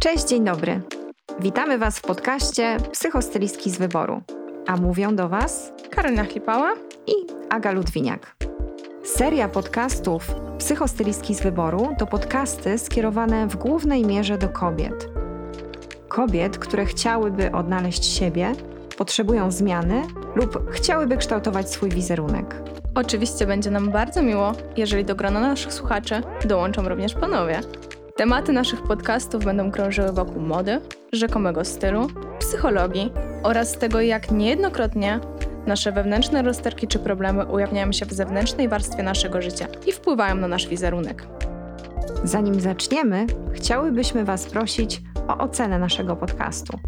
Cześć, 0.00 0.28
dzień 0.28 0.44
dobry. 0.44 0.80
Witamy 1.40 1.78
Was 1.78 1.98
w 1.98 2.02
podcaście 2.02 2.76
Psychostylistki 2.92 3.70
z 3.70 3.78
wyboru. 3.78 4.22
A 4.66 4.76
mówią 4.76 5.16
do 5.16 5.28
Was 5.28 5.72
Karolina 5.90 6.24
Chlipała 6.24 6.74
i 7.06 7.12
Aga 7.50 7.72
Ludwiniak. 7.72 8.36
Seria 9.04 9.48
podcastów 9.48 10.34
Psychostylistki 10.58 11.34
z 11.34 11.40
wyboru 11.40 11.88
to 11.98 12.06
podcasty 12.06 12.78
skierowane 12.78 13.46
w 13.46 13.56
głównej 13.56 14.04
mierze 14.04 14.38
do 14.38 14.48
kobiet. 14.48 15.08
Kobiet, 16.08 16.58
które 16.58 16.86
chciałyby 16.86 17.52
odnaleźć 17.52 18.04
siebie, 18.04 18.52
potrzebują 18.98 19.50
zmiany 19.50 20.02
lub 20.34 20.70
chciałyby 20.70 21.16
kształtować 21.16 21.70
swój 21.70 21.90
wizerunek. 21.90 22.62
Oczywiście 22.94 23.46
będzie 23.46 23.70
nam 23.70 23.90
bardzo 23.90 24.22
miło, 24.22 24.52
jeżeli 24.76 25.04
do 25.04 25.14
grona 25.14 25.40
naszych 25.40 25.72
słuchaczy 25.72 26.22
dołączą 26.44 26.88
również 26.88 27.14
panowie. 27.14 27.60
Tematy 28.16 28.52
naszych 28.52 28.82
podcastów 28.82 29.44
będą 29.44 29.70
krążyły 29.70 30.12
wokół 30.12 30.42
mody, 30.42 30.80
rzekomego 31.12 31.64
stylu, 31.64 32.08
psychologii 32.38 33.12
oraz 33.42 33.78
tego, 33.78 34.00
jak 34.00 34.30
niejednokrotnie 34.30 35.20
nasze 35.66 35.92
wewnętrzne 35.92 36.42
rozterki 36.42 36.88
czy 36.88 36.98
problemy 36.98 37.46
ujawniają 37.46 37.92
się 37.92 38.06
w 38.06 38.12
zewnętrznej 38.12 38.68
warstwie 38.68 39.02
naszego 39.02 39.42
życia 39.42 39.66
i 39.86 39.92
wpływają 39.92 40.34
na 40.34 40.48
nasz 40.48 40.68
wizerunek. 40.68 41.26
Zanim 42.24 42.60
zaczniemy, 42.60 43.26
chciałybyśmy 43.52 44.24
Was 44.24 44.46
prosić 44.46 45.02
o 45.28 45.38
ocenę 45.38 45.78
naszego 45.78 46.16
podcastu. 46.16 46.78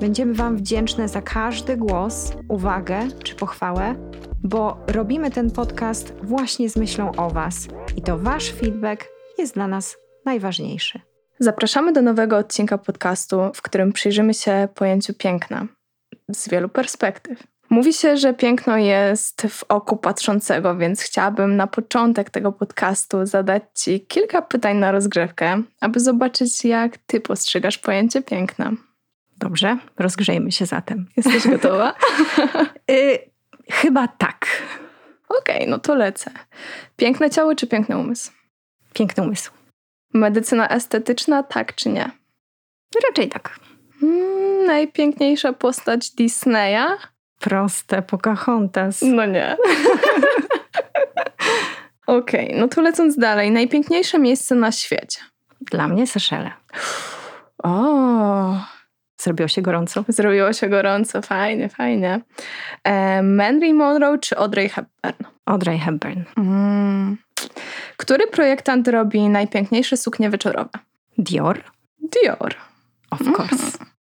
Będziemy 0.00 0.34
Wam 0.34 0.56
wdzięczne 0.56 1.08
za 1.08 1.22
każdy 1.22 1.76
głos, 1.76 2.32
uwagę 2.48 2.98
czy 3.24 3.34
pochwałę, 3.34 3.94
bo 4.44 4.76
robimy 4.86 5.30
ten 5.30 5.50
podcast 5.50 6.14
właśnie 6.22 6.70
z 6.70 6.76
myślą 6.76 7.12
o 7.12 7.30
Was 7.30 7.68
i 7.96 8.02
to 8.02 8.18
Wasz 8.18 8.52
feedback 8.52 9.04
jest 9.38 9.54
dla 9.54 9.68
nas 9.68 10.05
najważniejszy. 10.26 11.00
Zapraszamy 11.38 11.92
do 11.92 12.02
nowego 12.02 12.36
odcinka 12.36 12.78
podcastu, 12.78 13.40
w 13.54 13.62
którym 13.62 13.92
przyjrzymy 13.92 14.34
się 14.34 14.68
pojęciu 14.74 15.14
piękna 15.14 15.66
z 16.28 16.48
wielu 16.48 16.68
perspektyw. 16.68 17.42
Mówi 17.70 17.92
się, 17.92 18.16
że 18.16 18.34
piękno 18.34 18.76
jest 18.76 19.46
w 19.50 19.64
oku 19.68 19.96
patrzącego, 19.96 20.76
więc 20.76 21.00
chciałabym 21.00 21.56
na 21.56 21.66
początek 21.66 22.30
tego 22.30 22.52
podcastu 22.52 23.26
zadać 23.26 23.62
Ci 23.74 24.00
kilka 24.00 24.42
pytań 24.42 24.76
na 24.76 24.92
rozgrzewkę, 24.92 25.62
aby 25.80 26.00
zobaczyć, 26.00 26.64
jak 26.64 26.98
Ty 26.98 27.20
postrzegasz 27.20 27.78
pojęcie 27.78 28.22
piękna. 28.22 28.72
Dobrze, 29.38 29.78
rozgrzejmy 29.98 30.52
się 30.52 30.66
zatem. 30.66 31.06
Jesteś 31.16 31.48
gotowa? 31.48 31.94
y 32.90 33.18
chyba 33.70 34.08
tak. 34.08 34.46
Okej, 35.28 35.56
okay, 35.56 35.66
no 35.68 35.78
to 35.78 35.94
lecę. 35.94 36.30
Piękne 36.96 37.30
ciało 37.30 37.54
czy 37.54 37.66
piękny 37.66 37.98
umysł? 37.98 38.32
Piękny 38.92 39.22
umysł. 39.22 39.55
Medycyna 40.16 40.68
estetyczna, 40.68 41.42
tak 41.42 41.74
czy 41.74 41.88
nie? 41.88 42.10
Raczej 43.08 43.28
tak. 43.28 43.58
Hmm, 44.00 44.66
najpiękniejsza 44.66 45.52
postać 45.52 46.10
Disneya? 46.10 46.86
Proste, 47.40 48.02
Pocahontas. 48.02 49.02
No 49.02 49.26
nie. 49.26 49.56
Okej, 52.06 52.46
okay, 52.46 52.60
no 52.60 52.68
to 52.68 52.80
lecąc 52.80 53.18
dalej. 53.18 53.50
Najpiękniejsze 53.50 54.18
miejsce 54.18 54.54
na 54.54 54.72
świecie? 54.72 55.20
Dla 55.60 55.88
mnie 55.88 56.06
Seszele. 56.06 56.50
O, 57.62 58.56
Zrobiło 59.20 59.48
się 59.48 59.62
gorąco? 59.62 60.04
Zrobiło 60.08 60.52
się 60.52 60.68
gorąco, 60.68 61.22
fajnie, 61.22 61.68
fajnie. 61.68 62.20
E, 62.84 63.22
Marilyn 63.22 63.76
Monroe 63.76 64.18
czy 64.18 64.36
Audrey 64.36 64.68
Hepburn? 64.68 65.24
Audrey 65.46 65.78
Hepburn. 65.78 66.22
Mm. 66.36 67.16
Który 67.96 68.26
projektant 68.26 68.88
robi 68.88 69.28
najpiękniejsze 69.28 69.96
suknie 69.96 70.30
wieczorowe? 70.30 70.70
Dior. 71.18 71.62
Dior. 71.98 72.54
Of 73.10 73.20
course. 73.20 73.78
Mm. 73.78 73.96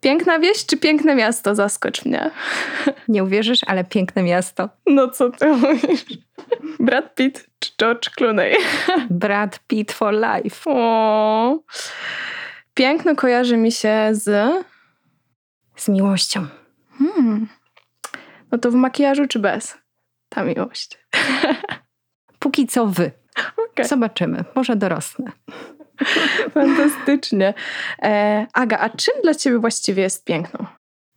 Piękna 0.00 0.38
wieś 0.38 0.66
czy 0.66 0.76
piękne 0.76 1.14
miasto? 1.14 1.54
Zaskocz 1.54 2.04
mnie. 2.04 2.30
Nie 3.08 3.24
uwierzysz, 3.24 3.60
ale 3.66 3.84
piękne 3.84 4.22
miasto. 4.22 4.68
No 4.86 5.10
co 5.10 5.30
ty 5.30 5.46
mówisz? 5.46 6.04
Brad 6.80 7.14
Pitt 7.14 7.46
czy 7.58 7.70
George 7.78 8.10
Clooney? 8.10 8.56
Brad 9.10 9.58
Pitt 9.66 9.92
for 9.92 10.14
life. 10.14 10.70
O. 10.70 11.58
Piękno 12.74 13.14
kojarzy 13.14 13.56
mi 13.56 13.72
się 13.72 14.08
z... 14.12 14.50
Z 15.76 15.88
miłością. 15.88 16.46
Hmm. 16.98 17.48
No 18.52 18.58
to 18.58 18.70
w 18.70 18.74
makijażu 18.74 19.26
czy 19.26 19.38
bez? 19.38 19.78
Ta 20.28 20.44
miłość. 20.44 20.98
Póki 22.38 22.66
co 22.66 22.86
wy. 22.86 23.10
Okay. 23.70 23.88
Zobaczymy. 23.88 24.44
Może 24.54 24.76
dorosnę. 24.76 25.32
Fantastycznie. 26.54 27.54
E, 28.02 28.46
Aga, 28.52 28.78
a 28.78 28.90
czym 28.90 29.14
dla 29.22 29.34
ciebie 29.34 29.58
właściwie 29.58 30.02
jest 30.02 30.24
piękno? 30.24 30.66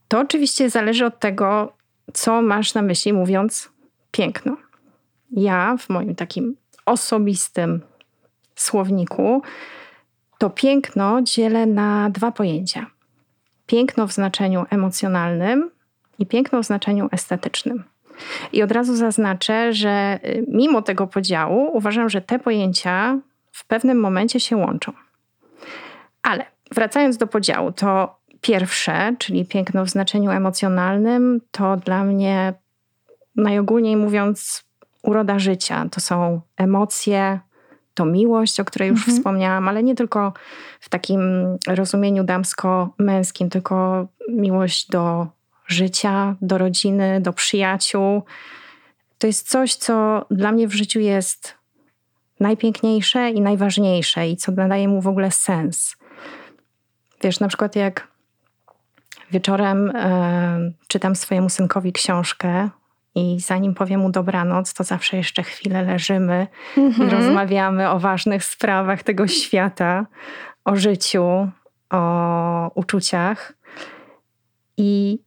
To 0.07 0.19
oczywiście 0.19 0.69
zależy 0.69 1.05
od 1.05 1.19
tego, 1.19 1.73
co 2.13 2.41
masz 2.41 2.73
na 2.73 2.81
myśli 2.81 3.13
mówiąc 3.13 3.69
piękno. 4.11 4.57
Ja 5.31 5.75
w 5.79 5.89
moim 5.89 6.15
takim 6.15 6.55
osobistym 6.85 7.81
słowniku 8.55 9.41
to 10.37 10.49
piękno 10.49 11.21
dzielę 11.21 11.65
na 11.65 12.09
dwa 12.09 12.31
pojęcia. 12.31 12.85
Piękno 13.65 14.07
w 14.07 14.11
znaczeniu 14.11 14.65
emocjonalnym 14.69 15.71
i 16.19 16.25
piękno 16.25 16.63
w 16.63 16.65
znaczeniu 16.65 17.09
estetycznym. 17.11 17.83
I 18.53 18.63
od 18.63 18.71
razu 18.71 18.95
zaznaczę, 18.95 19.73
że 19.73 20.19
y, 20.25 20.45
mimo 20.47 20.81
tego 20.81 21.07
podziału 21.07 21.77
uważam, 21.77 22.09
że 22.09 22.21
te 22.21 22.39
pojęcia 22.39 23.19
w 23.51 23.65
pewnym 23.65 23.99
momencie 23.99 24.39
się 24.39 24.57
łączą. 24.57 24.91
Ale 26.21 26.45
wracając 26.71 27.17
do 27.17 27.27
podziału, 27.27 27.71
to 27.71 28.19
pierwsze, 28.41 29.15
czyli 29.19 29.45
piękno 29.45 29.85
w 29.85 29.89
znaczeniu 29.89 30.31
emocjonalnym, 30.31 31.41
to 31.51 31.77
dla 31.77 32.03
mnie 32.03 32.53
najogólniej 33.35 33.97
mówiąc 33.97 34.63
uroda 35.03 35.39
życia. 35.39 35.85
To 35.91 35.99
są 35.99 36.41
emocje, 36.57 37.39
to 37.93 38.05
miłość, 38.05 38.59
o 38.59 38.65
której 38.65 38.89
już 38.89 38.99
mhm. 38.99 39.17
wspomniałam, 39.17 39.67
ale 39.67 39.83
nie 39.83 39.95
tylko 39.95 40.33
w 40.79 40.89
takim 40.89 41.21
rozumieniu 41.67 42.23
damsko-męskim, 42.23 43.49
tylko 43.49 44.07
miłość 44.29 44.89
do 44.89 45.27
życia, 45.71 46.35
do 46.41 46.57
rodziny, 46.57 47.21
do 47.21 47.33
przyjaciół. 47.33 48.23
To 49.17 49.27
jest 49.27 49.49
coś, 49.49 49.75
co 49.75 50.25
dla 50.31 50.51
mnie 50.51 50.67
w 50.67 50.73
życiu 50.73 50.99
jest 50.99 51.55
najpiękniejsze 52.39 53.29
i 53.29 53.41
najważniejsze 53.41 54.29
i 54.29 54.37
co 54.37 54.51
nadaje 54.51 54.87
mu 54.87 55.01
w 55.01 55.07
ogóle 55.07 55.31
sens. 55.31 55.95
Wiesz, 57.23 57.39
na 57.39 57.47
przykład 57.47 57.75
jak 57.75 58.07
wieczorem 59.31 59.91
e, 59.95 60.71
czytam 60.87 61.15
swojemu 61.15 61.49
synkowi 61.49 61.93
książkę 61.93 62.69
i 63.15 63.39
zanim 63.39 63.73
powiem 63.73 63.99
mu 63.99 64.11
dobranoc, 64.11 64.73
to 64.73 64.83
zawsze 64.83 65.17
jeszcze 65.17 65.43
chwilę 65.43 65.83
leżymy 65.83 66.47
mm-hmm. 66.75 66.81
i 66.81 66.85
mhm. 66.85 67.09
rozmawiamy 67.09 67.89
o 67.89 67.99
ważnych 67.99 68.43
sprawach 68.43 69.03
tego 69.03 69.27
świata, 69.27 70.05
o 70.65 70.75
życiu, 70.75 71.51
o 71.89 72.71
uczuciach. 72.75 73.53
I 74.77 75.19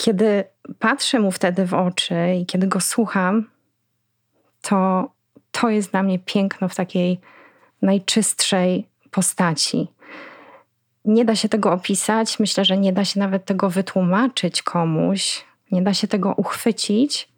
kiedy 0.00 0.44
patrzę 0.78 1.20
mu 1.20 1.30
wtedy 1.30 1.66
w 1.66 1.74
oczy 1.74 2.34
i 2.40 2.46
kiedy 2.46 2.66
go 2.66 2.80
słucham, 2.80 3.50
to 4.62 5.10
to 5.50 5.68
jest 5.68 5.90
dla 5.90 6.02
mnie 6.02 6.18
piękno 6.18 6.68
w 6.68 6.74
takiej 6.74 7.20
najczystszej 7.82 8.88
postaci. 9.10 9.88
Nie 11.04 11.24
da 11.24 11.36
się 11.36 11.48
tego 11.48 11.72
opisać, 11.72 12.38
myślę, 12.38 12.64
że 12.64 12.78
nie 12.78 12.92
da 12.92 13.04
się 13.04 13.20
nawet 13.20 13.44
tego 13.44 13.70
wytłumaczyć 13.70 14.62
komuś, 14.62 15.44
nie 15.70 15.82
da 15.82 15.94
się 15.94 16.08
tego 16.08 16.34
uchwycić 16.36 17.28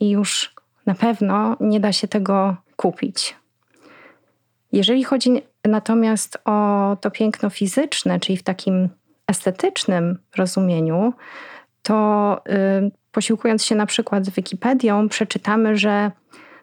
i 0.00 0.10
już 0.10 0.54
na 0.86 0.94
pewno 0.94 1.56
nie 1.60 1.80
da 1.80 1.92
się 1.92 2.08
tego 2.08 2.56
kupić. 2.76 3.36
Jeżeli 4.72 5.04
chodzi 5.04 5.42
natomiast 5.64 6.38
o 6.44 6.96
to 7.00 7.10
piękno 7.10 7.50
fizyczne, 7.50 8.20
czyli 8.20 8.38
w 8.38 8.42
takim 8.42 8.88
estetycznym 9.28 10.18
rozumieniu, 10.36 11.12
to 11.88 12.40
yy, 12.46 12.90
posiłkując 13.12 13.64
się 13.64 13.74
na 13.74 13.86
przykład 13.86 14.30
Wikipedią, 14.30 15.08
przeczytamy, 15.08 15.76
że 15.76 16.10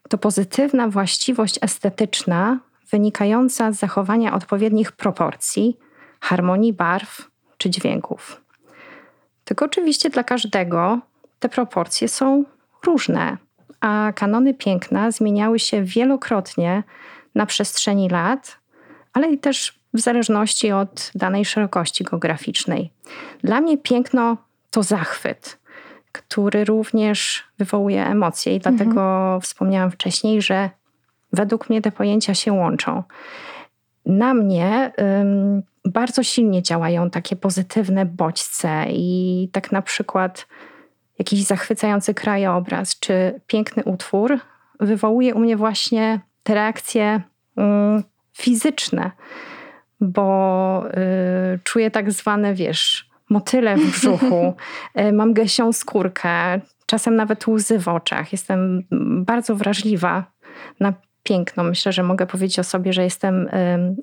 to 0.10 0.18
pozytywna 0.18 0.88
właściwość 0.88 1.60
estetyczna 1.62 2.60
wynikająca 2.92 3.72
z 3.72 3.80
zachowania 3.80 4.34
odpowiednich 4.34 4.92
proporcji, 4.92 5.78
harmonii 6.22 6.74
barw 6.74 7.32
czy 7.58 7.70
dźwięków. 7.70 8.42
Tylko 9.46 9.66
oczywiście 9.66 10.10
dla 10.10 10.24
każdego 10.24 11.00
te 11.40 11.50
proporcje 11.50 12.08
są 12.08 12.44
różne, 12.86 13.38
a 13.80 14.12
kanony 14.16 14.54
piękna 14.54 15.12
zmieniały 15.12 15.60
się 15.60 15.84
wielokrotnie 15.84 16.84
na 17.36 17.46
przestrzeni 17.46 18.10
lat, 18.10 18.58
ale 19.14 19.32
i 19.32 19.38
też 19.38 19.80
w 19.94 20.00
zależności 20.00 20.72
od 20.72 21.12
danej 21.16 21.46
szerokości 21.46 22.04
geograficznej. 22.04 22.92
Dla 23.44 23.62
mnie 23.62 23.78
piękno 23.78 24.38
to 24.76 24.84
zachwyt, 24.84 25.60
który 26.12 26.66
również 26.66 27.44
wywołuje 27.58 28.06
emocje, 28.06 28.56
i 28.56 28.60
dlatego 28.60 28.92
mhm. 28.92 29.42
wspomniałam 29.42 29.92
wcześniej, 29.92 30.42
że 30.42 30.70
według 31.34 31.70
mnie 31.70 31.82
te 31.82 31.92
pojęcia 31.92 32.34
się 32.34 32.54
łączą. 32.54 33.04
Na 34.06 34.34
mnie 34.34 34.92
bardzo 35.86 36.24
silnie 36.24 36.62
działają 36.62 37.10
takie 37.10 37.36
pozytywne 37.36 38.06
bodźce 38.06 38.86
i 38.90 39.50
tak 39.52 39.72
na 39.72 39.82
przykład 39.82 40.48
jakiś 41.20 41.44
zachwycający 41.44 42.14
krajobraz 42.14 43.00
czy 43.00 43.42
piękny 43.48 43.84
utwór 43.84 44.40
wywołuje 44.80 45.36
u 45.36 45.40
mnie 45.40 45.58
właśnie 45.58 46.20
te 46.44 46.54
reakcje 46.54 47.22
mm, 47.58 48.04
fizyczne, 48.34 49.12
bo 50.02 50.84
y, 51.56 51.60
czuję 51.64 51.92
tak 51.92 52.12
zwane, 52.12 52.54
wiesz, 52.54 53.15
motyle 53.30 53.78
w 53.78 53.92
brzuchu, 53.92 54.54
y, 55.00 55.12
mam 55.12 55.34
gęsią 55.34 55.74
skórkę, 55.74 56.62
czasem 56.86 57.16
nawet 57.16 57.48
łzy 57.48 57.80
w 57.80 57.88
oczach. 57.88 58.32
Jestem 58.32 58.84
bardzo 59.26 59.56
wrażliwa 59.56 60.26
na 60.80 60.94
piękno. 61.24 61.64
Myślę, 61.64 61.92
że 61.92 62.04
mogę 62.04 62.26
powiedzieć 62.26 62.60
o 62.60 62.64
sobie, 62.64 62.94
że 62.94 63.04
jestem 63.04 63.50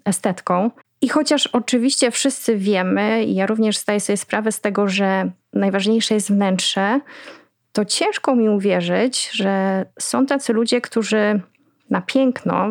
estetką. 0.05 0.71
I 1.01 1.09
chociaż 1.09 1.47
oczywiście 1.47 2.11
wszyscy 2.11 2.57
wiemy, 2.57 3.25
i 3.25 3.35
ja 3.35 3.47
również 3.47 3.79
zdaję 3.79 4.01
sobie 4.01 4.17
sprawę 4.17 4.53
z 4.53 4.61
tego, 4.61 4.89
że 4.89 5.31
najważniejsze 5.53 6.15
jest 6.15 6.33
wnętrze, 6.33 7.01
to 7.73 7.85
ciężko 7.85 8.37
mi 8.37 8.49
uwierzyć, 8.49 9.31
że 9.33 9.85
są 9.99 10.27
tacy 10.27 10.53
ludzie, 10.53 10.81
którzy 10.81 11.41
na 11.91 12.01
piękno, 12.01 12.69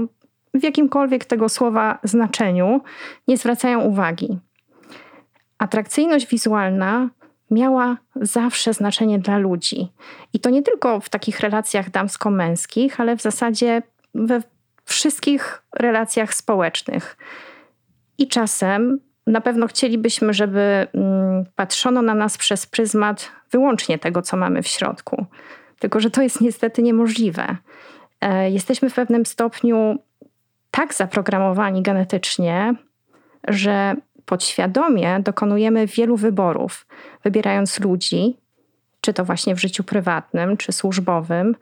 w 0.53 0.63
jakimkolwiek 0.63 1.25
tego 1.25 1.50
słowa 1.50 2.00
znaczeniu, 2.03 2.81
nie 3.27 3.38
zwracają 3.38 3.81
uwagi. 3.81 4.39
Atrakcyjność 5.61 6.27
wizualna 6.27 7.09
miała 7.51 7.97
zawsze 8.15 8.73
znaczenie 8.73 9.19
dla 9.19 9.37
ludzi. 9.37 9.91
I 10.33 10.39
to 10.39 10.49
nie 10.49 10.61
tylko 10.61 10.99
w 10.99 11.09
takich 11.09 11.39
relacjach 11.39 11.89
damsko-męskich, 11.89 12.99
ale 12.99 13.15
w 13.15 13.21
zasadzie 13.21 13.81
we 14.15 14.41
wszystkich 14.85 15.61
relacjach 15.79 16.33
społecznych. 16.33 17.17
I 18.17 18.27
czasem 18.27 18.99
na 19.27 19.41
pewno 19.41 19.67
chcielibyśmy, 19.67 20.33
żeby 20.33 20.87
mm, 20.93 21.45
patrzono 21.55 22.01
na 22.01 22.15
nas 22.15 22.37
przez 22.37 22.65
pryzmat 22.65 23.31
wyłącznie 23.51 23.99
tego, 23.99 24.21
co 24.21 24.37
mamy 24.37 24.61
w 24.61 24.67
środku. 24.67 25.25
Tylko, 25.79 25.99
że 25.99 26.09
to 26.09 26.21
jest 26.21 26.41
niestety 26.41 26.83
niemożliwe. 26.83 27.57
E, 28.21 28.51
jesteśmy 28.51 28.89
w 28.89 28.93
pewnym 28.93 29.25
stopniu 29.25 29.99
tak 30.71 30.93
zaprogramowani 30.93 31.81
genetycznie, 31.81 32.75
że 33.47 33.95
podświadomie 34.31 35.19
dokonujemy 35.19 35.87
wielu 35.87 36.17
wyborów, 36.17 36.85
wybierając 37.23 37.79
ludzi, 37.79 38.37
czy 39.01 39.13
to 39.13 39.25
właśnie 39.25 39.55
w 39.55 39.61
życiu 39.61 39.83
prywatnym, 39.83 40.57
czy 40.57 40.71
służbowym, 40.71 41.55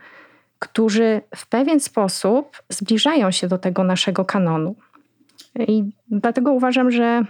którzy 0.60 1.21
w 1.36 1.48
pewien 1.48 1.80
sposób 1.80 2.57
zbliżają 2.69 3.31
się 3.31 3.48
do 3.48 3.57
tego 3.57 3.83
naszego 3.83 4.25
kanonu. 4.25 4.75
I 5.60 5.83
dlatego 6.07 6.51
uważam, 6.51 6.92
że 6.92 7.25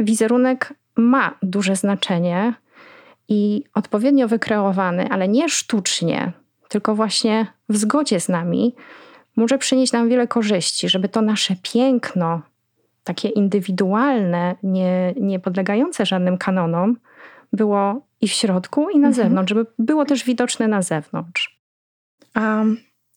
wizerunek 0.00 0.74
ma 0.96 1.34
duże 1.42 1.76
znaczenie 1.76 2.54
i 3.28 3.64
odpowiednio 3.74 4.28
wykreowany, 4.28 5.08
ale 5.10 5.28
nie 5.28 5.48
sztucznie, 5.48 6.32
tylko 6.68 6.94
właśnie 6.94 7.46
w 7.68 7.76
zgodzie 7.76 8.20
z 8.20 8.28
nami, 8.28 8.74
może 9.36 9.58
przynieść 9.58 9.92
nam 9.92 10.08
wiele 10.08 10.26
korzyści, 10.26 10.88
żeby 10.88 11.08
to 11.08 11.22
nasze 11.22 11.54
piękno, 11.62 12.42
takie 13.04 13.28
indywidualne, 13.28 14.56
nie, 14.62 15.14
nie 15.20 15.38
podlegające 15.38 16.06
żadnym 16.06 16.38
kanonom, 16.38 16.96
było 17.52 18.06
i 18.20 18.28
w 18.28 18.32
środku, 18.32 18.90
i 18.90 18.98
na 18.98 19.08
mhm. 19.08 19.14
zewnątrz, 19.14 19.48
żeby 19.48 19.66
było 19.78 20.04
też 20.04 20.24
widoczne 20.24 20.68
na 20.68 20.82
zewnątrz. 20.82 21.60
A 22.34 22.64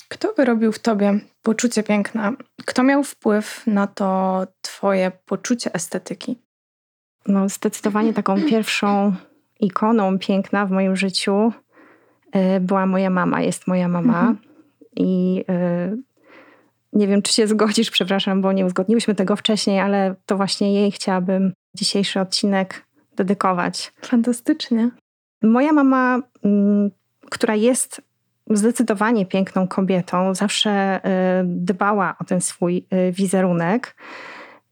kto 0.09 0.33
wyrobił 0.33 0.71
w 0.71 0.79
tobie 0.79 1.19
poczucie 1.41 1.83
piękna? 1.83 2.33
Kto 2.65 2.83
miał 2.83 3.03
wpływ 3.03 3.67
na 3.67 3.87
to 3.87 4.41
twoje 4.61 5.11
poczucie 5.25 5.73
estetyki? 5.73 6.35
No, 7.27 7.49
zdecydowanie 7.49 8.13
taką 8.13 8.41
pierwszą 8.49 9.13
ikoną 9.59 10.19
piękna 10.19 10.65
w 10.65 10.71
moim 10.71 10.95
życiu 10.95 11.53
y, 12.35 12.59
była 12.59 12.85
moja 12.85 13.09
mama, 13.09 13.41
jest 13.41 13.67
moja 13.67 13.87
mama. 13.87 14.19
Mhm. 14.19 14.37
I 14.95 15.43
y, 15.49 16.12
nie 16.93 17.07
wiem, 17.07 17.21
czy 17.21 17.33
się 17.33 17.47
zgodzisz, 17.47 17.91
przepraszam, 17.91 18.41
bo 18.41 18.51
nie 18.51 18.65
uzgodniłyśmy 18.65 19.15
tego 19.15 19.35
wcześniej, 19.35 19.79
ale 19.79 20.15
to 20.25 20.37
właśnie 20.37 20.73
jej 20.73 20.91
chciałabym 20.91 21.53
dzisiejszy 21.75 22.19
odcinek 22.19 22.85
dedykować. 23.15 23.93
Fantastycznie. 24.01 24.89
Moja 25.43 25.73
mama, 25.73 26.19
mm, 26.43 26.91
która 27.29 27.55
jest 27.55 28.01
zdecydowanie 28.49 29.25
piękną 29.25 29.67
kobietą, 29.67 30.35
zawsze 30.35 30.97
y, 30.97 31.43
dbała 31.45 32.15
o 32.19 32.23
ten 32.23 32.41
swój 32.41 32.87
wizerunek. 33.11 33.95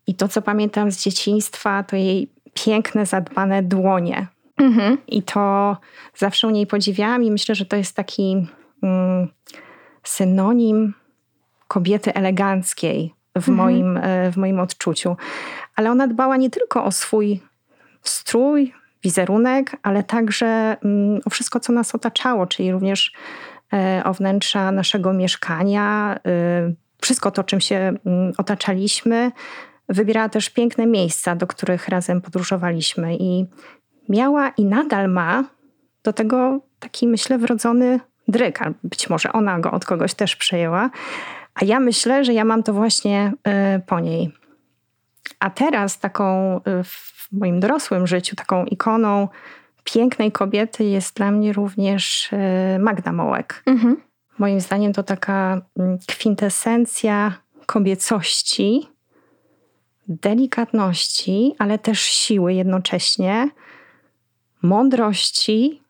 I 0.07 0.15
to, 0.15 0.27
co 0.27 0.41
pamiętam 0.41 0.91
z 0.91 1.03
dzieciństwa, 1.03 1.83
to 1.83 1.95
jej 1.95 2.31
piękne, 2.53 3.05
zadbane 3.05 3.63
dłonie. 3.63 4.27
Mhm. 4.57 4.97
I 5.07 5.23
to 5.23 5.77
zawsze 6.15 6.47
u 6.47 6.49
niej 6.49 6.67
podziwiałam 6.67 7.23
i 7.23 7.31
myślę, 7.31 7.55
że 7.55 7.65
to 7.65 7.75
jest 7.75 7.95
taki 7.95 8.47
mm, 8.83 9.27
synonim 10.03 10.93
kobiety 11.71 12.13
eleganckiej 12.13 13.13
w, 13.35 13.49
mhm. 13.49 13.57
moim, 13.57 13.97
e, 13.97 14.31
w 14.31 14.37
moim 14.37 14.59
odczuciu. 14.59 15.17
Ale 15.75 15.91
ona 15.91 16.07
dbała 16.07 16.37
nie 16.37 16.49
tylko 16.49 16.83
o 16.83 16.91
swój 16.91 17.39
strój, 18.03 18.73
wizerunek, 19.03 19.77
ale 19.83 20.03
także 20.03 20.77
mm, 20.83 21.21
o 21.25 21.29
wszystko, 21.29 21.59
co 21.59 21.73
nas 21.73 21.95
otaczało, 21.95 22.47
czyli 22.47 22.71
również 22.71 23.13
e, 23.73 24.01
o 24.05 24.13
wnętrza 24.13 24.71
naszego 24.71 25.13
mieszkania, 25.13 26.19
e, 26.25 26.73
wszystko 27.01 27.31
to, 27.31 27.43
czym 27.43 27.61
się 27.61 27.75
mm, 28.05 28.33
otaczaliśmy, 28.37 29.31
Wybierała 29.91 30.29
też 30.29 30.49
piękne 30.49 30.85
miejsca, 30.85 31.35
do 31.35 31.47
których 31.47 31.87
razem 31.87 32.21
podróżowaliśmy 32.21 33.15
i 33.15 33.45
miała 34.09 34.49
i 34.49 34.65
nadal 34.65 35.09
ma 35.09 35.43
do 36.03 36.13
tego 36.13 36.59
taki, 36.79 37.07
myślę, 37.07 37.37
wrodzony 37.37 37.99
dryk, 38.27 38.59
być 38.83 39.09
może 39.09 39.33
ona 39.33 39.59
go 39.59 39.71
od 39.71 39.85
kogoś 39.85 40.13
też 40.13 40.35
przejęła, 40.35 40.89
a 41.55 41.65
ja 41.65 41.79
myślę, 41.79 42.25
że 42.25 42.33
ja 42.33 42.45
mam 42.45 42.63
to 42.63 42.73
właśnie 42.73 43.33
y, 43.77 43.81
po 43.81 43.99
niej. 43.99 44.31
A 45.39 45.49
teraz 45.49 45.99
taką 45.99 46.57
y, 46.57 46.83
w 46.83 47.27
moim 47.31 47.59
dorosłym 47.59 48.07
życiu, 48.07 48.35
taką 48.35 48.65
ikoną 48.65 49.27
pięknej 49.83 50.31
kobiety 50.31 50.83
jest 50.83 51.15
dla 51.15 51.31
mnie 51.31 51.53
również 51.53 52.33
y, 52.33 52.79
Magda 52.79 53.11
Mołek. 53.11 53.63
Mhm. 53.65 54.01
Moim 54.37 54.59
zdaniem 54.59 54.93
to 54.93 55.03
taka 55.03 55.61
mm, 55.79 55.97
kwintesencja 56.07 57.33
kobiecości, 57.65 58.87
delikatności, 60.07 61.55
ale 61.59 61.79
też 61.79 61.99
siły 62.01 62.53
jednocześnie, 62.53 63.49
mądrości, 64.61 65.81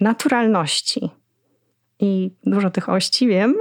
naturalności. 0.00 1.10
I 2.00 2.30
dużo 2.46 2.70
tych 2.70 2.88
ości 2.88 3.28
wiem, 3.28 3.54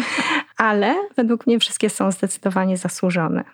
ale 0.56 0.94
według 1.16 1.46
mnie 1.46 1.58
wszystkie 1.58 1.90
są 1.90 2.10
zdecydowanie 2.10 2.76
zasłużone. 2.76 3.44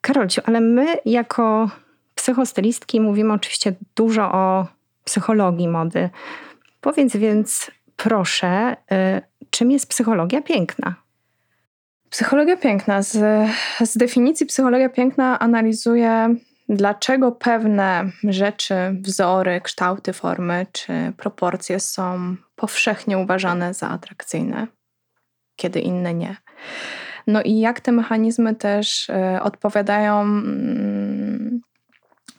Karolciu, 0.00 0.42
ale 0.44 0.60
my 0.60 0.86
jako 1.04 1.70
psychostylistki 2.14 3.00
mówimy 3.00 3.32
oczywiście 3.32 3.74
dużo 3.96 4.32
o 4.32 4.66
psychologii 5.04 5.68
mody. 5.68 6.10
Powiedz 6.80 7.16
więc 7.16 7.70
proszę, 7.96 8.76
y, 8.92 9.22
czym 9.50 9.70
jest 9.70 9.88
psychologia 9.88 10.42
piękna? 10.42 10.94
Psychologia 12.10 12.56
piękna. 12.56 13.02
Z, 13.02 13.48
z 13.80 13.96
definicji 13.96 14.46
psychologia 14.46 14.88
piękna 14.88 15.38
analizuje, 15.38 16.34
dlaczego 16.68 17.32
pewne 17.32 18.10
rzeczy, 18.24 18.74
wzory, 19.00 19.60
kształty, 19.60 20.12
formy 20.12 20.66
czy 20.72 21.12
proporcje 21.16 21.80
są 21.80 22.36
powszechnie 22.56 23.18
uważane 23.18 23.74
za 23.74 23.88
atrakcyjne, 23.88 24.66
kiedy 25.56 25.80
inne 25.80 26.14
nie. 26.14 26.36
No 27.26 27.42
i 27.42 27.58
jak 27.58 27.80
te 27.80 27.92
mechanizmy 27.92 28.54
też 28.54 29.08
y, 29.08 29.42
odpowiadają 29.42 30.42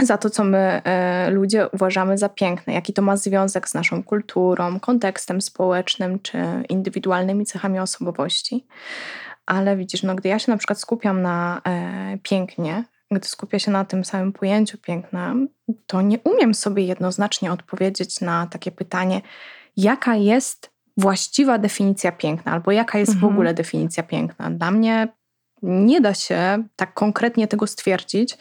y, 0.01 0.05
za 0.05 0.17
to, 0.17 0.29
co 0.29 0.44
my 0.44 0.82
y, 1.27 1.32
ludzie 1.32 1.67
uważamy 1.70 2.17
za 2.17 2.29
piękne, 2.29 2.74
jaki 2.74 2.94
to 2.94 3.01
ma 3.01 3.17
związek 3.17 3.70
z 3.70 3.74
naszą 3.74 4.03
kulturą, 4.03 4.79
kontekstem 4.79 5.41
społecznym 5.41 6.20
czy 6.20 6.38
indywidualnymi 6.70 7.46
cechami 7.46 7.79
osobowości 7.79 8.67
ale 9.46 9.77
widzisz, 9.77 10.03
no 10.03 10.15
gdy 10.15 10.29
ja 10.29 10.39
się 10.39 10.51
na 10.51 10.58
przykład 10.58 10.79
skupiam 10.79 11.22
na 11.22 11.62
e, 11.67 12.17
pięknie, 12.24 12.84
gdy 13.16 13.28
skupię 13.28 13.60
się 13.60 13.72
na 13.72 13.86
tym 13.86 14.06
samym 14.06 14.34
pojęciu 14.34 14.78
piękna, 14.78 15.36
to 15.88 16.02
nie 16.02 16.20
umiem 16.20 16.54
sobie 16.54 16.86
jednoznacznie 16.86 17.52
odpowiedzieć 17.52 18.22
na 18.22 18.48
takie 18.48 18.72
pytanie, 18.72 19.22
jaka 19.78 20.16
jest 20.16 20.72
właściwa 20.98 21.58
definicja 21.58 22.12
piękna, 22.12 22.52
albo 22.52 22.72
jaka 22.72 23.00
jest 23.00 23.12
mhm. 23.12 23.32
w 23.32 23.34
ogóle 23.34 23.54
definicja 23.54 24.04
piękna. 24.04 24.52
Dla 24.52 24.72
mnie 24.72 25.08
nie 25.62 26.02
da 26.02 26.14
się 26.14 26.64
tak 26.76 26.94
konkretnie 26.94 27.48
tego 27.48 27.68
stwierdzić, 27.68 28.38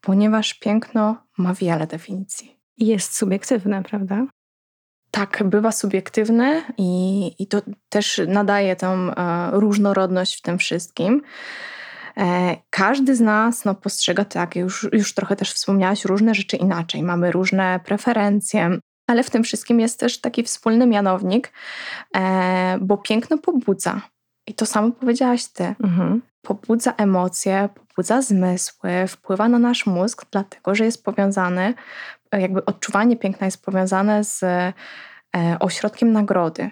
ponieważ 0.00 0.54
piękno 0.54 1.16
ma 1.38 1.54
wiele 1.54 1.86
definicji. 1.86 2.56
Jest 2.78 3.16
subiektywne, 3.16 3.82
prawda? 3.82 4.26
tak, 5.12 5.42
bywa 5.44 5.72
subiektywne 5.72 6.62
i, 6.78 7.30
i 7.38 7.46
to 7.46 7.62
też 7.88 8.20
nadaje 8.28 8.76
tą 8.76 9.14
e, 9.14 9.50
różnorodność 9.52 10.38
w 10.38 10.42
tym 10.42 10.58
wszystkim. 10.58 11.22
E, 12.16 12.56
każdy 12.70 13.16
z 13.16 13.20
nas 13.20 13.64
no, 13.64 13.74
postrzega, 13.74 14.24
tak, 14.24 14.56
już, 14.56 14.88
już 14.92 15.14
trochę 15.14 15.36
też 15.36 15.52
wspomniałaś, 15.52 16.04
różne 16.04 16.34
rzeczy 16.34 16.56
inaczej. 16.56 17.02
Mamy 17.02 17.32
różne 17.32 17.80
preferencje, 17.84 18.78
ale 19.06 19.22
w 19.22 19.30
tym 19.30 19.42
wszystkim 19.42 19.80
jest 19.80 20.00
też 20.00 20.20
taki 20.20 20.42
wspólny 20.42 20.86
mianownik, 20.86 21.52
e, 22.16 22.78
bo 22.80 22.96
piękno 22.96 23.38
pobudza. 23.38 24.00
I 24.46 24.54
to 24.54 24.66
samo 24.66 24.90
powiedziałaś 24.90 25.44
ty. 25.44 25.74
Mhm. 25.84 26.22
Pobudza 26.42 26.94
emocje, 26.96 27.68
pobudza 27.74 28.22
zmysły, 28.22 28.90
wpływa 29.08 29.48
na 29.48 29.58
nasz 29.58 29.86
mózg, 29.86 30.26
dlatego 30.30 30.74
że 30.74 30.84
jest 30.84 31.04
powiązany, 31.04 31.74
jakby 32.32 32.64
odczuwanie 32.64 33.16
piękna 33.16 33.44
jest 33.44 33.64
powiązane 33.64 34.24
z 34.24 34.42
e, 34.42 34.72
ośrodkiem 35.60 36.12
nagrody. 36.12 36.70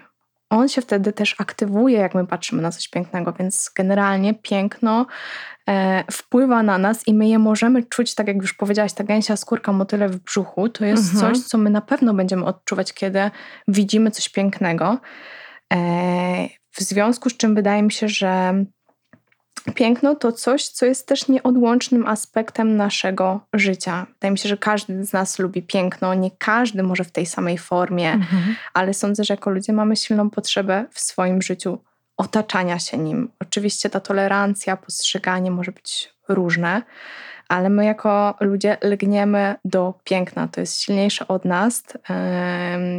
On 0.51 0.69
się 0.69 0.81
wtedy 0.81 1.13
też 1.13 1.35
aktywuje, 1.37 1.97
jak 1.97 2.15
my 2.15 2.27
patrzymy 2.27 2.61
na 2.61 2.71
coś 2.71 2.87
pięknego, 2.87 3.33
więc 3.33 3.71
generalnie 3.75 4.33
piękno 4.33 5.05
e, 5.69 6.03
wpływa 6.11 6.63
na 6.63 6.77
nas 6.77 7.07
i 7.07 7.13
my 7.13 7.27
je 7.27 7.39
możemy 7.39 7.83
czuć, 7.83 8.15
tak 8.15 8.27
jak 8.27 8.37
już 8.37 8.53
powiedziałaś, 8.53 8.93
ta 8.93 9.03
gęsia 9.03 9.37
skórka, 9.37 9.71
motyle 9.71 10.09
w 10.09 10.19
brzuchu, 10.19 10.69
to 10.69 10.85
jest 10.85 11.13
mhm. 11.13 11.33
coś, 11.33 11.43
co 11.43 11.57
my 11.57 11.69
na 11.69 11.81
pewno 11.81 12.13
będziemy 12.13 12.45
odczuwać, 12.45 12.93
kiedy 12.93 13.31
widzimy 13.67 14.11
coś 14.11 14.29
pięknego. 14.29 14.97
E, 15.73 16.47
w 16.71 16.81
związku 16.81 17.29
z 17.29 17.37
czym 17.37 17.55
wydaje 17.55 17.83
mi 17.83 17.91
się, 17.91 18.07
że 18.09 18.53
piękno 19.75 20.15
to 20.15 20.31
coś, 20.31 20.67
co 20.67 20.85
jest 20.85 21.07
też 21.07 21.27
nieodłącznym 21.27 22.07
aspektem 22.07 22.77
naszego 22.77 23.39
życia. 23.53 24.07
Wydaje 24.13 24.31
mi 24.31 24.37
się, 24.37 24.49
że 24.49 24.57
każdy 24.57 25.05
z 25.05 25.13
nas 25.13 25.39
lubi 25.39 25.61
piękno, 25.63 26.13
nie 26.13 26.31
każdy 26.31 26.83
może 26.83 27.03
w 27.03 27.11
tej 27.11 27.25
samej 27.25 27.57
formie, 27.57 28.11
mhm. 28.11 28.55
ale 28.73 28.93
sądzę, 28.93 29.23
że 29.23 29.33
jako 29.33 29.49
ludzie 29.49 29.73
mamy 29.73 29.95
silną 29.95 30.29
potrzebę 30.29 30.85
w 30.91 30.99
swoim 30.99 31.41
życiu 31.41 31.77
otaczania 32.17 32.79
się 32.79 32.97
nim. 32.97 33.29
Oczywiście 33.39 33.89
ta 33.89 33.99
tolerancja, 33.99 34.77
postrzeganie 34.77 35.51
może 35.51 35.71
być 35.71 36.13
różne, 36.29 36.81
ale 37.47 37.69
my 37.69 37.85
jako 37.85 38.35
ludzie 38.39 38.77
lgniemy 38.81 39.55
do 39.65 39.93
piękna. 40.03 40.47
To 40.47 40.61
jest 40.61 40.81
silniejsze 40.81 41.27
od 41.27 41.45
nas. 41.45 41.83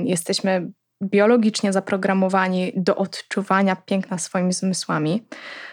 Jesteśmy 0.05 0.71
biologicznie 1.03 1.73
zaprogramowani 1.73 2.73
do 2.77 2.97
odczuwania 2.97 3.77
piękna 3.77 4.19
swoimi 4.19 4.53
zmysłami. 4.53 5.27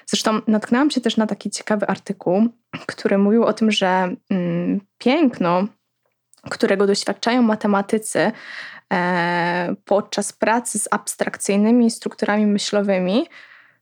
Zresztą 0.06 0.42
natknęłam 0.48 0.92
się 0.92 1.02
też 1.02 1.18
na 1.18 1.28
taki 1.28 1.50
ciekawy 1.50 1.88
artykuł, 1.88 2.48
który 2.86 3.18
mówił 3.18 3.44
o 3.44 3.54
tym, 3.54 3.72
że 3.72 4.16
mm, 4.30 4.82
piękno, 4.98 5.68
którego 6.50 6.88
doświadczają 6.88 7.42
matematycy 7.42 8.32
e, 8.94 9.76
podczas 9.86 10.34
pracy 10.34 10.80
z 10.80 10.88
abstrakcyjnymi 10.92 11.92
strukturami 11.92 12.46
myślowymi, 12.46 13.28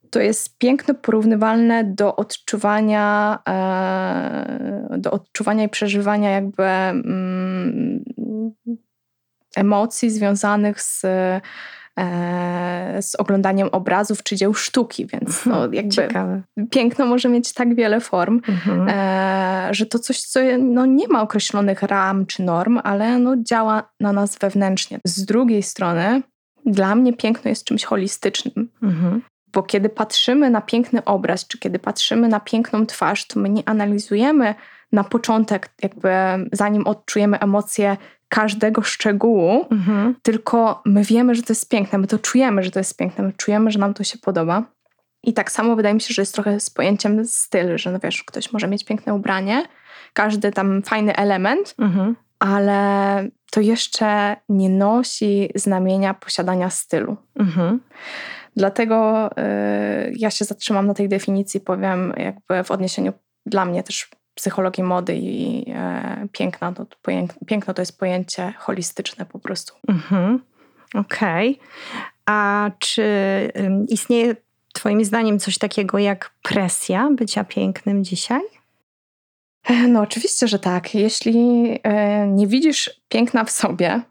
to 0.10 0.20
jest 0.20 0.58
piękno 0.58 0.94
porównywalne 0.94 1.84
do 1.84 2.16
odczuwania, 2.16 3.39
e, 3.50 4.98
do 4.98 5.12
odczuwania 5.12 5.63
i 5.63 5.70
przeżywania 5.70 6.32
jakby 6.32 6.63
mm, 6.63 8.04
emocji 9.57 10.09
związanych 10.09 10.81
z, 10.81 11.05
e, 11.05 11.41
z 13.01 13.15
oglądaniem 13.15 13.69
obrazów 13.71 14.23
czy 14.23 14.35
dzieł 14.35 14.53
sztuki, 14.53 15.05
więc 15.05 15.45
no, 15.45 15.55
mhm, 15.55 15.73
jakby 15.73 15.91
Ciekawe. 15.91 16.41
piękno 16.71 17.05
może 17.05 17.29
mieć 17.29 17.53
tak 17.53 17.75
wiele 17.75 17.99
form, 17.99 18.41
mhm. 18.47 18.87
e, 18.89 19.73
że 19.73 19.85
to 19.85 19.99
coś, 19.99 20.21
co 20.21 20.39
no, 20.59 20.85
nie 20.85 21.07
ma 21.07 21.21
określonych 21.21 21.83
ram 21.83 22.25
czy 22.25 22.43
norm, 22.43 22.79
ale 22.83 23.19
no, 23.19 23.35
działa 23.37 23.89
na 23.99 24.13
nas 24.13 24.37
wewnętrznie. 24.37 24.99
Z 25.05 25.25
drugiej 25.25 25.63
strony, 25.63 26.21
dla 26.65 26.95
mnie 26.95 27.13
piękno 27.13 27.49
jest 27.49 27.63
czymś 27.63 27.85
holistycznym. 27.85 28.69
Mhm. 28.83 29.21
Bo 29.53 29.63
kiedy 29.63 29.89
patrzymy 29.89 30.49
na 30.49 30.61
piękny 30.61 31.03
obraz, 31.03 31.47
czy 31.47 31.59
kiedy 31.59 31.79
patrzymy 31.79 32.27
na 32.27 32.39
piękną 32.39 32.85
twarz, 32.85 33.27
to 33.27 33.39
my 33.39 33.49
nie 33.49 33.69
analizujemy 33.69 34.55
na 34.91 35.03
początek, 35.03 35.69
jakby 35.81 36.09
zanim 36.51 36.87
odczujemy 36.87 37.39
emocje 37.39 37.97
każdego 38.29 38.81
szczegółu, 38.81 39.65
mhm. 39.72 40.15
tylko 40.22 40.81
my 40.86 41.03
wiemy, 41.03 41.36
że 41.36 41.41
to 41.41 41.51
jest 41.51 41.69
piękne, 41.69 42.00
my 42.00 42.07
to 42.07 42.19
czujemy, 42.19 42.63
że 42.63 42.72
to 42.72 42.79
jest 42.79 42.98
piękne, 42.98 43.24
my 43.24 43.34
czujemy, 43.34 43.72
że 43.72 43.79
nam 43.79 43.93
to 43.93 44.03
się 44.03 44.17
podoba. 44.17 44.63
I 45.24 45.34
tak 45.34 45.51
samo 45.51 45.75
wydaje 45.75 45.96
mi 45.96 46.01
się, 46.01 46.13
że 46.13 46.22
jest 46.22 46.34
trochę 46.34 46.60
z 46.60 46.69
pojęciem 46.69 47.25
styl, 47.25 47.77
że 47.77 47.91
no 47.91 48.00
wiesz, 48.00 48.24
ktoś 48.24 48.53
może 48.53 48.67
mieć 48.67 48.86
piękne 48.86 49.13
ubranie, 49.13 49.63
każdy 50.13 50.51
tam 50.51 50.81
fajny 50.84 51.15
element, 51.15 51.75
mhm. 51.79 52.15
ale 52.39 53.27
to 53.51 53.62
jeszcze 53.62 54.36
nie 54.50 54.69
nosi 54.69 55.50
znamienia 55.55 56.13
posiadania 56.13 56.69
stylu. 56.69 57.17
Mhm. 57.36 57.79
Dlatego 58.55 59.29
y, 59.31 60.13
ja 60.15 60.31
się 60.31 60.46
zatrzymam 60.46 60.88
na 60.88 60.93
tej 60.93 61.10
definicji, 61.10 61.60
powiem 61.60 62.13
jakby 62.17 62.63
w 62.63 62.72
odniesieniu 62.72 63.13
dla 63.46 63.65
mnie 63.65 63.84
też 63.84 64.10
psychologii 64.38 64.84
mody 64.84 65.15
i 65.15 65.65
e, 65.75 66.27
piękna, 66.32 66.74
to, 66.74 66.86
piękno 67.46 67.74
to 67.74 67.82
jest 67.82 68.00
pojęcie 68.00 68.53
holistyczne 68.58 69.25
po 69.25 69.39
prostu. 69.39 69.74
Mhm. 69.88 70.41
Okej. 70.94 71.51
Okay. 71.51 71.67
A 72.25 72.72
czy 72.79 73.03
istnieje 73.89 74.36
Twoim 74.74 75.06
zdaniem 75.06 75.39
coś 75.39 75.58
takiego 75.58 76.00
jak 76.00 76.32
presja 76.44 77.10
bycia 77.12 77.44
pięknym 77.44 78.03
dzisiaj? 78.03 78.41
E, 79.63 79.88
no, 79.88 80.01
oczywiście, 80.01 80.48
że 80.48 80.60
tak. 80.60 80.96
Jeśli 80.96 81.39
e, 81.84 82.27
nie 82.27 82.48
widzisz 82.48 83.01
piękna 83.10 83.44
w 83.44 83.51
sobie, 83.51 84.01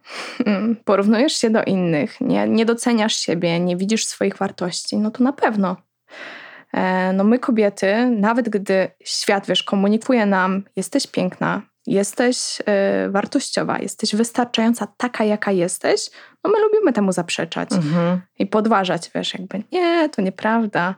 mm, 0.47 0.77
porównujesz 0.85 1.33
się 1.33 1.51
do 1.51 1.63
innych, 1.63 2.21
nie, 2.21 2.49
nie 2.49 2.65
doceniasz 2.65 3.17
siebie, 3.17 3.61
nie 3.61 3.77
widzisz 3.77 4.07
swoich 4.07 4.37
wartości, 4.37 4.97
no 4.97 5.11
to 5.11 5.25
na 5.25 5.33
pewno 5.33 5.77
no 7.13 7.25
my 7.25 7.39
kobiety, 7.39 8.11
nawet 8.11 8.49
gdy 8.49 8.89
świat, 9.05 9.47
wiesz, 9.47 9.63
komunikuje 9.63 10.27
nam, 10.27 10.63
jesteś 10.77 11.07
piękna, 11.07 11.63
jesteś 11.87 12.61
y, 12.61 13.11
wartościowa, 13.11 13.79
jesteś 13.79 14.15
wystarczająca 14.15 14.87
taka, 14.97 15.25
jaka 15.25 15.53
jesteś, 15.53 16.11
no 16.45 16.51
my 16.51 16.61
lubimy 16.61 16.93
temu 16.93 17.13
zaprzeczać 17.13 17.73
mhm. 17.73 18.21
i 18.39 18.47
podważać, 18.47 19.11
wiesz, 19.15 19.35
jakby 19.35 19.63
nie, 19.73 20.09
to 20.09 20.23
nieprawda. 20.23 20.95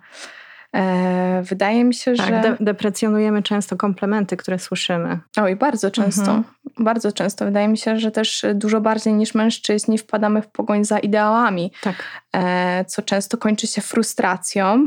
E, 0.76 1.42
wydaje 1.42 1.84
mi 1.84 1.94
się, 1.94 2.14
tak, 2.14 2.26
że. 2.26 2.40
De 2.40 2.56
deprecjonujemy 2.60 3.42
często 3.42 3.76
komplementy, 3.76 4.36
które 4.36 4.58
słyszymy. 4.58 5.18
Oj, 5.36 5.56
bardzo 5.56 5.90
często. 5.90 6.22
Mhm. 6.22 6.44
Bardzo 6.78 7.12
często. 7.12 7.44
Wydaje 7.44 7.68
mi 7.68 7.78
się, 7.78 7.98
że 7.98 8.10
też 8.10 8.46
dużo 8.54 8.80
bardziej 8.80 9.14
niż 9.14 9.34
mężczyźni 9.34 9.98
wpadamy 9.98 10.42
w 10.42 10.48
pogoń 10.48 10.84
za 10.84 10.98
ideałami, 10.98 11.72
tak. 11.82 11.94
e, 12.32 12.84
co 12.84 13.02
często 13.02 13.38
kończy 13.38 13.66
się 13.66 13.80
frustracją. 13.80 14.86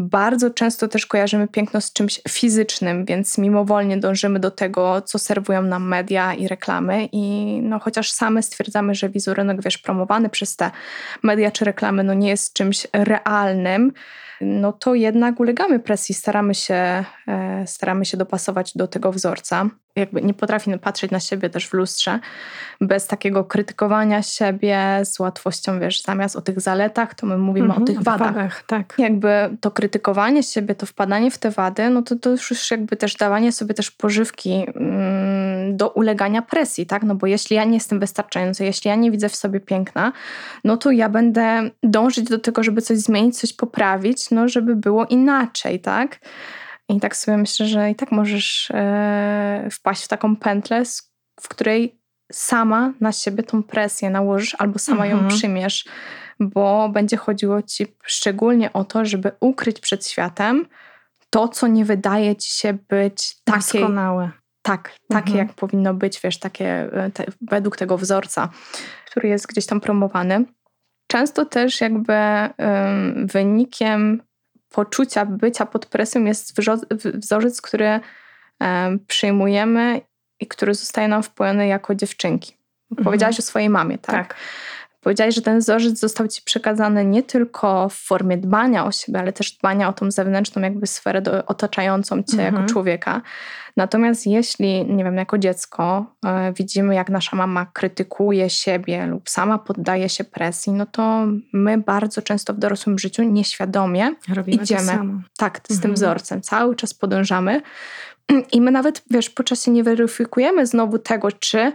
Bardzo 0.00 0.50
często 0.50 0.88
też 0.88 1.06
kojarzymy 1.06 1.48
piękno 1.48 1.80
z 1.80 1.92
czymś 1.92 2.20
fizycznym, 2.28 3.04
więc 3.04 3.38
mimowolnie 3.38 3.96
dążymy 3.96 4.40
do 4.40 4.50
tego, 4.50 5.02
co 5.02 5.18
serwują 5.18 5.62
nam 5.62 5.88
media 5.88 6.34
i 6.34 6.48
reklamy. 6.48 7.08
I 7.12 7.58
no, 7.62 7.78
chociaż 7.78 8.12
same 8.12 8.42
stwierdzamy, 8.42 8.94
że 8.94 9.08
wizerunek, 9.08 9.62
wiesz, 9.62 9.78
promowany 9.78 10.28
przez 10.28 10.56
te 10.56 10.70
media 11.22 11.50
czy 11.50 11.64
reklamy, 11.64 12.04
no 12.04 12.14
nie 12.14 12.28
jest 12.28 12.52
czymś 12.52 12.86
realnym, 12.92 13.92
no 14.40 14.72
to 14.72 14.94
jednak 14.94 15.40
ulegamy 15.40 15.80
presji, 15.80 16.14
staramy 16.14 16.54
się, 16.54 17.04
e, 17.28 17.64
staramy 17.66 18.04
się 18.04 18.16
dopasować 18.16 18.72
do 18.76 18.88
tego 18.88 19.12
wzorca. 19.12 19.66
Jakby 19.96 20.22
nie 20.22 20.34
potrafimy 20.34 20.78
patrzeć 20.78 21.10
na 21.10 21.20
siebie 21.20 21.50
też 21.50 21.68
w 21.68 21.72
lustrze 21.72 22.18
bez 22.80 23.06
takiego 23.06 23.44
krytykowania 23.44 24.22
siebie 24.22 25.00
z 25.04 25.20
łatwością, 25.20 25.80
wiesz, 25.80 26.02
zamiast 26.02 26.36
o 26.36 26.40
tych 26.40 26.60
zaletach, 26.60 27.14
to 27.14 27.26
my 27.26 27.38
mówimy 27.38 27.66
mhm, 27.66 27.82
o 27.82 27.86
tych 27.86 28.02
wadach. 28.02 28.34
wadach. 28.34 28.62
tak. 28.66 28.94
Jakby 28.98 29.56
to 29.60 29.70
krytykowanie 29.70 30.42
siebie, 30.42 30.74
to 30.74 30.86
wpadanie 30.86 31.30
w 31.30 31.38
te 31.38 31.50
wady, 31.50 31.90
no 31.90 32.02
to, 32.02 32.16
to 32.16 32.30
już 32.30 32.70
jakby 32.70 32.96
też 32.96 33.16
dawanie 33.16 33.52
sobie 33.52 33.74
też 33.74 33.90
pożywki 33.90 34.66
mm, 34.74 35.49
do 35.72 35.88
ulegania 35.88 36.42
presji, 36.42 36.86
tak? 36.86 37.02
No 37.02 37.14
bo 37.14 37.26
jeśli 37.26 37.56
ja 37.56 37.64
nie 37.64 37.74
jestem 37.74 38.00
wystarczająca, 38.00 38.64
jeśli 38.64 38.88
ja 38.88 38.94
nie 38.94 39.10
widzę 39.10 39.28
w 39.28 39.36
sobie 39.36 39.60
piękna, 39.60 40.12
no 40.64 40.76
to 40.76 40.90
ja 40.90 41.08
będę 41.08 41.70
dążyć 41.82 42.28
do 42.28 42.38
tego, 42.38 42.62
żeby 42.62 42.82
coś 42.82 42.98
zmienić, 42.98 43.38
coś 43.38 43.52
poprawić, 43.52 44.30
no 44.30 44.48
żeby 44.48 44.76
było 44.76 45.06
inaczej, 45.06 45.80
tak? 45.80 46.20
I 46.88 47.00
tak 47.00 47.16
sobie 47.16 47.36
myślę, 47.36 47.66
że 47.66 47.90
i 47.90 47.94
tak 47.94 48.12
możesz 48.12 48.70
e, 48.74 49.68
wpaść 49.72 50.04
w 50.04 50.08
taką 50.08 50.36
pętlę, 50.36 50.82
w 51.40 51.48
której 51.48 52.00
sama 52.32 52.92
na 53.00 53.12
siebie 53.12 53.42
tą 53.42 53.62
presję 53.62 54.10
nałożysz 54.10 54.56
albo 54.58 54.78
sama 54.78 55.04
mhm. 55.04 55.22
ją 55.22 55.36
przymiesz, 55.36 55.84
bo 56.40 56.88
będzie 56.88 57.16
chodziło 57.16 57.62
ci 57.62 57.86
szczególnie 58.04 58.72
o 58.72 58.84
to, 58.84 59.04
żeby 59.04 59.32
ukryć 59.40 59.80
przed 59.80 60.06
światem 60.06 60.66
to, 61.30 61.48
co 61.48 61.66
nie 61.66 61.84
wydaje 61.84 62.36
ci 62.36 62.50
się 62.50 62.78
być 62.88 63.36
takie. 63.44 63.60
Doskonałe. 63.60 64.30
Tak, 64.62 64.92
takie 65.08 65.30
mhm. 65.30 65.46
jak 65.46 65.56
powinno 65.56 65.94
być, 65.94 66.20
wiesz, 66.20 66.38
takie 66.38 66.66
e, 66.92 67.10
te, 67.10 67.24
według 67.40 67.76
tego 67.76 67.98
wzorca, 67.98 68.48
który 69.06 69.28
jest 69.28 69.46
gdzieś 69.46 69.66
tam 69.66 69.80
promowany. 69.80 70.44
Często 71.06 71.44
też 71.44 71.80
jakby 71.80 72.14
um, 72.58 73.26
wynikiem 73.26 74.22
poczucia 74.68 75.26
bycia 75.26 75.66
pod 75.66 75.86
presją 75.86 76.24
jest 76.24 76.60
wzorzec, 77.14 77.62
który 77.62 78.00
przyjmujemy 79.06 80.00
i 80.40 80.46
który 80.46 80.74
zostaje 80.74 81.08
nam 81.08 81.22
wpojony 81.22 81.66
jako 81.66 81.94
dziewczynki. 81.94 82.56
Mhm. 82.90 83.04
Powiedziałaś 83.04 83.38
o 83.38 83.42
swojej 83.42 83.70
mamie, 83.70 83.98
tak? 83.98 84.14
tak. 84.14 84.36
Powiedziałaś, 85.00 85.34
że 85.34 85.42
ten 85.42 85.58
wzorzec 85.58 85.98
został 85.98 86.28
ci 86.28 86.42
przekazany 86.42 87.04
nie 87.04 87.22
tylko 87.22 87.88
w 87.88 87.94
formie 87.94 88.38
dbania 88.38 88.86
o 88.86 88.92
siebie, 88.92 89.18
ale 89.18 89.32
też 89.32 89.52
dbania 89.52 89.88
o 89.88 89.92
tą 89.92 90.10
zewnętrzną 90.10 90.62
jakby 90.62 90.86
sferę 90.86 91.22
do, 91.22 91.46
otaczającą 91.46 92.22
cię 92.22 92.32
mhm. 92.32 92.54
jako 92.54 92.72
człowieka. 92.72 93.22
Natomiast 93.76 94.26
jeśli, 94.26 94.86
nie 94.86 95.04
wiem, 95.04 95.16
jako 95.16 95.38
dziecko 95.38 96.06
e, 96.24 96.52
widzimy, 96.52 96.94
jak 96.94 97.08
nasza 97.10 97.36
mama 97.36 97.66
krytykuje 97.72 98.50
siebie 98.50 99.06
lub 99.06 99.30
sama 99.30 99.58
poddaje 99.58 100.08
się 100.08 100.24
presji, 100.24 100.72
no 100.72 100.86
to 100.86 101.26
my 101.52 101.78
bardzo 101.78 102.22
często 102.22 102.54
w 102.54 102.58
dorosłym 102.58 102.98
życiu 102.98 103.22
nieświadomie 103.22 104.14
Robimy 104.34 104.62
idziemy 104.62 104.98
tak, 105.38 105.60
z 105.68 105.70
mhm. 105.70 105.80
tym 105.80 105.94
wzorcem. 105.94 106.42
Cały 106.42 106.76
czas 106.76 106.94
podążamy 106.94 107.62
i 108.52 108.60
my 108.60 108.70
nawet, 108.70 109.02
wiesz, 109.10 109.30
po 109.30 109.44
czasie 109.44 109.70
nie 109.70 109.84
weryfikujemy 109.84 110.66
znowu 110.66 110.98
tego, 110.98 111.32
czy 111.32 111.72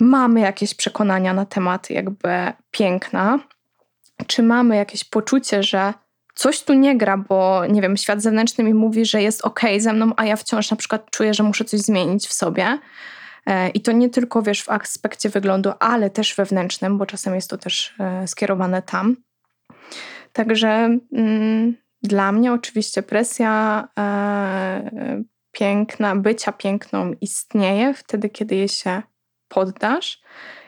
mamy 0.00 0.40
jakieś 0.40 0.74
przekonania 0.74 1.34
na 1.34 1.46
temat 1.46 1.90
jakby 1.90 2.28
piękna, 2.70 3.38
czy 4.26 4.42
mamy 4.42 4.76
jakieś 4.76 5.04
poczucie, 5.04 5.62
że 5.62 5.94
coś 6.34 6.62
tu 6.62 6.74
nie 6.74 6.98
gra, 6.98 7.16
bo 7.16 7.66
nie 7.66 7.82
wiem, 7.82 7.96
świat 7.96 8.22
zewnętrzny 8.22 8.64
mi 8.64 8.74
mówi, 8.74 9.06
że 9.06 9.22
jest 9.22 9.42
ok 9.42 9.60
ze 9.78 9.92
mną, 9.92 10.12
a 10.16 10.24
ja 10.24 10.36
wciąż 10.36 10.70
na 10.70 10.76
przykład 10.76 11.10
czuję, 11.10 11.34
że 11.34 11.42
muszę 11.42 11.64
coś 11.64 11.80
zmienić 11.80 12.28
w 12.28 12.32
sobie. 12.32 12.78
E, 13.46 13.68
I 13.68 13.80
to 13.80 13.92
nie 13.92 14.10
tylko 14.10 14.42
wiesz 14.42 14.62
w 14.62 14.70
aspekcie 14.70 15.28
wyglądu, 15.28 15.72
ale 15.80 16.10
też 16.10 16.34
wewnętrznym, 16.34 16.98
bo 16.98 17.06
czasem 17.06 17.34
jest 17.34 17.50
to 17.50 17.58
też 17.58 17.94
e, 18.00 18.28
skierowane 18.28 18.82
tam. 18.82 19.16
Także 20.32 20.98
mm, 21.12 21.76
dla 22.02 22.32
mnie 22.32 22.52
oczywiście 22.52 23.02
presja 23.02 23.84
e, 23.98 25.22
piękna, 25.52 26.16
bycia 26.16 26.52
piękną 26.52 27.12
istnieje 27.20 27.94
wtedy, 27.94 28.28
kiedy 28.28 28.54
jej 28.54 28.68
się 28.68 29.02
poddasz. 29.54 30.22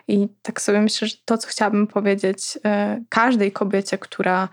I 0.09 0.29
tak 0.43 0.61
sobie 0.61 0.81
myślę, 0.81 1.09
że 1.09 1.17
to, 1.25 1.39
co 1.39 1.49
chciałabym 1.49 1.87
powiedzieć 1.87 2.59
e, 2.65 3.01
każdej 3.09 3.53
kobiecie, 3.53 3.99
która 3.99 4.49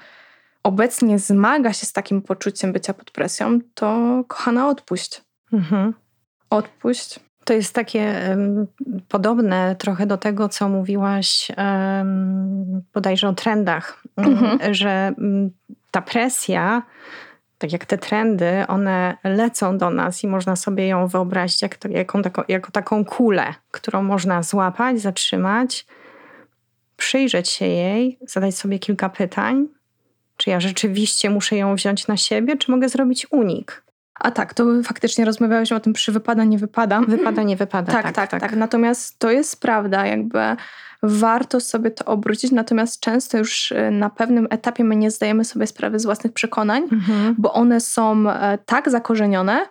obecnie 0.63 1.19
zmaga 1.19 1.73
się 1.73 1.85
z 1.85 1.93
takim 1.93 2.21
poczuciem 2.21 2.73
bycia 2.73 2.93
pod 2.93 3.11
presją, 3.11 3.59
to 3.73 3.97
kochana, 4.27 4.67
odpuść. 4.67 5.21
Mhm. 5.53 5.93
Odpuść. 6.49 7.19
To 7.43 7.53
jest 7.53 7.75
takie 7.75 8.21
um, 8.29 8.67
podobne 9.07 9.75
trochę 9.75 10.05
do 10.05 10.17
tego, 10.17 10.49
co 10.49 10.69
mówiłaś 10.69 11.51
um, 11.57 12.81
bodajże 12.93 13.27
o 13.27 13.33
trendach, 13.33 14.03
mhm. 14.17 14.73
że 14.73 15.13
um, 15.17 15.51
ta 15.91 16.01
presja 16.01 16.81
tak 17.61 17.71
jak 17.71 17.85
te 17.85 17.97
trendy, 17.97 18.65
one 18.67 19.17
lecą 19.23 19.77
do 19.77 19.89
nas 19.89 20.23
i 20.23 20.27
można 20.27 20.55
sobie 20.55 20.87
ją 20.87 21.07
wyobrazić 21.07 21.61
jak 21.61 21.77
jako 22.47 22.71
taką 22.71 23.05
kulę, 23.05 23.53
którą 23.71 24.03
można 24.03 24.43
złapać, 24.43 25.01
zatrzymać, 25.01 25.85
przyjrzeć 26.97 27.49
się 27.49 27.65
jej, 27.65 28.19
zadać 28.27 28.55
sobie 28.55 28.79
kilka 28.79 29.09
pytań. 29.09 29.67
Czy 30.37 30.49
ja 30.49 30.59
rzeczywiście 30.59 31.29
muszę 31.29 31.57
ją 31.57 31.75
wziąć 31.75 32.07
na 32.07 32.17
siebie, 32.17 32.57
czy 32.57 32.71
mogę 32.71 32.89
zrobić 32.89 33.31
unik? 33.31 33.83
A 34.21 34.31
tak, 34.31 34.53
to 34.53 34.65
faktycznie 34.83 35.25
rozmawiałyśmy 35.25 35.77
o 35.77 35.79
tym, 35.79 35.93
czy 35.93 36.11
wypada, 36.11 36.43
nie 36.43 36.57
wypada. 36.57 37.01
Wypada, 37.07 37.43
nie 37.43 37.55
wypada. 37.55 37.91
tak, 37.91 38.03
tak, 38.03 38.15
tak, 38.15 38.29
tak. 38.29 38.41
tak. 38.41 38.55
Natomiast 38.55 39.19
to 39.19 39.31
jest 39.31 39.61
prawda, 39.61 40.05
jakby 40.05 40.39
warto 41.03 41.59
sobie 41.59 41.91
to 41.91 42.05
obrócić, 42.05 42.51
natomiast 42.51 42.99
często 42.99 43.37
już 43.37 43.71
y, 43.71 43.91
na 43.91 44.09
pewnym 44.09 44.47
etapie 44.49 44.83
my 44.83 44.95
nie 44.95 45.11
zdajemy 45.11 45.45
sobie 45.45 45.67
sprawy 45.67 45.99
z 45.99 46.05
własnych 46.05 46.33
przekonań, 46.33 46.83
mhm. 46.91 47.35
bo 47.37 47.53
one 47.53 47.79
są 47.79 48.29
e, 48.29 48.57
tak 48.65 48.89
zakorzenione, 48.89 49.65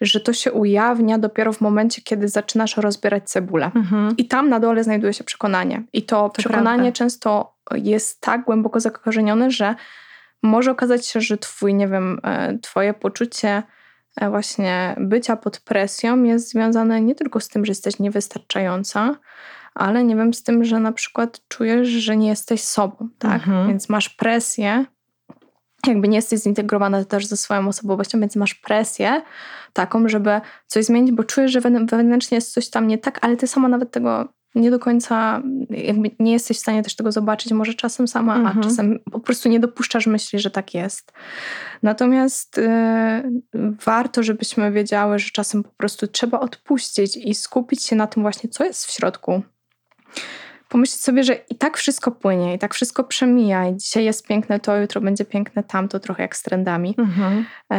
że 0.00 0.20
to 0.20 0.32
się 0.32 0.52
ujawnia 0.52 1.18
dopiero 1.18 1.52
w 1.52 1.60
momencie, 1.60 2.02
kiedy 2.02 2.28
zaczynasz 2.28 2.76
rozbierać 2.76 3.30
cebulę. 3.30 3.70
Mhm. 3.74 4.16
I 4.16 4.28
tam 4.28 4.48
na 4.48 4.60
dole 4.60 4.84
znajduje 4.84 5.12
się 5.12 5.24
przekonanie. 5.24 5.82
I 5.92 6.02
to, 6.02 6.28
to 6.28 6.38
przekonanie 6.38 6.92
prawda. 6.92 6.92
często 6.92 7.54
jest 7.74 8.20
tak 8.20 8.44
głęboko 8.44 8.80
zakorzenione, 8.80 9.50
że 9.50 9.74
może 10.42 10.70
okazać 10.70 11.06
się, 11.06 11.20
że 11.20 11.38
twój, 11.38 11.74
nie 11.74 11.88
wiem, 11.88 12.20
e, 12.22 12.58
twoje 12.58 12.94
poczucie 12.94 13.62
e, 14.16 14.30
właśnie 14.30 14.96
bycia 14.98 15.36
pod 15.36 15.60
presją 15.60 16.22
jest 16.22 16.48
związane 16.48 17.00
nie 17.00 17.14
tylko 17.14 17.40
z 17.40 17.48
tym, 17.48 17.64
że 17.64 17.70
jesteś 17.70 17.98
niewystarczająca, 17.98 19.16
ale 19.74 20.04
nie 20.04 20.16
wiem, 20.16 20.34
z 20.34 20.42
tym, 20.42 20.64
że 20.64 20.80
na 20.80 20.92
przykład 20.92 21.40
czujesz, 21.48 21.88
że 21.88 22.16
nie 22.16 22.28
jesteś 22.28 22.64
sobą, 22.64 23.08
tak? 23.18 23.42
Mhm. 23.42 23.68
Więc 23.68 23.88
masz 23.88 24.08
presję, 24.08 24.84
jakby 25.86 26.08
nie 26.08 26.16
jesteś 26.16 26.40
zintegrowana 26.40 27.04
też 27.04 27.26
ze 27.26 27.36
swoją 27.36 27.68
osobowością, 27.68 28.20
więc 28.20 28.36
masz 28.36 28.54
presję 28.54 29.22
taką, 29.72 30.08
żeby 30.08 30.40
coś 30.66 30.84
zmienić, 30.84 31.12
bo 31.12 31.24
czujesz, 31.24 31.52
że 31.52 31.60
wewnętrznie 31.60 32.34
jest 32.34 32.52
coś 32.52 32.70
tam 32.70 32.88
nie 32.88 32.98
tak, 32.98 33.18
ale 33.22 33.36
ty 33.36 33.46
sama 33.46 33.68
nawet 33.68 33.90
tego 33.90 34.28
nie 34.54 34.70
do 34.70 34.78
końca, 34.78 35.42
jakby 35.70 36.10
nie 36.18 36.32
jesteś 36.32 36.56
w 36.56 36.60
stanie 36.60 36.82
też 36.82 36.96
tego 36.96 37.12
zobaczyć, 37.12 37.52
może 37.52 37.74
czasem 37.74 38.08
sama, 38.08 38.36
mhm. 38.36 38.58
a 38.58 38.62
czasem 38.62 38.98
po 39.12 39.20
prostu 39.20 39.48
nie 39.48 39.60
dopuszczasz 39.60 40.06
myśli, 40.06 40.38
że 40.38 40.50
tak 40.50 40.74
jest. 40.74 41.12
Natomiast 41.82 42.58
y, 42.58 42.70
warto, 43.84 44.22
żebyśmy 44.22 44.72
wiedziały, 44.72 45.18
że 45.18 45.30
czasem 45.30 45.62
po 45.62 45.70
prostu 45.70 46.06
trzeba 46.06 46.40
odpuścić 46.40 47.16
i 47.16 47.34
skupić 47.34 47.84
się 47.84 47.96
na 47.96 48.06
tym 48.06 48.22
właśnie, 48.22 48.50
co 48.50 48.64
jest 48.64 48.86
w 48.86 48.90
środku 48.90 49.42
pomyśleć 50.70 51.00
sobie, 51.00 51.24
że 51.24 51.34
i 51.34 51.54
tak 51.54 51.76
wszystko 51.76 52.10
płynie, 52.10 52.54
i 52.54 52.58
tak 52.58 52.74
wszystko 52.74 53.04
przemija. 53.04 53.68
I 53.68 53.76
dzisiaj 53.76 54.04
jest 54.04 54.26
piękne 54.26 54.60
to, 54.60 54.76
jutro 54.76 55.00
będzie 55.00 55.24
piękne 55.24 55.62
tamto, 55.62 56.00
trochę 56.00 56.22
jak 56.22 56.36
z 56.36 56.42
trendami. 56.42 56.94
Mhm. 56.98 57.46
E, 57.72 57.76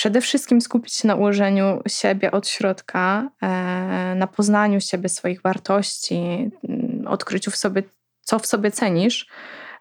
przede 0.00 0.20
wszystkim 0.20 0.60
skupić 0.60 0.94
się 0.94 1.08
na 1.08 1.14
ułożeniu 1.14 1.82
siebie 1.88 2.30
od 2.30 2.48
środka, 2.48 3.30
e, 3.42 4.14
na 4.16 4.26
poznaniu 4.26 4.80
siebie, 4.80 5.08
swoich 5.08 5.42
wartości, 5.42 6.50
mm, 6.68 7.06
odkryciu 7.06 7.50
w 7.50 7.56
sobie, 7.56 7.82
co 8.20 8.38
w 8.38 8.46
sobie 8.46 8.70
cenisz. 8.70 9.28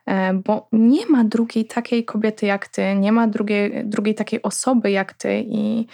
E, 0.06 0.34
bo 0.34 0.68
nie 0.72 1.06
ma 1.06 1.24
drugiej 1.24 1.66
takiej 1.66 2.06
kobiety 2.06 2.46
jak 2.46 2.68
ty, 2.68 2.96
nie 2.96 3.12
ma 3.12 3.28
drugiej, 3.28 3.86
drugiej 3.86 4.16
takiej 4.16 4.42
osoby 4.42 4.92
jak 4.92 5.14
ty, 5.14 5.44
i, 5.48 5.88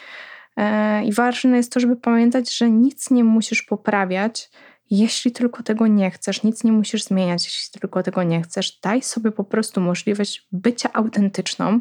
e, 0.58 1.06
i 1.06 1.14
ważne 1.14 1.58
jest 1.58 1.74
to, 1.74 1.80
żeby 1.80 1.96
pamiętać, 1.96 2.58
że 2.58 2.70
nic 2.70 3.12
nie 3.12 3.24
musisz 3.24 3.62
poprawiać, 3.62 4.50
jeśli 4.90 5.32
tylko 5.32 5.64
tego 5.64 5.88
nie 5.88 6.12
chcesz, 6.12 6.44
nic 6.44 6.64
nie 6.64 6.72
musisz 6.72 7.04
zmieniać, 7.04 7.46
jeśli 7.46 7.80
tylko 7.80 8.04
tego 8.04 8.24
nie 8.24 8.42
chcesz, 8.42 8.80
daj 8.80 9.02
sobie 9.02 9.32
po 9.32 9.44
prostu 9.44 9.82
możliwość 9.82 10.48
bycia 10.52 10.90
autentyczną, 10.94 11.80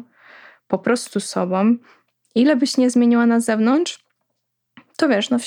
po 0.67 0.79
prostu 0.79 1.19
sobą. 1.19 1.77
Ile 2.35 2.55
byś 2.55 2.77
nie 2.77 2.89
zmieniła 2.89 3.25
na 3.25 3.39
zewnątrz, 3.39 4.05
to 4.97 5.09
wiesz, 5.09 5.29
no, 5.29 5.37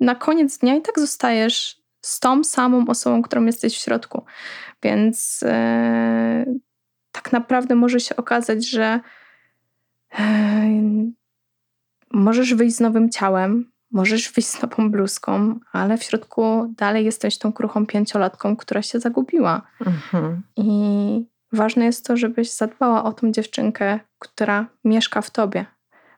na 0.00 0.14
koniec 0.14 0.58
dnia 0.58 0.76
i 0.76 0.82
tak 0.82 0.98
zostajesz 0.98 1.80
z 2.02 2.20
tą 2.20 2.44
samą 2.44 2.84
osobą, 2.88 3.22
którą 3.22 3.44
jesteś 3.44 3.76
w 3.76 3.80
środku. 3.80 4.24
Więc 4.82 5.40
yy, 5.42 6.60
tak 7.12 7.32
naprawdę 7.32 7.74
może 7.74 8.00
się 8.00 8.16
okazać, 8.16 8.68
że 8.68 9.00
yy, 10.18 11.12
możesz 12.10 12.54
wyjść 12.54 12.76
z 12.76 12.80
nowym 12.80 13.10
ciałem, 13.10 13.70
Możesz 13.92 14.32
wyjść 14.32 14.48
z 14.48 14.62
nową 14.62 14.90
bluzką, 14.90 15.60
ale 15.72 15.98
w 15.98 16.02
środku 16.02 16.74
dalej 16.76 17.04
jesteś 17.04 17.38
tą 17.38 17.52
kruchą 17.52 17.86
pięciolatką, 17.86 18.56
która 18.56 18.82
się 18.82 19.00
zagubiła. 19.00 19.62
Mhm. 19.86 20.42
I 20.56 21.24
ważne 21.52 21.84
jest 21.84 22.06
to, 22.06 22.16
żebyś 22.16 22.50
zadbała 22.50 23.04
o 23.04 23.12
tą 23.12 23.32
dziewczynkę, 23.32 24.00
która 24.18 24.66
mieszka 24.84 25.22
w 25.22 25.30
tobie, 25.30 25.66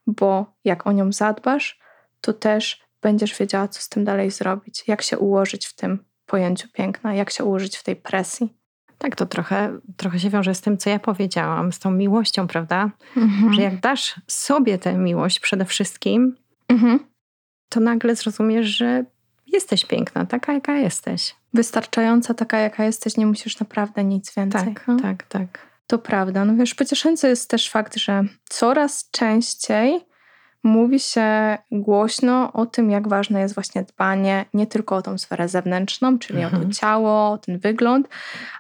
bo 0.07 0.55
jak 0.65 0.87
o 0.87 0.93
nią 0.93 1.13
zadbasz, 1.13 1.81
to 2.21 2.33
też 2.33 2.83
będziesz 3.03 3.39
wiedziała, 3.39 3.69
co 3.69 3.81
z 3.81 3.89
tym 3.89 4.05
dalej 4.05 4.31
zrobić, 4.31 4.85
jak 4.87 5.03
się 5.03 5.19
ułożyć 5.19 5.67
w 5.67 5.75
tym 5.75 6.05
pojęciu 6.27 6.69
piękna, 6.73 7.15
jak 7.15 7.31
się 7.31 7.45
ułożyć 7.45 7.77
w 7.77 7.83
tej 7.83 7.97
presji. 7.97 8.55
Tak, 8.99 9.17
to 9.17 9.27
trochę, 9.27 9.79
trochę 9.97 10.19
się 10.19 10.31
wiąże 10.31 10.55
z 10.55 10.61
tym, 10.61 10.79
co 10.79 10.91
ja 10.91 10.99
powiedziałam, 10.99 11.73
z 11.73 11.79
tą 11.79 11.91
miłością, 11.91 12.47
prawda? 12.47 12.91
Mhm. 13.17 13.55
Że 13.55 13.63
jak 13.63 13.81
dasz 13.81 14.21
sobie 14.27 14.79
tę 14.79 14.95
miłość 14.95 15.41
przede 15.41 15.65
wszystkim, 15.65 16.37
mhm 16.69 17.13
to 17.73 17.81
nagle 17.81 18.17
zrozumiesz, 18.17 18.67
że 18.67 19.05
jesteś 19.47 19.85
piękna, 19.85 20.27
taka 20.27 20.53
jaka 20.53 20.77
jesteś. 20.77 21.37
Wystarczająca, 21.55 22.35
taka 22.35 22.59
jaka 22.59 22.85
jesteś, 22.85 23.17
nie 23.17 23.27
musisz 23.27 23.61
naprawdę 23.61 24.05
nic 24.05 24.35
więcej. 24.35 24.75
Tak, 24.75 24.89
no? 24.89 25.01
tak, 25.01 25.23
tak. 25.23 25.72
To 25.93 25.99
prawda. 25.99 26.45
No 26.45 26.57
wiesz, 26.57 26.75
pocieszający 26.75 27.29
jest 27.29 27.51
też 27.51 27.71
fakt, 27.71 27.97
że 27.97 28.25
coraz 28.49 29.11
częściej 29.11 30.01
mówi 30.63 31.01
się 31.01 31.59
głośno 31.71 32.53
o 32.53 32.67
tym, 32.67 32.91
jak 32.91 33.09
ważne 33.09 33.41
jest 33.41 33.55
właśnie 33.55 33.83
dbanie 33.83 34.45
nie 34.55 34.67
tylko 34.67 34.97
o 34.97 35.03
tą 35.03 35.19
sferę 35.19 35.49
zewnętrzną, 35.49 36.19
czyli 36.19 36.39
mhm. 36.39 36.55
o 36.55 36.57
to 36.57 36.65
mhm. 36.65 36.73
ciało, 36.73 37.31
o 37.31 37.39
ten 37.39 37.59
wygląd, 37.59 38.09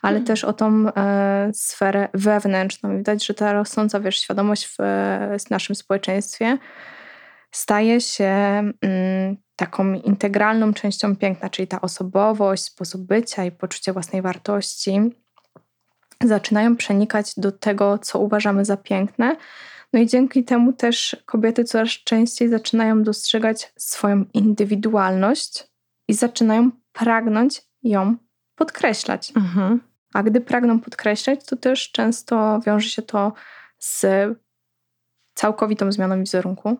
ale 0.02 0.18
mhm. 0.18 0.26
też 0.26 0.44
o 0.44 0.52
tą 0.52 0.88
e, 0.88 1.50
sferę 1.54 2.08
wewnętrzną. 2.14 2.94
I 2.94 2.96
widać, 2.96 3.26
że 3.26 3.34
ta 3.34 3.52
rosnąca 3.52 4.00
wiesz, 4.00 4.20
świadomość 4.20 4.66
w, 4.66 4.76
w 5.46 5.50
naszym 5.50 5.76
społeczeństwie 5.76 6.58
staje 7.50 8.00
się 8.00 8.24
mm, 8.24 9.36
taką 9.56 9.94
integralną 9.94 10.74
częścią 10.74 11.16
piękna, 11.16 11.50
czyli 11.50 11.68
ta 11.68 11.80
osobowość, 11.80 12.62
sposób 12.64 13.06
bycia 13.06 13.44
i 13.44 13.52
poczucie 13.52 13.92
własnej 13.92 14.22
wartości 14.22 15.21
zaczynają 16.24 16.76
przenikać 16.76 17.32
do 17.36 17.52
tego, 17.52 17.98
co 17.98 18.18
uważamy 18.18 18.64
za 18.64 18.76
piękne. 18.76 19.36
No 19.92 20.00
i 20.00 20.06
dzięki 20.06 20.44
temu 20.44 20.72
też 20.72 21.16
kobiety 21.26 21.64
coraz 21.64 21.88
częściej 21.88 22.48
zaczynają 22.48 23.02
dostrzegać 23.02 23.72
swoją 23.76 24.24
indywidualność 24.34 25.64
i 26.08 26.14
zaczynają 26.14 26.70
pragnąć 26.92 27.62
ją 27.82 28.16
podkreślać. 28.54 29.32
Mhm. 29.36 29.80
A 30.14 30.22
gdy 30.22 30.40
pragną 30.40 30.80
podkreślać, 30.80 31.44
to 31.44 31.56
też 31.56 31.90
często 31.92 32.60
wiąże 32.66 32.88
się 32.88 33.02
to 33.02 33.32
z 33.78 34.06
całkowitą 35.34 35.92
zmianą 35.92 36.20
wizerunku, 36.20 36.76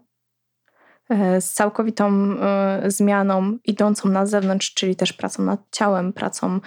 e, 1.11 1.41
z 1.41 1.53
całkowitą 1.53 2.13
e, 2.41 2.83
zmianą 2.87 3.59
idącą 3.65 4.09
na 4.09 4.27
zewnątrz, 4.27 4.75
czyli 4.75 4.97
też 4.97 5.13
pracą 5.13 5.43
nad 5.43 5.61
ciałem, 5.71 6.13
pracą 6.13 6.61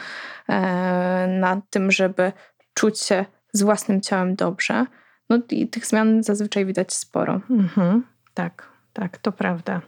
e, 0.49 1.27
nad 1.27 1.59
tym, 1.69 1.91
żeby 1.91 2.31
czuć 2.75 2.99
się 2.99 3.25
z 3.53 3.63
własnym 3.63 4.01
ciałem 4.01 4.35
dobrze. 4.35 4.85
No 5.29 5.39
i 5.49 5.67
tych 5.67 5.85
zmian 5.85 6.23
zazwyczaj 6.23 6.65
widać 6.65 6.93
sporo. 6.93 7.41
Mhm. 7.49 8.03
Tak, 8.33 8.69
tak, 8.93 9.17
to 9.17 9.31
prawda. 9.31 9.81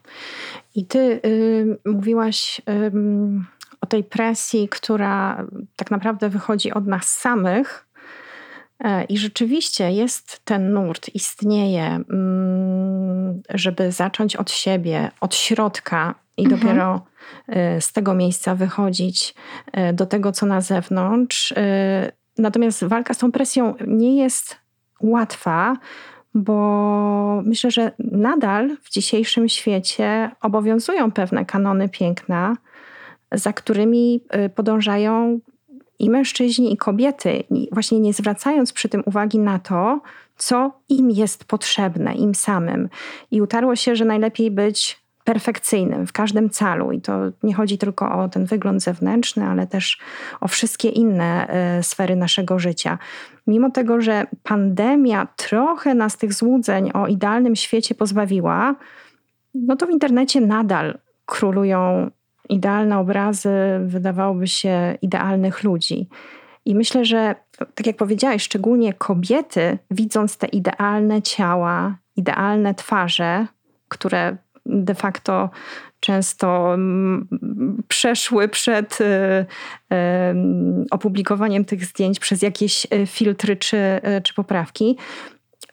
I 0.76 0.86
ty 0.86 1.22
y, 1.26 1.78
mówiłaś 1.86 2.62
y, 2.70 2.92
o 3.82 3.86
tej 3.86 4.04
presji, 4.04 4.70
która 4.70 5.46
tak 5.76 5.92
naprawdę 5.92 6.30
wychodzi 6.30 6.72
od 6.72 6.88
nas 6.88 7.10
samych. 7.10 7.88
E, 8.84 9.04
I 9.04 9.18
rzeczywiście 9.18 9.92
jest 9.92 10.46
ten 10.46 10.74
nurt, 10.74 11.16
istnieje, 11.16 12.00
żeby 13.50 13.92
zacząć 13.92 14.36
od 14.36 14.52
siebie, 14.52 15.12
od 15.22 15.36
środka 15.36 16.16
i 16.38 16.44
mhm. 16.44 16.62
dopiero 16.62 17.06
y, 17.50 17.82
z 17.82 17.94
tego 17.94 18.14
miejsca 18.14 18.56
wychodzić 18.56 19.36
y, 19.90 19.94
do 19.94 20.06
tego, 20.06 20.32
co 20.32 20.46
na 20.46 20.62
zewnątrz. 20.62 21.54
Natomiast 22.38 22.84
walka 22.84 23.14
z 23.14 23.18
tą 23.18 23.32
presją 23.32 23.76
nie 23.88 24.18
jest 24.18 24.58
łatwa, 25.02 25.78
bo 26.34 27.42
myślę, 27.46 27.72
że 27.72 27.92
nadal 28.00 28.78
w 28.84 28.90
dzisiejszym 28.90 29.50
świecie 29.50 30.32
obowiązują 30.42 31.12
pewne 31.12 31.46
kanony 31.46 31.90
piękna, 31.90 32.58
za 33.32 33.54
którymi 33.54 34.22
y, 34.46 34.50
podążają 34.50 35.40
i 36.00 36.10
mężczyźni, 36.10 36.74
i 36.74 36.78
kobiety, 36.78 37.44
właśnie 37.72 38.00
nie 38.00 38.14
zwracając 38.14 38.74
przy 38.74 38.90
tym 38.90 39.04
uwagi 39.06 39.40
na 39.40 39.60
to, 39.60 40.02
co 40.38 40.72
im 40.90 41.12
jest 41.12 41.46
potrzebne, 41.46 42.16
im 42.16 42.36
samym. 42.36 42.90
I 43.32 43.42
utarło 43.42 43.76
się, 43.76 43.96
że 43.96 44.06
najlepiej 44.06 44.52
być 44.52 45.07
perfekcyjnym 45.28 46.08
w 46.08 46.12
każdym 46.12 46.50
calu. 46.50 46.92
I 46.92 47.02
to 47.02 47.20
nie 47.44 47.54
chodzi 47.54 47.78
tylko 47.78 48.12
o 48.12 48.30
ten 48.30 48.46
wygląd 48.46 48.84
zewnętrzny, 48.84 49.46
ale 49.46 49.68
też 49.68 50.00
o 50.42 50.48
wszystkie 50.48 50.90
inne 50.90 51.48
y, 51.80 51.84
sfery 51.84 52.16
naszego 52.16 52.60
życia. 52.60 52.98
Mimo 53.48 53.72
tego, 53.72 54.02
że 54.02 54.28
pandemia 54.44 55.28
trochę 55.36 55.96
nas 55.96 56.18
tych 56.18 56.34
złudzeń 56.34 56.92
o 56.94 57.08
idealnym 57.08 57.56
świecie 57.56 57.96
pozbawiła, 57.96 58.76
no 59.56 59.76
to 59.76 59.88
w 59.88 59.90
internecie 59.90 60.42
nadal 60.42 60.98
królują 61.26 62.12
idealne 62.50 62.98
obrazy, 63.00 63.52
wydawałoby 63.86 64.48
się, 64.48 64.98
idealnych 65.02 65.64
ludzi. 65.64 66.08
I 66.66 66.76
myślę, 66.76 67.06
że, 67.06 67.36
tak 67.76 67.88
jak 67.88 67.98
powiedziałaś, 67.98 68.44
szczególnie 68.44 68.94
kobiety, 68.94 69.78
widząc 69.92 70.38
te 70.38 70.48
idealne 70.48 71.22
ciała, 71.22 71.98
idealne 72.16 72.76
twarze, 72.76 73.48
które 73.88 74.38
de 74.68 74.96
facto 74.96 75.50
często 76.00 76.74
mm, 76.74 77.28
przeszły 77.88 78.48
przed 78.48 79.02
y, 79.02 79.46
opublikowaniem 80.92 81.66
tych 81.66 81.86
zdjęć 81.86 82.20
przez 82.20 82.42
jakieś 82.42 82.88
y, 82.94 83.06
filtry 83.06 83.56
czy, 83.56 83.78
y, 83.78 84.22
czy 84.22 84.34
poprawki, 84.34 84.98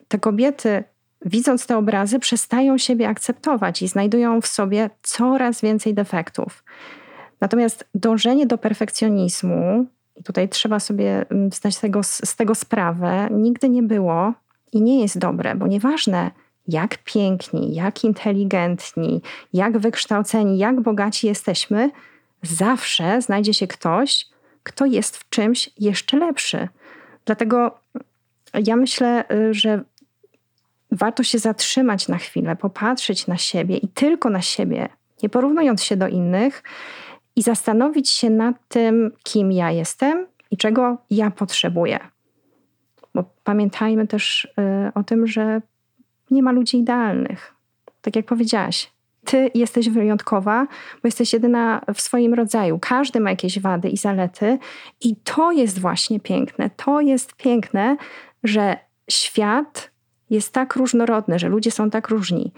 te 0.08 0.18
kobiety 0.18 0.84
widząc 1.24 1.66
te 1.66 1.76
obrazy, 1.76 2.18
przestają 2.18 2.78
siebie 2.78 3.08
akceptować 3.08 3.82
i 3.82 3.88
znajdują 3.88 4.40
w 4.40 4.46
sobie 4.46 4.90
coraz 5.02 5.60
więcej 5.60 5.94
defektów. 5.94 6.64
Natomiast 7.40 7.88
dążenie 7.94 8.46
do 8.46 8.58
perfekcjonizmu, 8.58 9.86
tutaj 10.24 10.48
trzeba 10.48 10.80
sobie 10.80 11.26
mm, 11.30 11.52
zdać 11.52 11.78
tego, 11.78 12.02
z 12.02 12.36
tego 12.36 12.54
sprawę, 12.54 13.28
nigdy 13.30 13.68
nie 13.68 13.82
było 13.82 14.32
i 14.72 14.82
nie 14.82 15.00
jest 15.00 15.18
dobre, 15.18 15.54
bo 15.54 15.66
nieważne, 15.66 16.30
jak 16.68 16.98
piękni, 16.98 17.74
jak 17.74 18.04
inteligentni, 18.04 19.22
jak 19.52 19.78
wykształceni, 19.78 20.58
jak 20.58 20.80
bogaci 20.80 21.26
jesteśmy, 21.26 21.90
zawsze 22.42 23.22
znajdzie 23.22 23.54
się 23.54 23.66
ktoś, 23.66 24.26
kto 24.62 24.86
jest 24.86 25.16
w 25.16 25.28
czymś 25.28 25.70
jeszcze 25.78 26.16
lepszy. 26.16 26.68
Dlatego 27.24 27.78
ja 28.66 28.76
myślę, 28.76 29.24
y, 29.32 29.54
że 29.54 29.84
warto 30.90 31.22
się 31.22 31.38
zatrzymać 31.38 32.08
na 32.08 32.18
chwilę, 32.18 32.56
popatrzeć 32.56 33.26
na 33.26 33.36
siebie 33.36 33.76
i 33.76 33.88
tylko 33.88 34.30
na 34.30 34.42
siebie, 34.42 34.88
nie 35.22 35.28
porównując 35.28 35.84
się 35.84 35.96
do 35.96 36.08
innych 36.08 36.62
i 37.36 37.42
zastanowić 37.42 38.10
się 38.10 38.30
nad 38.30 38.56
tym, 38.68 39.12
kim 39.22 39.52
ja 39.52 39.70
jestem 39.70 40.26
i 40.50 40.56
czego 40.56 40.96
ja 41.10 41.30
potrzebuję. 41.30 41.98
Bo 43.14 43.24
pamiętajmy 43.44 44.06
też 44.06 44.44
y, 44.44 44.92
o 44.94 45.02
tym, 45.02 45.26
że 45.26 45.60
nie 46.30 46.42
ma 46.42 46.52
ludzi 46.52 46.78
idealnych. 46.78 47.54
Tak 48.02 48.16
jak 48.16 48.26
powiedziałaś, 48.26 48.92
ty 49.24 49.50
jesteś 49.54 49.88
wyjątkowa, 49.88 50.66
bo 51.02 51.08
jesteś 51.08 51.32
jedyna 51.32 51.80
w 51.94 52.00
swoim 52.00 52.34
rodzaju. 52.34 52.78
Każdy 52.78 53.20
ma 53.20 53.30
jakieś 53.30 53.58
wady 53.58 53.88
i 53.88 53.96
zalety, 53.96 54.58
i 55.00 55.16
to 55.16 55.52
jest 55.52 55.78
właśnie 55.78 56.20
piękne. 56.20 56.70
To 56.76 57.00
jest 57.00 57.36
piękne, 57.36 57.96
że 58.44 58.76
świat 59.10 59.90
jest 60.30 60.52
tak 60.52 60.76
różnorodny, 60.76 61.38
że 61.38 61.48
ludzie 61.48 61.70
są 61.70 61.90
tak 61.90 62.08
różni. 62.08 62.52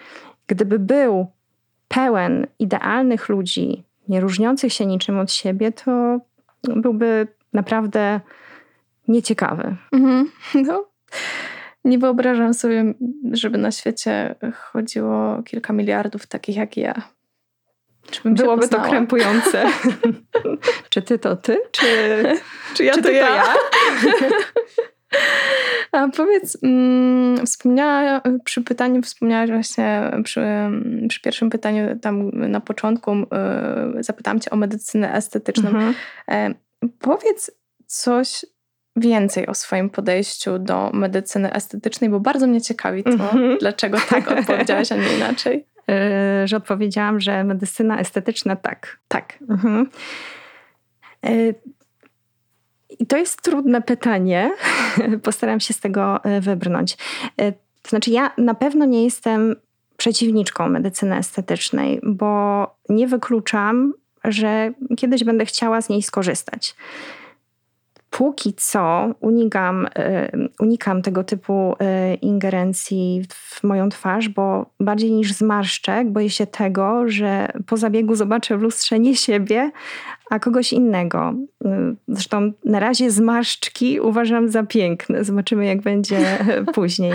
Gdyby 0.47 0.79
był 0.79 1.27
pełen 1.89 2.47
idealnych 2.59 3.29
ludzi, 3.29 3.85
nie 4.09 4.21
różniących 4.21 4.73
się 4.73 4.87
niczym 4.87 5.19
od 5.19 5.33
siebie, 5.33 5.73
to 5.73 6.21
byłby 6.63 7.29
naprawdę 7.53 8.21
nieciekawy. 9.09 9.77
Mhm. 9.93 10.31
No. 10.67 10.85
Nie 11.87 11.99
wyobrażam 11.99 12.55
sobie, 12.55 12.95
żeby 13.33 13.59
na 13.59 13.71
świecie 13.71 14.35
chodziło 14.55 15.43
kilka 15.43 15.73
miliardów 15.73 16.27
takich 16.27 16.57
jak 16.57 16.77
ja. 16.77 17.03
Byłoby 18.25 18.69
to 18.69 18.81
krępujące. 18.81 19.67
czy 20.91 21.03
ty 21.03 21.19
to 21.19 21.37
ty? 21.37 21.59
Czy, 21.71 21.87
czy 22.75 22.85
ja 22.85 22.95
czy 22.95 23.03
to, 23.03 23.11
ja? 23.11 23.27
to 23.27 23.35
ja? 23.35 23.55
A 25.93 26.09
powiedz, 26.09 26.59
mm, 26.63 27.47
wspomniała, 27.47 28.23
przy 28.45 28.63
pytaniu 28.63 29.03
wspomniałaś 29.03 29.51
właśnie, 29.51 30.11
przy, 30.25 30.41
przy, 31.09 31.21
pierwszym 31.21 31.51
pytaniu 31.51 31.99
tam 31.99 32.31
na 32.31 32.61
początku 32.61 33.13
y, 33.13 34.03
zapytałam 34.03 34.41
cię 34.41 34.51
o 34.51 34.57
medycynę 34.57 35.15
estetyczną. 35.15 35.69
Mhm. 35.69 35.95
E, 36.31 36.55
powiedz 36.99 37.51
coś 37.87 38.45
więcej 38.97 39.47
o 39.47 39.55
swoim 39.55 39.91
podejściu 39.91 40.59
do 40.59 40.91
medycyny 40.95 41.53
estetycznej, 41.53 42.11
bo 42.11 42.21
bardzo 42.21 42.47
mnie 42.47 42.61
ciekawi 42.61 43.05
to, 43.05 43.11
mhm. 43.11 43.59
dlaczego 43.59 43.99
tak 44.09 44.31
odpowiedziałaś, 44.39 44.93
a 44.93 44.97
nie 44.97 45.17
inaczej. 45.17 45.67
Yy, 45.89 46.49
że 46.49 46.57
odpowiedziałam, 46.57 47.21
że 47.21 47.45
medycyna 47.45 47.99
estetyczna 47.99 48.57
tak. 48.57 48.99
Tak. 49.09 49.39
Mhm. 49.51 49.91
Yy, 51.23 51.55
I 52.99 53.07
to 53.07 53.17
jest 53.17 53.43
trudne 53.43 53.83
pytanie. 53.83 54.51
Postaram 55.23 55.61
się 55.61 55.75
z 55.75 55.81
tego 55.81 56.25
e, 56.25 56.41
wybrnąć. 56.41 56.97
To 57.83 57.91
znaczy, 57.91 58.11
ja 58.11 58.31
na 58.39 58.55
pewno 58.55 58.85
nie 58.85 59.05
jestem 59.05 59.57
przeciwniczką 59.97 60.69
medycyny 60.69 61.17
estetycznej, 61.17 62.01
bo 62.03 62.67
nie 62.89 63.07
wykluczam, 63.07 63.95
że 64.25 64.73
kiedyś 64.97 65.25
będę 65.25 65.45
chciała 65.45 65.81
z 65.81 65.89
niej 65.89 66.03
skorzystać 66.03 66.75
póki 68.17 68.55
co 68.55 69.15
unikam, 69.21 69.87
y, 69.87 70.49
unikam 70.61 71.03
tego 71.03 71.25
typu 71.25 71.73
y, 71.73 72.15
ingerencji 72.15 73.23
w 73.29 73.65
moją 73.65 73.89
twarz, 73.89 74.29
bo 74.29 74.67
bardziej 74.81 75.13
niż 75.13 75.33
zmarszczek 75.33 76.11
boję 76.11 76.31
się 76.31 76.47
tego, 76.47 77.09
że 77.09 77.49
po 77.67 77.77
zabiegu 77.77 78.15
zobaczę 78.15 78.59
w 78.59 78.63
lustrze 78.63 78.99
nie 78.99 79.17
siebie, 79.17 79.71
a 80.31 80.39
kogoś 80.39 80.73
innego. 80.73 81.35
Y, 81.65 81.69
zresztą 82.09 82.53
na 82.65 82.81
razie 82.81 83.11
zmarszczki 83.11 84.01
uważam 84.01 84.49
za 84.49 84.63
piękne. 84.63 85.25
Zobaczymy, 85.25 85.67
jak 85.67 85.83
będzie 85.83 86.39
później. 86.75 87.13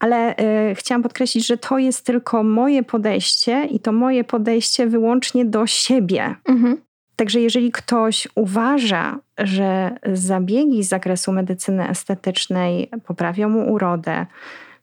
Ale 0.00 0.34
chciałam 0.74 1.02
podkreślić, 1.02 1.46
że 1.46 1.56
to 1.56 1.78
jest 1.78 2.06
tylko 2.06 2.42
moje 2.42 2.82
podejście 2.82 3.64
i 3.70 3.80
to 3.80 3.92
moje 3.92 4.24
podejście 4.24 4.86
wyłącznie 4.86 5.44
do 5.44 5.66
siebie. 5.66 6.34
Mhm. 6.48 6.76
Także 7.16 7.40
jeżeli 7.40 7.72
ktoś 7.72 8.28
uważa, 8.34 9.18
że 9.38 9.90
zabiegi 10.12 10.84
z 10.84 10.88
zakresu 10.88 11.32
medycyny 11.32 11.88
estetycznej 11.88 12.90
poprawią 13.06 13.48
mu 13.48 13.72
urodę, 13.72 14.26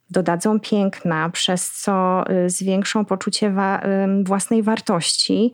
dodadzą 0.09 0.59
piękna, 0.59 1.29
przez 1.29 1.71
co 1.71 2.23
y, 2.45 2.49
zwiększą 2.49 3.05
poczucie 3.05 3.49
wa 3.49 3.81
własnej 4.23 4.63
wartości, 4.63 5.53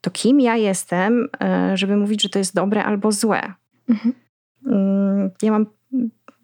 to 0.00 0.10
kim 0.10 0.40
ja 0.40 0.56
jestem, 0.56 1.24
y, 1.72 1.76
żeby 1.76 1.96
mówić, 1.96 2.22
że 2.22 2.28
to 2.28 2.38
jest 2.38 2.54
dobre 2.54 2.84
albo 2.84 3.12
złe? 3.12 3.52
Mhm. 3.88 4.14
Mm, 4.66 5.30
ja 5.42 5.52
mam, 5.52 5.66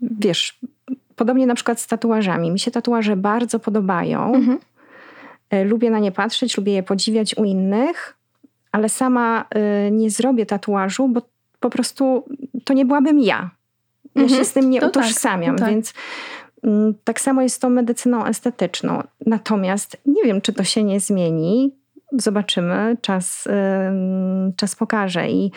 wiesz, 0.01 0.61
podobnie 1.17 1.47
na 1.47 1.55
przykład 1.55 1.81
z 1.81 1.87
tatuażami. 1.87 2.51
Mi 2.51 2.59
się 2.59 2.71
tatuaże 2.71 3.17
bardzo 3.17 3.61
podobają. 3.61 4.35
Mhm. 4.35 4.59
Y, 5.55 5.65
lubię 5.65 5.91
na 5.91 5.99
nie 5.99 6.13
patrzeć, 6.13 6.57
lubię 6.57 6.73
je 6.73 6.83
podziwiać 6.83 7.35
u 7.37 7.45
innych, 7.45 8.18
ale 8.73 8.89
sama 8.89 9.45
y, 9.87 9.91
nie 9.91 10.11
zrobię 10.11 10.47
tatuażu, 10.47 11.09
bo 11.09 11.23
po 11.61 11.71
prostu 11.71 12.25
to 12.65 12.75
nie 12.75 12.85
byłabym 12.85 13.19
ja. 13.19 13.51
Ja 14.15 14.23
Mhm. 14.23 14.39
się 14.41 14.45
z 14.45 14.53
tym 14.53 14.71
nie 14.71 14.81
No 14.81 14.91
tak, 14.91 15.03
utożsamiam, 15.05 15.57
tak. 15.57 15.69
więc 15.71 15.95
mm, 16.65 16.95
tak 17.05 17.21
samo 17.21 17.43
jest 17.43 17.57
z 17.57 17.59
tą 17.59 17.71
medycyną 17.71 18.25
estetyczną. 18.25 19.03
Natomiast 19.27 19.97
nie 20.07 20.23
wiem, 20.25 20.41
czy 20.41 20.53
to 20.53 20.65
się 20.65 20.85
nie 20.85 21.01
zmieni. 21.01 21.75
Zobaczymy, 22.13 22.97
czas, 23.01 23.47
ym, 23.47 24.53
czas 24.57 24.77
pokaże. 24.77 25.31
I 25.31 25.53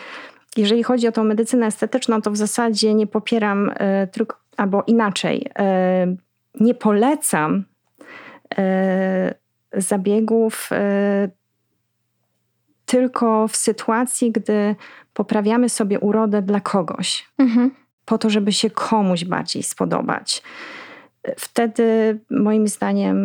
jeżeli 0.56 0.82
chodzi 0.82 1.08
o 1.08 1.12
tą 1.12 1.24
medycynę 1.24 1.66
estetyczną, 1.66 2.22
to 2.22 2.30
w 2.30 2.36
zasadzie 2.36 2.94
nie 2.94 3.06
popieram 3.06 3.68
y, 3.70 3.74
tylko, 4.12 4.36
albo 4.56 4.82
inaczej, 4.86 5.46
y, 6.10 6.16
nie 6.60 6.74
polecam 6.74 7.64
y, 8.58 9.34
zabiegów 9.82 10.70
y, 10.72 11.30
tylko 12.92 13.48
w 13.48 13.56
sytuacji, 13.56 14.32
gdy 14.32 14.76
poprawiamy 15.14 15.68
sobie 15.68 16.00
urodę 16.00 16.42
dla 16.42 16.60
kogoś, 16.60 17.26
Mhm. 17.38 17.70
po 18.04 18.18
to, 18.18 18.30
żeby 18.30 18.52
się 18.52 18.70
komuś 18.70 19.24
bardziej 19.24 19.62
spodobać. 19.62 20.42
Wtedy, 21.36 22.18
moim 22.30 22.68
zdaniem, 22.68 23.16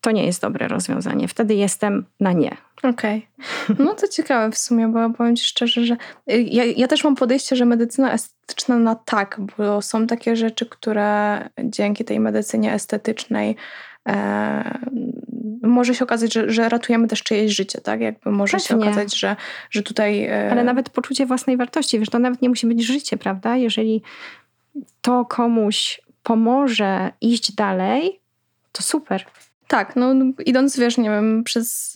to 0.00 0.10
nie 0.10 0.26
jest 0.26 0.42
dobre 0.42 0.68
rozwiązanie. 0.68 1.28
Wtedy 1.28 1.54
jestem 1.54 2.04
na 2.20 2.32
nie. 2.32 2.56
Okej. 2.82 3.26
No 3.78 3.94
to 3.94 4.08
ciekawe 4.08 4.52
w 4.52 4.58
sumie, 4.58 4.88
bo 4.88 5.10
powiem 5.10 5.36
ci 5.36 5.44
szczerze, 5.44 5.84
że 5.84 5.96
y, 6.32 6.42
ja, 6.42 6.64
ja 6.64 6.88
też 6.88 7.04
mam 7.04 7.14
podejście, 7.16 7.56
że 7.56 7.64
medycyna 7.64 8.12
estetyczna 8.12 8.76
na 8.78 8.94
tak, 8.94 9.40
bo 9.58 9.82
są 9.82 10.06
takie 10.06 10.36
rzeczy, 10.36 10.66
które 10.66 11.38
dzięki 11.64 12.04
tej 12.04 12.20
medycynie 12.20 12.72
estetycznej 12.72 13.56
e, 14.08 14.78
może 15.62 15.94
się 15.94 16.04
okazać, 16.04 16.32
że, 16.32 16.50
że 16.50 16.68
ratujemy 16.68 17.08
też 17.08 17.22
czyjeś 17.22 17.56
życie, 17.56 17.80
tak? 17.80 18.00
Jakby 18.00 18.30
może 18.30 18.60
się 18.60 18.68
Pewnie. 18.68 18.84
okazać, 18.84 19.18
że, 19.18 19.36
że 19.70 19.82
tutaj... 19.82 20.24
E, 20.24 20.50
Ale 20.50 20.64
nawet 20.64 20.90
poczucie 20.90 21.26
własnej 21.26 21.56
wartości, 21.56 21.98
wiesz, 21.98 22.08
to 22.08 22.18
nawet 22.18 22.42
nie 22.42 22.48
musi 22.48 22.66
być 22.66 22.86
życie, 22.86 23.16
prawda? 23.16 23.56
Jeżeli 23.56 24.02
to 25.00 25.24
komuś 25.24 26.00
pomoże 26.22 27.12
iść 27.20 27.52
dalej, 27.52 28.20
to 28.72 28.82
super. 28.82 29.24
Tak, 29.68 29.96
no 29.96 30.14
idąc, 30.46 30.78
wiesz, 30.78 30.98
nie 30.98 31.10
wiem, 31.10 31.44
przez 31.44 31.94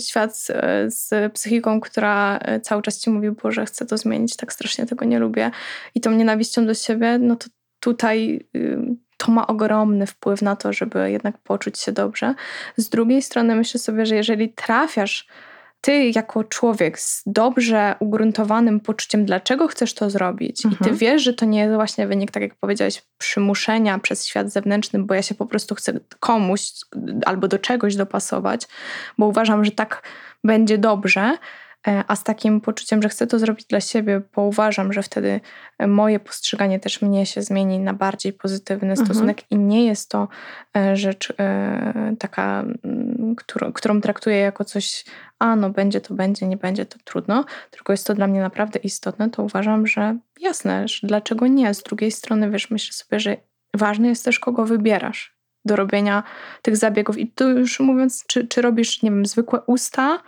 świat 0.00 0.36
z, 0.36 0.52
z 0.94 1.32
psychiką, 1.32 1.80
która 1.80 2.38
e, 2.38 2.60
cały 2.60 2.82
czas 2.82 3.00
ci 3.00 3.10
mówi, 3.10 3.30
Boże, 3.30 3.66
chcę 3.66 3.86
to 3.86 3.98
zmienić, 3.98 4.36
tak 4.36 4.52
strasznie 4.52 4.86
tego 4.86 5.04
nie 5.04 5.18
lubię 5.18 5.50
i 5.94 6.00
tą 6.00 6.10
nienawiścią 6.10 6.66
do 6.66 6.74
siebie, 6.74 7.18
no 7.18 7.36
to 7.36 7.46
tutaj 7.80 8.46
to 9.16 9.32
ma 9.32 9.46
ogromny 9.46 10.06
wpływ 10.06 10.42
na 10.42 10.56
to, 10.56 10.72
żeby 10.72 11.10
jednak 11.10 11.38
poczuć 11.38 11.78
się 11.78 11.92
dobrze. 11.92 12.34
Z 12.76 12.88
drugiej 12.88 13.22
strony 13.22 13.54
myślę 13.56 13.80
sobie, 13.80 14.06
że 14.06 14.16
jeżeli 14.16 14.52
trafiasz 14.52 15.26
ty 15.80 16.12
jako 16.14 16.44
człowiek 16.44 16.98
z 16.98 17.22
dobrze 17.26 17.94
ugruntowanym 18.00 18.80
poczuciem, 18.80 19.24
dlaczego 19.24 19.68
chcesz 19.68 19.94
to 19.94 20.10
zrobić, 20.10 20.60
i 20.60 20.68
ty 20.68 20.76
Mhm. 20.80 20.96
wiesz, 20.96 21.22
że 21.22 21.34
to 21.34 21.44
nie 21.44 21.60
jest 21.60 21.74
właśnie 21.74 22.06
wynik, 22.06 22.30
tak 22.30 22.42
jak 22.42 22.54
powiedziałeś, 22.54 23.02
przymuszenia 23.18 23.98
przez 23.98 24.26
świat 24.26 24.52
zewnętrzny, 24.52 24.98
bo 24.98 25.14
ja 25.14 25.22
się 25.22 25.34
po 25.34 25.46
prostu 25.46 25.74
chcę 25.74 26.00
komuś 26.20 26.70
albo 27.26 27.48
do 27.48 27.58
czegoś 27.58 27.96
dopasować, 27.96 28.66
bo 29.18 29.26
uważam, 29.26 29.64
że 29.64 29.70
tak 29.70 30.02
będzie 30.44 30.78
dobrze, 30.78 31.38
a 32.08 32.16
z 32.16 32.24
takim 32.24 32.60
poczuciem, 32.60 33.02
że 33.02 33.08
chcę 33.08 33.26
to 33.26 33.38
zrobić 33.38 33.66
dla 33.66 33.80
siebie, 33.80 34.20
bo 34.34 34.42
uważam, 34.42 34.92
że 34.92 35.02
wtedy 35.02 35.40
moje 35.86 36.20
postrzeganie 36.20 36.80
też 36.80 37.02
mnie 37.02 37.26
się 37.26 37.42
zmieni 37.42 37.78
na 37.78 37.94
bardziej 37.94 38.32
pozytywny 38.32 38.90
Mhm. 38.90 39.06
stosunek 39.06 39.50
i 39.50 39.56
nie 39.56 39.86
jest 39.86 40.10
to 40.10 40.28
e, 40.76 40.96
rzecz 40.96 41.32
e, 41.38 42.14
taka, 42.18 42.64
którą, 43.36 43.72
którą 43.72 44.00
traktuję 44.00 44.36
jako 44.36 44.64
coś, 44.64 45.04
a 45.38 45.56
no 45.56 45.70
będzie 45.70 46.00
to 46.00 46.14
będzie, 46.14 46.46
nie 46.46 46.56
będzie 46.56 46.86
to 46.86 46.98
trudno, 47.04 47.44
tylko 47.70 47.92
jest 47.92 48.06
to 48.06 48.14
dla 48.14 48.26
mnie 48.26 48.40
naprawdę 48.40 48.78
istotne, 48.78 49.30
to 49.30 49.42
uważam, 49.42 49.86
że 49.86 50.18
jasne, 50.40 50.88
że 50.88 51.06
dlaczego 51.06 51.46
nie. 51.46 51.74
Z 51.74 51.82
drugiej 51.82 52.10
strony, 52.10 52.50
wiesz, 52.50 52.70
myślę 52.70 52.92
sobie, 52.92 53.20
że 53.20 53.36
ważne 53.74 54.08
jest 54.08 54.24
też, 54.24 54.38
kogo 54.38 54.64
wybierasz 54.64 55.34
do 55.64 55.76
robienia 55.76 56.22
tych 56.62 56.76
zabiegów. 56.76 57.18
I 57.18 57.26
tu 57.26 57.50
już 57.50 57.80
mówiąc, 57.80 58.24
czy, 58.26 58.48
czy 58.48 58.62
robisz, 58.62 59.02
nie 59.02 59.10
wiem, 59.10 59.26
zwykłe 59.26 59.60
usta, 59.66 60.14
e, 60.14 60.20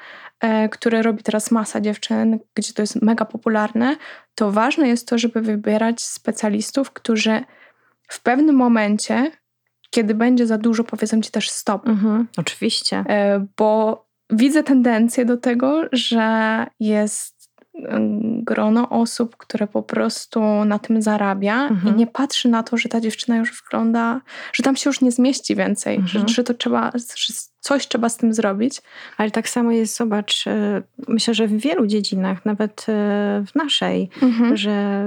które 0.70 1.02
robi 1.02 1.22
teraz 1.22 1.50
masa 1.50 1.80
dziewczyn, 1.80 2.38
gdzie 2.54 2.72
to 2.72 2.82
jest 2.82 3.02
mega 3.02 3.24
popularne, 3.24 3.96
to 4.34 4.52
ważne 4.52 4.88
jest 4.88 5.08
to, 5.08 5.18
żeby 5.18 5.40
wybierać 5.40 6.00
specjalistów, 6.00 6.90
którzy 6.90 7.44
w 8.08 8.22
pewnym 8.22 8.56
momencie, 8.56 9.30
kiedy 9.90 10.14
będzie 10.14 10.46
za 10.46 10.58
dużo, 10.58 10.84
powiedzą 10.84 11.20
ci 11.20 11.30
też 11.30 11.50
stop. 11.50 11.88
Mhm, 11.88 12.28
oczywiście. 12.36 13.04
E, 13.08 13.46
Bo 13.56 14.06
widzę 14.30 14.62
tendencję 14.62 15.24
do 15.24 15.36
tego, 15.36 15.82
że 15.92 16.66
jest 16.80 17.35
grono 18.42 18.88
osób, 18.88 19.36
które 19.36 19.66
po 19.66 19.82
prostu 19.82 20.40
na 20.64 20.78
tym 20.78 21.02
zarabia 21.02 21.68
Mhm. 21.68 21.94
i 21.94 21.98
nie 21.98 22.06
patrzy 22.06 22.48
na 22.48 22.62
to, 22.62 22.76
że 22.76 22.88
ta 22.88 23.00
dziewczyna 23.00 23.36
już 23.36 23.62
wygląda, 23.62 24.20
że 24.52 24.62
tam 24.62 24.76
się 24.76 24.90
już 24.90 25.00
nie 25.00 25.12
zmieści 25.12 25.56
więcej, 25.56 25.96
Mhm. 25.96 26.28
że, 26.28 26.34
że 26.34 26.44
to 26.44 26.54
trzeba, 26.54 26.92
że 27.16 27.34
coś 27.60 27.88
trzeba 27.88 28.08
z 28.08 28.16
tym 28.16 28.34
zrobić. 28.34 28.82
Ale 29.16 29.30
tak 29.30 29.48
samo 29.48 29.70
jest, 29.72 29.96
zobacz, 29.96 30.46
e, 30.46 30.82
myślę, 31.08 31.34
że 31.34 31.46
w 31.46 31.56
wielu 31.60 31.86
dziedzinach, 31.86 32.44
nawet 32.44 32.86
e, 32.88 33.44
w 33.46 33.54
naszej, 33.54 34.08
że 34.54 35.06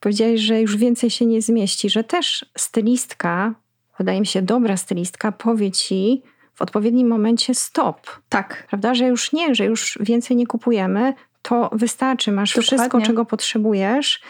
powiedziałeś, 0.00 0.40
że 0.40 0.60
już 0.60 0.76
więcej 0.76 1.10
się 1.10 1.26
nie 1.26 1.42
zmieści, 1.42 1.90
że 1.90 2.04
też 2.04 2.44
stylistka, 2.58 3.54
wydaje 3.98 4.20
mi 4.20 4.26
się, 4.26 4.42
dobra 4.42 4.76
stylistka 4.76 5.32
powie 5.32 5.70
ci 5.70 6.22
w 6.60 6.62
odpowiednim 6.62 7.08
momencie 7.08 7.54
stop, 7.54 8.06
Tak. 8.28 8.66
prawda? 8.68 8.94
Że 8.94 9.06
już 9.06 9.32
nie, 9.32 9.54
że 9.54 9.64
już 9.64 9.98
więcej 10.00 10.36
nie 10.36 10.46
kupujemy, 10.46 11.14
to 11.42 11.70
wystarczy, 11.72 12.32
masz 12.32 12.50
Dokładnie. 12.54 12.66
wszystko, 12.78 13.00
czego 13.00 13.24
potrzebujesz. 13.24 14.20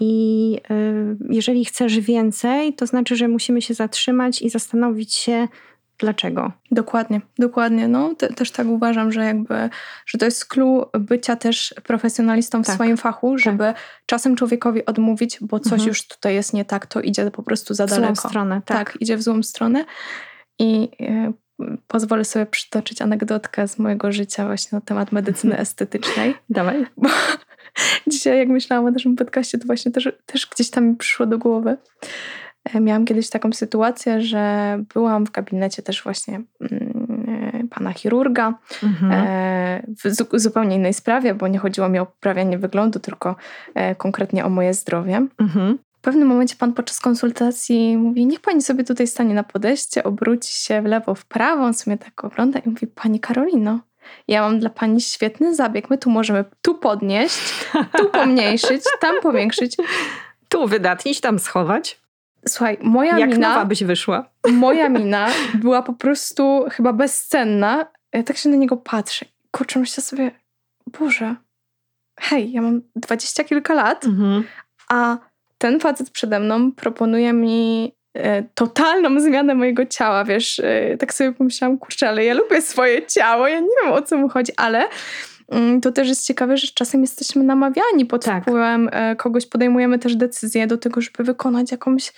I 0.00 0.56
y, 0.70 1.16
jeżeli 1.30 1.64
chcesz 1.64 2.00
więcej, 2.00 2.74
to 2.74 2.86
znaczy, 2.86 3.16
że 3.16 3.28
musimy 3.28 3.62
się 3.62 3.74
zatrzymać 3.74 4.42
i 4.42 4.50
zastanowić 4.50 5.14
się, 5.14 5.48
dlaczego. 5.98 6.52
Dokładnie, 6.70 7.20
dokładnie. 7.38 7.88
No, 7.88 8.14
te, 8.14 8.28
też 8.28 8.50
tak 8.50 8.66
uważam, 8.66 9.12
że 9.12 9.24
jakby, 9.24 9.70
że 10.06 10.18
to 10.18 10.24
jest 10.24 10.46
clue 10.46 10.86
bycia 10.98 11.36
też 11.36 11.74
profesjonalistą 11.84 12.62
w 12.62 12.66
Tak. 12.66 12.74
swoim 12.74 12.96
fachu, 12.96 13.38
żeby 13.38 13.74
czasem 14.06 14.36
człowiekowi 14.36 14.86
odmówić, 14.86 15.38
bo 15.40 15.60
coś 15.60 15.72
Mhm. 15.72 15.88
już 15.88 16.08
tutaj 16.08 16.34
jest 16.34 16.54
nie 16.54 16.64
tak, 16.64 16.86
to 16.86 17.00
idzie 17.00 17.30
po 17.30 17.42
prostu 17.42 17.74
za 17.74 17.86
W 17.86 17.90
złą 17.90 18.00
daleko. 18.00 18.28
stronę, 18.28 18.62
tak. 18.64 18.76
tak. 18.92 19.00
idzie 19.00 19.16
w 19.16 19.22
złą 19.22 19.42
stronę. 19.42 19.84
I 20.58 20.88
e, 21.00 21.32
pozwolę 21.88 22.24
sobie 22.24 22.46
przytoczyć 22.46 23.02
anegdotkę 23.02 23.68
z 23.68 23.78
mojego 23.78 24.12
życia 24.12 24.46
właśnie 24.46 24.76
na 24.76 24.80
temat 24.80 25.12
medycyny 25.12 25.58
estetycznej. 25.64 26.34
Dawaj. 26.50 26.86
Bo 26.96 27.08
dzisiaj 28.12 28.38
jak 28.38 28.48
myślałam 28.48 28.86
o 28.86 28.90
naszym 28.90 29.16
podcaście, 29.16 29.58
to 29.58 29.66
właśnie 29.66 29.92
też, 29.92 30.08
też 30.26 30.46
gdzieś 30.46 30.70
tam 30.70 30.86
mi 30.88 30.96
przyszło 30.96 31.26
do 31.26 31.38
głowy. 31.38 31.76
E, 32.74 32.80
Miałam 32.80 33.04
kiedyś 33.04 33.30
taką 33.30 33.52
sytuację, 33.52 34.20
że 34.22 34.78
byłam 34.94 35.26
w 35.26 35.30
gabinecie 35.30 35.82
też 35.82 36.02
właśnie 36.02 36.34
mm, 36.60 37.52
e, 37.54 37.68
pana 37.68 37.92
chirurga 37.92 38.54
Mhm. 38.82 39.12
e, 39.12 39.82
w 40.04 40.08
zu- 40.14 40.38
zupełnie 40.38 40.76
innej 40.76 40.94
sprawie, 40.94 41.34
bo 41.34 41.48
nie 41.48 41.58
chodziło 41.58 41.88
mi 41.88 41.98
o 41.98 42.06
poprawianie 42.06 42.58
wyglądu, 42.58 43.00
tylko 43.00 43.36
konkretnie 43.98 44.44
o 44.44 44.48
moje 44.50 44.74
zdrowie. 44.74 45.26
Mhm. 45.38 45.78
W 46.02 46.04
pewnym 46.04 46.28
momencie 46.28 46.56
pan 46.56 46.72
podczas 46.72 47.00
konsultacji 47.00 47.96
mówi, 47.96 48.26
niech 48.26 48.40
pani 48.40 48.62
sobie 48.62 48.84
tutaj 48.84 49.06
stanie 49.06 49.34
na 49.34 49.42
podejście, 49.44 50.04
obróci 50.04 50.52
się 50.52 50.82
w 50.82 50.84
lewo, 50.84 51.14
w 51.14 51.24
prawo, 51.24 51.62
on 51.64 51.74
sobie 51.74 51.98
tak 51.98 52.24
ogląda 52.24 52.58
i 52.58 52.68
mówi, 52.68 52.86
pani 52.86 53.20
Karolino, 53.20 53.80
ja 54.28 54.42
mam 54.42 54.60
dla 54.60 54.70
pani 54.70 55.00
świetny 55.00 55.54
zabieg, 55.54 55.90
my 55.90 55.98
tu 55.98 56.10
możemy 56.10 56.44
tu 56.62 56.74
podnieść, 56.74 57.64
tu 57.98 58.08
pomniejszyć, 58.18 58.82
tam 59.00 59.14
powiększyć. 59.22 59.76
Tu 60.48 60.66
wydatnić, 60.68 61.20
tam 61.20 61.38
schować. 61.38 62.00
Słuchaj, 62.48 62.78
moja 62.80 63.18
Jak 63.18 63.30
mina, 63.30 63.48
nowa 63.48 63.64
byś 63.64 63.84
wyszła. 63.84 64.30
moja 64.52 64.88
mina 64.98 65.28
była 65.54 65.82
po 65.82 65.92
prostu 65.92 66.64
chyba 66.70 66.92
bezcenna. 66.92 67.86
Ja 68.12 68.22
tak 68.22 68.36
się 68.36 68.48
na 68.48 68.56
niego 68.56 68.76
patrzę. 68.76 69.26
Kurczę, 69.50 69.80
myślę 69.80 70.02
sobie, 70.02 70.30
Boże, 70.98 71.36
hej, 72.20 72.52
ja 72.52 72.62
mam 72.62 72.82
dwadzieścia 72.96 73.44
kilka 73.44 73.74
lat, 73.74 74.04
Mhm. 74.04 74.44
a 74.88 75.18
ten 75.62 75.80
facet 75.80 76.10
przede 76.10 76.40
mną 76.40 76.72
proponuje 76.72 77.32
mi 77.32 77.92
e, 78.14 78.42
totalną 78.42 79.20
zmianę 79.20 79.54
mojego 79.54 79.86
ciała, 79.86 80.24
wiesz, 80.24 80.58
e, 80.58 80.96
tak 80.96 81.14
sobie 81.14 81.32
pomyślałam, 81.32 81.78
kurczę, 81.78 82.08
ale 82.08 82.24
ja 82.24 82.34
lubię 82.34 82.62
swoje 82.62 83.06
ciało, 83.06 83.48
ja 83.48 83.60
nie 83.60 83.68
wiem 83.84 83.92
o 83.92 84.02
co 84.02 84.16
mu 84.16 84.28
chodzi, 84.28 84.52
ale 84.56 84.84
mm, 85.48 85.80
to 85.80 85.92
też 85.92 86.08
jest 86.08 86.26
ciekawe, 86.26 86.56
że 86.56 86.68
czasem 86.74 87.00
jesteśmy 87.00 87.44
namawiani 87.44 88.06
pod 88.06 88.24
Tak. 88.24 88.42
wpływem 88.42 88.88
e, 88.92 89.16
kogoś, 89.16 89.46
podejmujemy 89.46 89.98
też 89.98 90.16
decyzję 90.16 90.66
do 90.66 90.78
tego, 90.78 91.00
żeby 91.00 91.24
wykonać 91.24 91.72
jakąś 91.72 92.12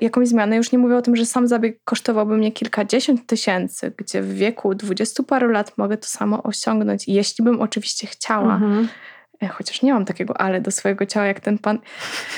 jakąś 0.00 0.28
zmianę. 0.28 0.56
Już 0.56 0.72
nie 0.72 0.78
mówię 0.78 0.96
o 0.96 1.02
tym, 1.02 1.16
że 1.16 1.26
sam 1.26 1.48
zabieg 1.48 1.80
kosztowałby 1.84 2.36
mnie 2.36 2.52
kilkadziesiąt 2.52 3.26
tysięcy, 3.26 3.92
gdzie 3.96 4.22
w 4.22 4.34
wieku 4.34 4.74
dwudziestu 4.74 5.24
paru 5.24 5.48
lat 5.48 5.78
mogę 5.78 5.96
to 5.96 6.06
samo 6.06 6.42
osiągnąć, 6.42 7.08
jeśli 7.08 7.44
bym 7.44 7.60
oczywiście 7.60 8.06
chciała. 8.06 8.54
Mhm. 8.54 8.88
E, 9.42 9.48
Chociaż 9.48 9.82
nie 9.82 9.92
mam 9.92 10.04
takiego 10.04 10.40
ale 10.40 10.60
do 10.60 10.70
swojego 10.70 11.06
ciała 11.06 11.26
jak 11.26 11.40
ten 11.40 11.58
pan. 11.58 11.78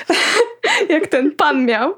jak 0.88 1.06
ten 1.06 1.36
pan 1.36 1.64
miał. 1.64 1.94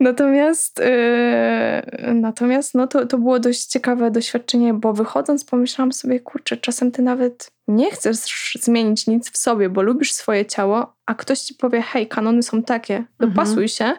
Natomiast, 0.00 0.78
yy, 0.78 2.14
natomiast 2.14 2.74
no 2.74 2.86
to, 2.86 3.06
to 3.06 3.18
było 3.18 3.40
dość 3.40 3.66
ciekawe 3.66 4.10
doświadczenie, 4.10 4.74
bo 4.74 4.92
wychodząc 4.92 5.44
pomyślałam 5.44 5.92
sobie, 5.92 6.20
kurczę, 6.20 6.56
czasem 6.56 6.92
ty 6.92 7.02
nawet 7.02 7.50
nie 7.68 7.90
chcesz 7.90 8.56
zmienić 8.60 9.06
nic 9.06 9.30
w 9.30 9.36
sobie, 9.36 9.68
bo 9.68 9.82
lubisz 9.82 10.12
swoje 10.12 10.46
ciało, 10.46 10.96
a 11.06 11.14
ktoś 11.14 11.40
ci 11.40 11.54
powie, 11.54 11.82
hej, 11.82 12.06
kanony 12.06 12.42
są 12.42 12.62
takie, 12.62 13.04
dopasuj 13.20 13.62
mhm. 13.62 13.68
się, 13.68 13.92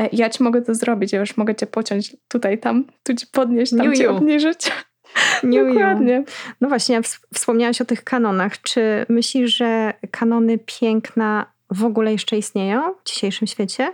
e, 0.00 0.08
ja 0.12 0.30
ci 0.30 0.42
mogę 0.42 0.62
to 0.62 0.74
zrobić, 0.74 1.12
ja 1.12 1.20
już 1.20 1.36
mogę 1.36 1.54
cię 1.54 1.66
pociąć 1.66 2.16
tutaj, 2.28 2.58
tam, 2.58 2.84
tu 3.02 3.14
ci 3.14 3.26
podnieść, 3.26 3.76
tam 3.76 3.94
cię 3.94 4.10
obniżyć. 4.10 4.72
Nie 5.42 5.64
Dokładnie. 5.64 6.24
No 6.60 6.68
właśnie, 6.68 7.00
wspomniałaś 7.34 7.80
o 7.80 7.84
tych 7.84 8.04
kanonach. 8.04 8.62
Czy 8.62 9.06
myślisz, 9.08 9.56
że 9.56 9.94
kanony 10.10 10.58
piękna 10.58 11.46
w 11.70 11.84
ogóle 11.84 12.12
jeszcze 12.12 12.36
istnieją 12.36 12.94
w 12.94 13.08
dzisiejszym 13.08 13.46
świecie? 13.46 13.92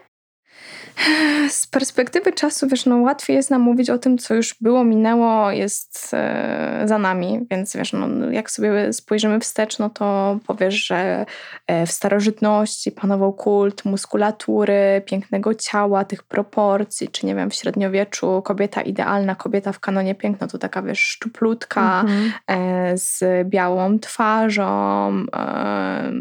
Z 1.49 1.67
perspektywy 1.67 2.33
czasu, 2.33 2.69
wiesz, 2.69 2.87
no 2.87 2.97
łatwiej 2.97 3.37
jest 3.37 3.51
nam 3.51 3.63
mówić 3.63 3.91
o 3.91 3.99
tym, 3.99 4.19
co 4.19 4.35
już 4.35 4.55
było, 4.61 4.85
minęło, 4.85 5.51
jest 5.51 6.11
e, 6.13 6.83
za 6.85 6.99
nami, 6.99 7.47
więc 7.51 7.77
wiesz, 7.77 7.93
no, 7.93 8.31
jak 8.31 8.51
sobie 8.51 8.93
spojrzymy 8.93 9.41
wstecz, 9.41 9.79
no 9.79 9.91
to 9.91 10.39
powiesz, 10.47 10.87
że 10.87 11.27
e, 11.67 11.87
w 11.87 11.93
starożytności 11.93 12.93
panował 12.93 13.33
kult 13.33 13.85
muskulatury, 13.85 15.03
pięknego 15.07 15.55
ciała, 15.55 16.05
tych 16.05 16.23
proporcji, 16.23 17.09
czy 17.09 17.27
nie 17.27 17.35
wiem, 17.35 17.51
w 17.51 17.55
średniowieczu 17.55 18.43
kobieta 18.43 18.83
idealna, 18.83 19.35
kobieta 19.35 19.73
w 19.73 19.81
kanonie 19.81 20.15
piękna, 20.15 20.47
to 20.47 20.59
taka, 20.59 20.83
wiesz, 20.83 21.01
szczuplutka, 21.01 22.01
mhm. 22.01 22.33
e, 22.47 22.99
z 22.99 23.25
białą 23.49 23.99
twarzą, 23.99 25.11
e, 25.37 26.13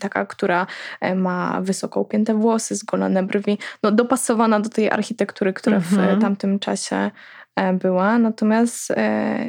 taka, 0.00 0.26
która 0.26 0.66
e, 1.00 1.14
ma 1.14 1.60
wysoko 1.62 2.00
upięte 2.00 2.34
włosy, 2.34 2.74
zgolone 2.74 3.22
brwi, 3.22 3.55
no 3.82 3.90
dopasowana 3.90 4.60
do 4.60 4.68
tej 4.68 4.90
architektury, 4.90 5.52
która 5.52 5.80
w 5.80 5.92
mhm. 5.92 6.20
tamtym 6.20 6.58
czasie 6.58 7.10
e, 7.56 7.72
była. 7.72 8.18
Natomiast 8.18 8.90
e, 8.90 9.46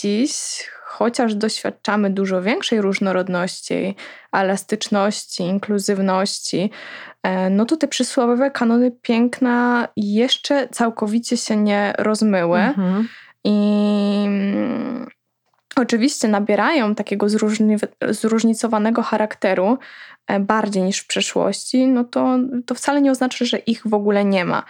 dziś, 0.00 0.64
chociaż 0.84 1.34
doświadczamy 1.34 2.10
dużo 2.10 2.42
większej 2.42 2.80
różnorodności, 2.80 3.96
elastyczności, 4.32 5.42
inkluzywności, 5.42 6.70
no 7.50 7.64
to 7.64 7.76
te 7.76 7.88
przysłowiowe 7.88 8.50
kanony 8.50 8.90
piękna 9.02 9.88
jeszcze 9.96 10.68
całkowicie 10.68 11.36
się 11.36 11.56
nie 11.56 11.94
rozmyły. 11.98 12.58
Mhm. 12.58 13.08
I 13.44 13.56
oczywiście 15.76 16.28
nabierają 16.28 16.94
takiego 16.94 17.28
zróżni 17.28 17.76
zróżnicowanego 18.08 19.02
charakteru 19.02 19.78
e, 20.26 20.40
bardziej 20.40 20.82
niż 20.82 20.98
w 20.98 21.06
przeszłości, 21.06 21.86
no 21.86 22.04
to, 22.04 22.38
to 22.66 22.74
wcale 22.74 23.02
nie 23.02 23.10
oznacza, 23.10 23.44
że 23.44 23.58
ich 23.58 23.82
w 23.84 23.94
ogóle 23.94 24.24
nie 24.24 24.44
ma, 24.44 24.62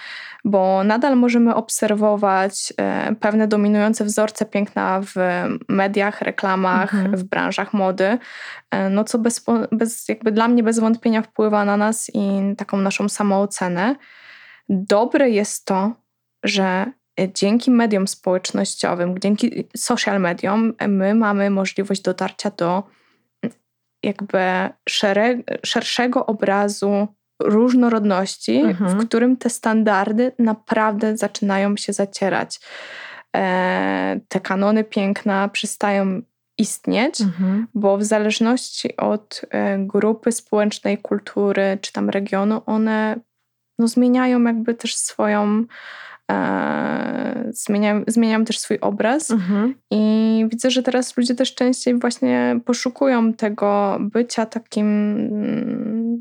bo 0.45 0.85
nadal 0.85 1.17
możemy 1.17 1.55
obserwować 1.55 2.73
e, 2.77 3.15
pewne 3.21 3.49
dominujące 3.49 4.05
wzorce 4.05 4.47
piękna 4.47 5.01
w 5.01 5.15
mediach, 5.69 6.23
reklamach, 6.23 6.95
mhm. 6.95 7.17
w 7.17 7.25
branżach 7.25 7.73
mody, 7.73 8.19
e, 8.71 8.89
no 8.91 9.05
co 9.05 9.19
bez, 9.19 9.45
bez, 9.73 10.09
jakby 10.09 10.33
dla 10.33 10.49
mnie 10.49 10.63
bez 10.63 10.79
wątpienia 10.79 11.23
wpływa 11.23 11.65
na 11.65 11.77
nas 11.77 12.11
i 12.15 12.57
taką 12.57 12.77
naszą 12.77 13.09
samoocenę. 13.09 13.97
Dobre 14.69 15.31
jest 15.31 15.65
to, 15.65 15.93
że 16.45 16.87
dzięki 17.35 17.71
mediom 17.71 18.09
społecznościowym, 18.09 19.19
dzięki 19.19 19.65
social 19.77 20.21
mediom, 20.21 20.73
my 20.89 21.15
mamy 21.15 21.51
możliwość 21.51 22.03
dotarcia 22.03 22.51
do 22.51 22.83
jakby 24.03 24.41
szerszego 25.65 26.27
obrazu 26.27 27.09
różnorodności, 27.43 28.57
mhm. 28.57 28.91
w 28.91 29.07
którym 29.07 29.37
te 29.37 29.51
standardy 29.51 30.33
naprawdę 30.39 31.17
zaczynają 31.17 31.77
się 31.77 31.93
zacierać. 31.93 32.61
E, 33.37 34.21
te 34.29 34.41
kanony 34.41 34.85
piękna 34.85 35.49
przestają 35.49 36.23
istnieć, 36.59 37.21
mhm. 37.21 37.67
bo 37.75 37.99
w 37.99 38.05
zależności 38.05 38.97
od 38.97 39.43
e, 39.51 39.79
grupy 39.79 40.33
społecznej, 40.33 40.99
kultury 40.99 41.79
czy 41.81 41.93
tam 41.93 42.11
regionu, 42.11 42.63
one 42.67 43.21
no, 43.79 43.89
zmieniają 43.89 44.43
jakby 44.43 44.75
też 44.75 44.97
swoją 44.97 45.65
e, 46.33 47.51
zmieniam, 47.51 48.05
zmieniam 48.07 48.45
też 48.45 48.59
swój 48.59 48.79
obraz 48.81 49.31
mhm. 49.31 49.75
i 49.91 50.47
widzę, 50.51 50.71
że 50.71 50.83
teraz 50.83 51.17
ludzie 51.17 51.35
też 51.35 51.55
częściej 51.55 51.99
właśnie 51.99 52.61
poszukują 52.65 53.33
tego 53.33 53.99
bycia 54.01 54.47
takim 54.47 54.87
mm, 54.87 56.21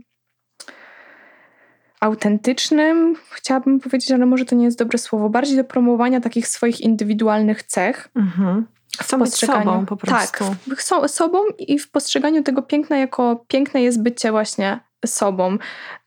autentycznym, 1.99 3.15
chciałabym 3.31 3.79
powiedzieć, 3.79 4.11
ale 4.11 4.25
może 4.25 4.45
to 4.45 4.55
nie 4.55 4.65
jest 4.65 4.79
dobre 4.79 4.97
słowo, 4.97 5.29
bardziej 5.29 5.57
do 5.57 5.63
promowania 5.63 6.21
takich 6.21 6.47
swoich 6.47 6.81
indywidualnych 6.81 7.63
cech. 7.63 8.09
Mhm. 8.15 8.65
Chcą 8.99 9.19
być 9.19 9.35
sobą 9.35 9.85
po 9.85 9.97
prostu. 9.97 10.43
Tak, 10.69 10.81
są 10.81 11.07
sobą 11.07 11.39
i 11.59 11.79
w 11.79 11.91
postrzeganiu 11.91 12.43
tego 12.43 12.61
piękna 12.61 12.97
jako 12.97 13.45
piękne 13.47 13.81
jest 13.81 14.01
bycie 14.01 14.31
właśnie 14.31 14.79
sobą, 15.07 15.57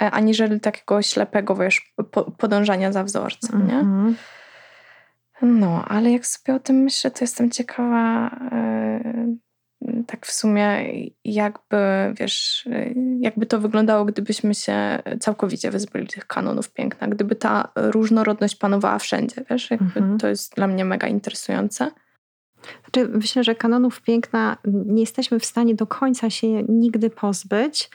e, 0.03 0.11
aniżeli 0.11 0.61
takiego 0.61 1.03
ślepego, 1.03 1.57
wiesz, 1.57 1.95
podążania 2.39 2.93
za 2.93 3.05
wzorcem, 3.05 3.67
nie? 3.67 3.79
Mm 3.79 4.15
-hmm. 4.15 4.15
No, 5.43 5.85
ale 5.89 6.11
jak 6.11 6.27
sobie 6.27 6.57
o 6.57 6.61
tym 6.61 6.77
myślę, 6.77 7.11
to 7.11 7.19
jestem 7.21 7.51
ciekawa 7.51 8.31
yy, 8.53 10.05
tak 10.07 10.27
w 10.27 10.33
sumie 10.33 10.85
jakby, 11.25 11.77
wiesz, 12.21 12.69
jakby 13.21 13.47
to 13.47 13.61
wyglądało, 13.61 14.05
gdybyśmy 14.05 14.55
się 14.55 14.99
całkowicie 15.21 15.71
wyzbyli 15.71 16.07
tych 16.07 16.27
kanonów 16.27 16.73
piękna, 16.73 17.09
gdyby 17.09 17.37
ta 17.37 17.69
różnorodność 17.77 18.57
panowała 18.57 18.99
wszędzie, 18.99 19.45
wiesz, 19.51 19.71
jakby 19.71 20.01
mm 20.01 20.17
-hmm. 20.17 20.21
to 20.21 20.29
jest 20.29 20.55
dla 20.55 20.67
mnie 20.67 20.85
mega 20.85 21.09
interesujące. 21.09 21.91
Znaczy, 22.85 23.09
myślę, 23.09 23.45
że 23.45 23.55
kanonów 23.55 24.03
piękna 24.03 24.57
nie 24.65 25.01
jesteśmy 25.01 25.41
w 25.41 25.45
stanie 25.45 25.75
do 25.75 25.87
końca 25.87 26.31
się 26.31 26.63
nigdy 26.63 27.11
pozbyć, 27.11 27.91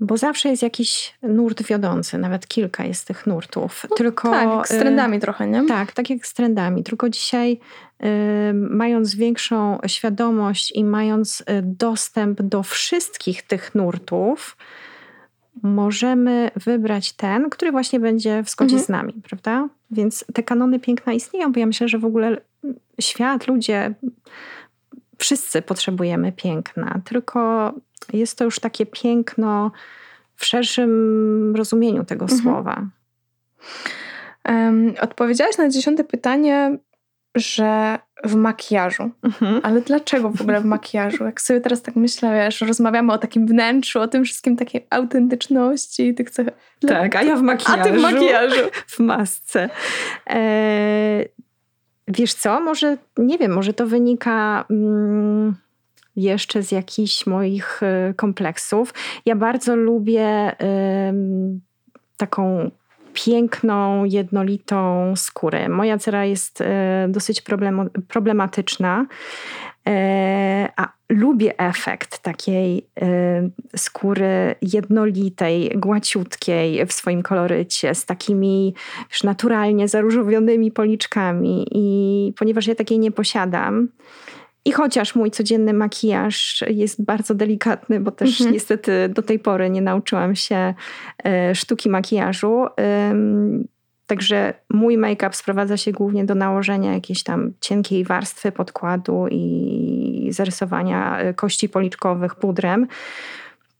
bo 0.00 0.16
zawsze 0.16 0.48
jest 0.48 0.62
jakiś 0.62 1.14
nurt 1.22 1.62
wiodący, 1.62 2.18
nawet 2.18 2.46
kilka 2.46 2.84
jest 2.84 3.06
tych 3.06 3.26
nurtów. 3.26 3.86
No, 3.90 3.96
Tylko, 3.96 4.30
tak, 4.30 4.68
z 4.68 4.78
trendami 4.78 5.16
y, 5.16 5.20
trochę, 5.20 5.46
nie? 5.46 5.66
Tak, 5.66 5.92
tak 5.92 6.10
jak 6.10 6.26
z 6.26 6.34
trendami. 6.34 6.84
Tylko 6.84 7.08
dzisiaj 7.08 7.60
y, 8.04 8.06
mając 8.54 9.14
większą 9.14 9.78
świadomość 9.86 10.72
i 10.72 10.84
mając 10.84 11.40
y, 11.40 11.44
dostęp 11.62 12.42
do 12.42 12.62
wszystkich 12.62 13.42
tych 13.42 13.74
nurtów, 13.74 14.56
możemy 15.62 16.50
wybrać 16.56 17.12
ten, 17.12 17.50
który 17.50 17.72
właśnie 17.72 18.00
będzie 18.00 18.42
w 18.42 18.50
zgodzie 18.50 18.76
mhm. 18.76 18.84
z 18.84 18.88
nami, 18.88 19.22
prawda? 19.28 19.68
Więc 19.90 20.24
te 20.34 20.42
kanony 20.42 20.80
piękna 20.80 21.12
istnieją, 21.12 21.52
bo 21.52 21.60
ja 21.60 21.66
myślę, 21.66 21.88
że 21.88 21.98
w 21.98 22.04
ogóle 22.04 22.36
świat, 23.00 23.46
ludzie, 23.46 23.94
wszyscy 25.18 25.62
potrzebujemy 25.62 26.32
piękna, 26.32 27.00
tylko 27.04 27.72
jest 28.12 28.38
to 28.38 28.44
już 28.44 28.60
takie 28.60 28.86
piękno 28.86 29.72
w 30.36 30.44
szerszym 30.44 31.56
rozumieniu 31.56 32.04
tego 32.04 32.22
mhm. 32.22 32.42
słowa. 32.42 32.86
Um, 34.48 34.94
odpowiedziałaś 35.00 35.58
na 35.58 35.68
dziesiąte 35.68 36.04
pytanie, 36.04 36.78
że 37.34 37.98
w 38.24 38.34
makijażu. 38.34 39.10
Mhm. 39.22 39.60
Ale 39.62 39.80
dlaczego 39.80 40.30
w 40.30 40.40
ogóle 40.40 40.60
w 40.60 40.64
makijażu? 40.64 41.24
Jak 41.24 41.40
sobie 41.40 41.60
teraz 41.60 41.82
tak 41.82 41.96
myślę, 41.96 42.44
wiesz, 42.44 42.60
rozmawiamy 42.60 43.12
o 43.12 43.18
takim 43.18 43.46
wnętrzu, 43.46 44.00
o 44.00 44.08
tym 44.08 44.24
wszystkim, 44.24 44.56
takiej 44.56 44.86
autentyczności 44.90 46.14
tych 46.14 46.30
cech. 46.30 46.48
Tak, 46.88 47.16
a 47.16 47.22
ja 47.22 47.36
w 47.36 47.42
makijażu. 47.42 47.80
A 47.80 47.84
ty 47.84 47.92
w 47.92 48.02
makijażu. 48.02 48.60
w 48.86 48.98
masce. 48.98 49.68
E, 50.30 51.24
wiesz 52.08 52.34
co, 52.34 52.60
może, 52.60 52.96
nie 53.18 53.38
wiem, 53.38 53.52
może 53.52 53.72
to 53.72 53.86
wynika... 53.86 54.64
Mm, 54.70 55.54
jeszcze 56.16 56.62
z 56.62 56.72
jakichś 56.72 57.26
moich 57.26 57.80
y, 57.82 58.14
kompleksów. 58.14 58.94
Ja 59.26 59.36
bardzo 59.36 59.76
lubię 59.76 60.56
taką 62.16 62.70
piękną, 63.12 64.04
jednolitą 64.04 65.12
skórę. 65.16 65.68
Moja 65.68 65.98
cera 65.98 66.24
jest 66.24 66.60
y, 66.60 66.64
dosyć 67.08 67.42
problematyczna, 68.08 69.06
a 70.76 70.92
lubię 71.08 71.58
efekt 71.58 72.18
takiej 72.18 72.86
skóry 73.76 74.54
jednolitej, 74.62 75.72
głaciutkiej 75.76 76.86
w 76.86 76.92
swoim 76.92 77.22
kolorycie, 77.22 77.94
z 77.94 78.04
takimi 78.04 78.74
już 79.10 79.22
naturalnie 79.22 79.88
zaróżowionymi 79.88 80.70
policzkami. 80.72 81.66
I 81.72 82.32
ponieważ 82.38 82.66
ja 82.66 82.74
takiej 82.74 82.98
nie 82.98 83.10
posiadam, 83.10 83.88
i 84.66 84.72
chociaż 84.72 85.14
mój 85.14 85.30
codzienny 85.30 85.72
makijaż 85.72 86.64
jest 86.68 87.04
bardzo 87.04 87.34
delikatny, 87.34 88.00
bo 88.00 88.10
też 88.10 88.40
mhm. 88.40 88.52
niestety 88.54 89.08
do 89.08 89.22
tej 89.22 89.38
pory 89.38 89.70
nie 89.70 89.82
nauczyłam 89.82 90.36
się 90.36 90.74
e, 91.24 91.54
sztuki 91.54 91.88
makijażu. 91.88 92.66
Także 94.06 94.54
mój 94.70 94.98
make-up 94.98 95.32
sprowadza 95.32 95.76
się 95.76 95.92
głównie 95.92 96.24
do 96.24 96.34
nałożenia 96.34 96.94
jakiejś 96.94 97.22
tam 97.22 97.52
cienkiej 97.60 98.04
warstwy 98.04 98.52
podkładu 98.52 99.26
i 99.30 100.28
zarysowania 100.30 101.18
e, 101.18 101.34
kości 101.34 101.68
policzkowych 101.68 102.34
pudrem. 102.34 102.86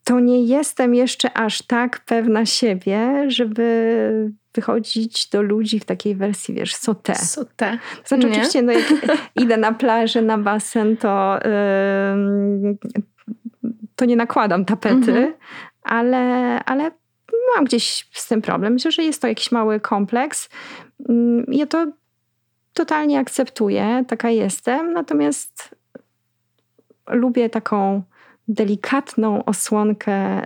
to 0.05 0.21
nie 0.21 0.45
jestem 0.45 0.95
jeszcze 0.95 1.33
aż 1.33 1.63
tak 1.63 2.01
pewna 2.01 2.47
siebie, 2.47 3.25
żeby 3.31 4.33
wychodzić 4.55 5.29
do 5.29 5.43
ludzi 5.43 5.81
w 5.81 5.85
takiej 5.85 6.15
wersji, 6.15 6.55
wiesz, 6.55 6.75
sote. 6.75 7.15
Sote. 7.15 7.79
Znaczy 8.05 8.27
nie? 8.27 8.33
oczywiście, 8.33 8.63
no 8.63 8.73
jak 8.73 8.93
idę 9.43 9.57
na 9.57 9.73
plażę, 9.73 10.23
na 10.23 10.39
basen, 10.39 10.97
to, 10.97 11.39
yy, 12.63 12.77
to 13.97 14.05
nie 14.05 14.17
nakładam 14.17 14.65
tapety, 14.65 15.13
mhm. 15.13 15.35
ale, 15.83 16.19
ale 16.65 16.91
mam 17.57 17.65
gdzieś 17.65 18.09
z 18.13 18.29
tym 18.29 18.43
problem. 18.43 18.73
Myślę, 18.73 18.93
że 18.93 19.03
jest 19.03 19.23
to 19.23 19.29
jakiś 19.29 19.53
mały 19.53 19.81
kompleks. 19.81 20.49
Ja 21.49 21.67
to 21.67 21.87
totalnie 22.73 23.19
akceptuję, 23.19 24.05
taka 24.09 24.31
jestem, 24.31 24.93
natomiast 24.93 25.75
lubię 27.09 27.51
taką 27.51 28.03
delikatną 28.49 29.45
osłonkę 29.45 30.43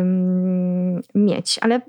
ym, 0.00 1.00
mieć. 1.14 1.58
Ale 1.62 1.80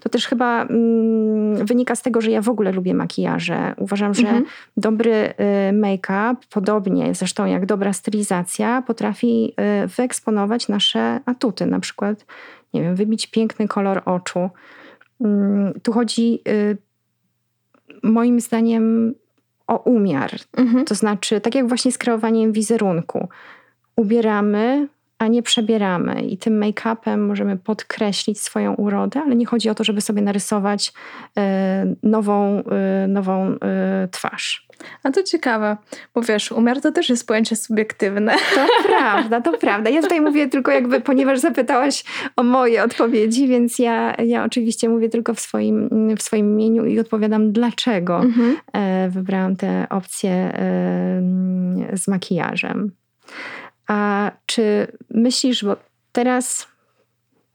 to 0.00 0.08
też 0.08 0.26
chyba 0.26 0.62
ym, 0.62 1.66
wynika 1.66 1.96
z 1.96 2.02
tego, 2.02 2.20
że 2.20 2.30
ja 2.30 2.42
w 2.42 2.48
ogóle 2.48 2.72
lubię 2.72 2.94
makijaże. 2.94 3.74
Uważam, 3.78 4.14
że 4.14 4.22
mhm. 4.22 4.44
dobry 4.76 5.12
y, 5.12 5.72
make-up, 5.72 6.36
podobnie 6.50 7.14
zresztą 7.14 7.46
jak 7.46 7.66
dobra 7.66 7.92
stylizacja, 7.92 8.82
potrafi 8.82 9.54
y, 9.84 9.86
wyeksponować 9.86 10.68
nasze 10.68 11.20
atuty. 11.26 11.66
Na 11.66 11.80
przykład, 11.80 12.24
nie 12.74 12.82
wiem, 12.82 12.96
wybić 12.96 13.26
piękny 13.26 13.68
kolor 13.68 14.02
oczu. 14.04 14.50
Ym, 15.24 15.80
tu 15.82 15.92
chodzi 15.92 16.40
y, 16.48 16.78
moim 18.02 18.40
zdaniem 18.40 19.14
o 19.66 19.76
umiar. 19.76 20.30
Mhm. 20.56 20.84
To 20.84 20.94
znaczy, 20.94 21.40
tak 21.40 21.54
jak 21.54 21.68
właśnie 21.68 21.92
z 21.92 21.98
kreowaniem 21.98 22.52
wizerunku. 22.52 23.28
Ubieramy 23.96 24.88
a 25.18 25.26
nie 25.26 25.42
przebieramy. 25.42 26.22
I 26.22 26.38
tym 26.38 26.60
make-upem 26.60 27.18
możemy 27.18 27.56
podkreślić 27.56 28.40
swoją 28.40 28.74
urodę, 28.74 29.20
ale 29.20 29.36
nie 29.36 29.46
chodzi 29.46 29.70
o 29.70 29.74
to, 29.74 29.84
żeby 29.84 30.00
sobie 30.00 30.22
narysować 30.22 30.92
e, 31.38 31.94
nową, 32.02 32.62
e, 32.64 33.06
nową 33.08 33.56
twarz. 34.10 34.68
A 35.02 35.10
to 35.10 35.22
ciekawe, 35.22 35.76
bo 36.14 36.22
wiesz, 36.22 36.52
umiar 36.52 36.80
to 36.80 36.92
też 36.92 37.08
jest 37.08 37.26
pojęcie 37.26 37.56
subiektywne. 37.56 38.34
To 38.54 38.66
prawda, 38.88 39.40
to 39.40 39.58
prawda. 39.58 39.90
Ja 39.90 40.02
tutaj 40.02 40.20
mówię 40.20 40.48
tylko 40.48 40.70
jakby, 40.70 41.00
ponieważ 41.00 41.38
zapytałaś 41.38 42.04
o 42.36 42.42
moje 42.42 42.82
odpowiedzi, 42.82 43.48
więc 43.48 43.78
ja, 43.78 44.14
ja 44.14 44.44
oczywiście 44.44 44.88
mówię 44.88 45.08
tylko 45.08 45.34
w 45.34 45.40
swoim, 45.40 45.88
w 46.16 46.22
swoim 46.22 46.52
imieniu 46.52 46.86
i 46.86 47.00
odpowiadam, 47.00 47.52
dlaczego 47.52 48.20
mhm. 48.20 48.56
wybrałam 49.10 49.56
tę 49.56 49.86
opcję 49.90 50.52
z 51.92 52.08
makijażem. 52.08 52.92
A 53.88 54.30
czy 54.46 54.86
myślisz, 55.10 55.64
bo 55.64 55.76
teraz 56.12 56.68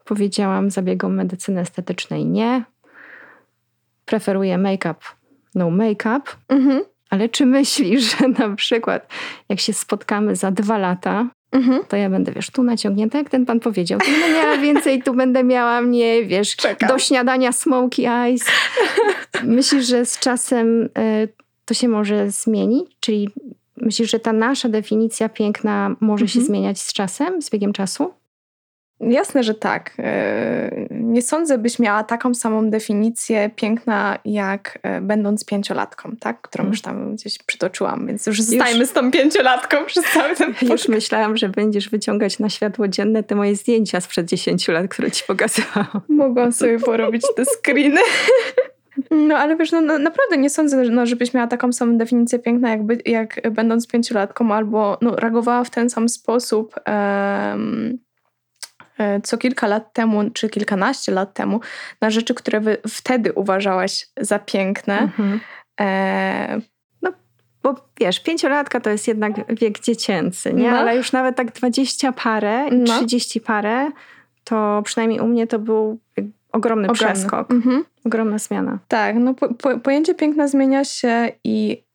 powiedziałam 0.05 0.69
zabiegom 0.69 1.15
medycyny 1.15 1.61
estetycznej 1.61 2.25
nie, 2.25 2.63
preferuję 4.05 4.57
make-up, 4.57 4.99
no 5.55 5.69
make-up, 5.69 6.21
mhm. 6.49 6.81
Ale 7.09 7.29
czy 7.29 7.45
myślisz, 7.45 8.17
że 8.17 8.27
na 8.27 8.55
przykład 8.55 9.07
jak 9.49 9.59
się 9.59 9.73
spotkamy 9.73 10.35
za 10.35 10.51
dwa 10.51 10.77
lata, 10.77 11.29
mhm. 11.51 11.81
to 11.87 11.97
ja 11.97 12.09
będę, 12.09 12.31
wiesz, 12.31 12.49
tu 12.49 12.63
naciągnięta, 12.63 13.17
jak 13.17 13.29
ten 13.29 13.45
pan 13.45 13.59
powiedział, 13.59 13.99
tu 13.99 14.11
będę 14.11 14.29
miała 14.29 14.57
więcej, 14.57 15.03
tu 15.03 15.13
będę 15.13 15.43
miała 15.43 15.81
mniej, 15.81 16.27
wiesz, 16.27 16.55
Czekam. 16.55 16.89
do 16.89 16.99
śniadania 16.99 17.51
smoky 17.51 18.07
eyes. 18.07 18.45
Myślisz, 19.43 19.85
że 19.85 20.05
z 20.05 20.19
czasem 20.19 20.83
y, 20.85 20.89
to 21.65 21.73
się 21.73 21.87
może 21.87 22.31
zmienić? 22.31 22.97
Czyli 22.99 23.29
Myślisz, 23.81 24.11
że 24.11 24.19
ta 24.19 24.33
nasza 24.33 24.69
definicja 24.69 25.29
piękna 25.29 25.95
może 25.99 26.25
mhm. 26.25 26.27
się 26.29 26.45
zmieniać 26.45 26.81
z 26.81 26.93
czasem, 26.93 27.41
z 27.41 27.49
biegiem 27.49 27.73
czasu? 27.73 28.13
Jasne, 28.99 29.43
że 29.43 29.53
tak. 29.53 29.93
E, 29.99 30.87
nie 30.89 31.21
sądzę, 31.21 31.57
byś 31.57 31.79
miała 31.79 32.03
taką 32.03 32.33
samą 32.33 32.69
definicję 32.69 33.49
piękna, 33.55 34.19
jak 34.25 34.79
e, 34.83 35.01
będąc 35.01 35.45
pięciolatką, 35.45 36.15
tak? 36.19 36.41
którą 36.41 36.61
mm. 36.61 36.71
już 36.71 36.81
tam 36.81 37.15
gdzieś 37.15 37.37
przytoczyłam, 37.37 38.07
więc 38.07 38.25
już 38.27 38.41
zostajmy 38.41 38.79
już, 38.79 38.89
z 38.89 38.93
tą 38.93 39.11
pięciolatką 39.11 39.85
przez 39.85 40.05
cały 40.05 40.35
ten 40.35 40.53
podcast. 40.53 40.71
Już 40.71 40.87
myślałam, 40.87 41.37
że 41.37 41.49
będziesz 41.49 41.89
wyciągać 41.89 42.39
na 42.39 42.49
światło 42.49 42.87
dzienne 42.87 43.23
te 43.23 43.35
moje 43.35 43.55
zdjęcia 43.55 44.01
sprzed 44.01 44.25
10 44.25 44.67
lat, 44.67 44.87
które 44.87 45.11
ci 45.11 45.23
pokazywałam. 45.27 46.01
Mogłam 46.09 46.51
sobie 46.51 46.79
porobić 46.79 47.23
te 47.35 47.45
screeny. 47.45 48.01
No 49.11 49.37
ale 49.37 49.55
wiesz, 49.55 49.71
no, 49.71 49.81
no, 49.81 49.97
naprawdę 49.97 50.37
nie 50.37 50.49
sądzę, 50.49 50.83
no, 50.83 51.05
żebyś 51.05 51.33
miała 51.33 51.47
taką 51.47 51.73
samą 51.73 51.97
definicję 51.97 52.39
piękna, 52.39 52.69
jakby, 52.69 52.97
jak 53.05 53.41
będąc 53.51 53.87
pięciolatką, 53.87 54.53
albo 54.53 54.97
no, 55.01 55.15
reagowała 55.15 55.63
w 55.63 55.69
ten 55.69 55.89
sam 55.89 56.09
sposób 56.09 56.75
um, 56.87 57.97
co 59.23 59.37
kilka 59.37 59.67
lat 59.67 59.93
temu, 59.93 60.31
czy 60.31 60.49
kilkanaście 60.49 61.11
lat 61.11 61.33
temu, 61.33 61.59
na 62.01 62.09
rzeczy, 62.09 62.33
które 62.33 62.61
wtedy 62.87 63.33
uważałaś 63.33 64.07
za 64.17 64.39
piękne. 64.39 64.99
Mhm. 64.99 65.39
E, 65.79 66.61
no, 67.01 67.11
bo 67.63 67.75
wiesz, 67.99 68.19
pięciolatka 68.19 68.79
to 68.79 68.89
jest 68.89 69.07
jednak 69.07 69.55
wiek 69.55 69.79
dziecięcy, 69.79 70.53
nie? 70.53 70.71
No. 70.71 70.77
Ale 70.77 70.95
już 70.95 71.11
nawet 71.11 71.35
tak 71.35 71.51
dwadzieścia 71.51 72.11
parę, 72.11 72.69
no. 72.71 72.85
trzydzieści 72.85 73.41
parę, 73.41 73.91
to 74.43 74.81
przynajmniej 74.85 75.19
u 75.19 75.27
mnie 75.27 75.47
to 75.47 75.59
był 75.59 75.99
ogromny, 76.51 76.87
ogromny. 76.89 77.13
przeskok. 77.13 77.51
Mhm. 77.51 77.85
Ogromna 78.05 78.37
zmiana. 78.37 78.79
Tak, 78.87 79.15
no 79.15 79.33
po, 79.33 79.53
po, 79.53 79.79
pojęcie 79.79 80.15
piękna 80.15 80.47
zmienia 80.47 80.83
się 80.83 81.31
i 81.43 81.71
e, 81.71 81.86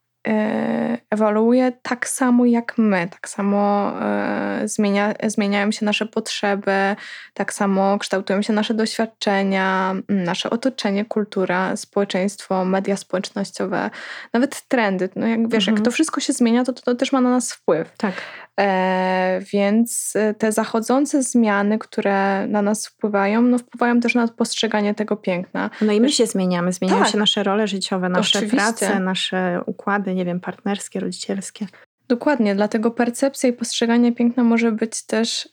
ewoluuje 1.10 1.72
tak 1.82 2.08
samo 2.08 2.44
jak 2.44 2.78
my. 2.78 3.08
Tak 3.10 3.28
samo 3.28 3.92
e, 4.00 4.68
zmienia, 4.68 5.14
zmieniają 5.26 5.70
się 5.70 5.84
nasze 5.84 6.06
potrzeby, 6.06 6.96
tak 7.34 7.52
samo 7.52 7.98
kształtują 7.98 8.42
się 8.42 8.52
nasze 8.52 8.74
doświadczenia, 8.74 9.94
nasze 10.08 10.50
otoczenie, 10.50 11.04
kultura, 11.04 11.76
społeczeństwo, 11.76 12.64
media 12.64 12.96
społecznościowe, 12.96 13.90
nawet 14.32 14.68
trendy. 14.68 15.08
No 15.16 15.26
jak 15.26 15.48
wiesz, 15.48 15.68
mhm. 15.68 15.76
jak 15.76 15.84
to 15.84 15.90
wszystko 15.90 16.20
się 16.20 16.32
zmienia, 16.32 16.64
to, 16.64 16.72
to, 16.72 16.82
to 16.82 16.94
też 16.94 17.12
ma 17.12 17.20
na 17.20 17.30
nas 17.30 17.52
wpływ. 17.52 17.92
Tak. 17.96 18.14
E, 18.60 19.40
więc 19.52 20.12
e, 20.16 20.34
te 20.34 20.52
zachodzące 20.52 21.22
zmiany, 21.22 21.78
które 21.78 22.46
na 22.46 22.62
nas 22.62 22.86
wpływają, 22.86 23.42
no 23.42 23.58
wpływają 23.58 24.00
też 24.00 24.14
na 24.14 24.28
postrzeganie 24.28 24.94
tego 24.94 25.16
piękna. 25.16 25.70
No 25.80 25.92
i 25.92 26.00
my 26.00 26.12
się 26.12 26.26
zmieniamy. 26.26 26.72
Zmieniają 26.72 27.02
tak. 27.02 27.12
się 27.12 27.18
nasze 27.18 27.42
role 27.42 27.66
życiowe, 27.66 28.08
nasze 28.08 28.38
Oczywiście. 28.38 28.56
prace, 28.56 29.00
nasze 29.00 29.60
układy, 29.66 30.11
nie 30.14 30.24
wiem, 30.24 30.40
partnerskie, 30.40 31.00
rodzicielskie. 31.00 31.66
Dokładnie, 32.08 32.54
dlatego 32.54 32.90
percepcja 32.90 33.48
i 33.48 33.52
postrzeganie 33.52 34.12
piękna 34.12 34.44
może 34.44 34.72
być 34.72 35.06
też 35.06 35.48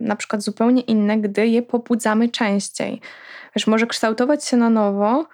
na 0.00 0.16
przykład 0.16 0.42
zupełnie 0.42 0.82
inne, 0.82 1.18
gdy 1.18 1.46
je 1.46 1.62
pobudzamy 1.62 2.28
częściej. 2.28 3.00
Wiesz, 3.56 3.66
może 3.66 3.86
kształtować 3.86 4.44
się 4.44 4.56
na 4.56 4.70
nowo 4.70 5.26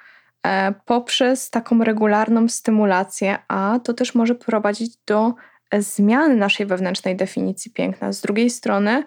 e, 0.46 0.74
poprzez 0.86 1.50
taką 1.50 1.84
regularną 1.84 2.48
stymulację, 2.48 3.38
a 3.48 3.80
to 3.84 3.94
też 3.94 4.14
może 4.14 4.34
prowadzić 4.34 4.96
do 5.06 5.34
zmiany 5.78 6.36
naszej 6.36 6.66
wewnętrznej 6.66 7.16
definicji 7.16 7.70
piękna. 7.70 8.12
Z 8.12 8.20
drugiej 8.20 8.50
strony, 8.50 8.90
e, 8.90 9.04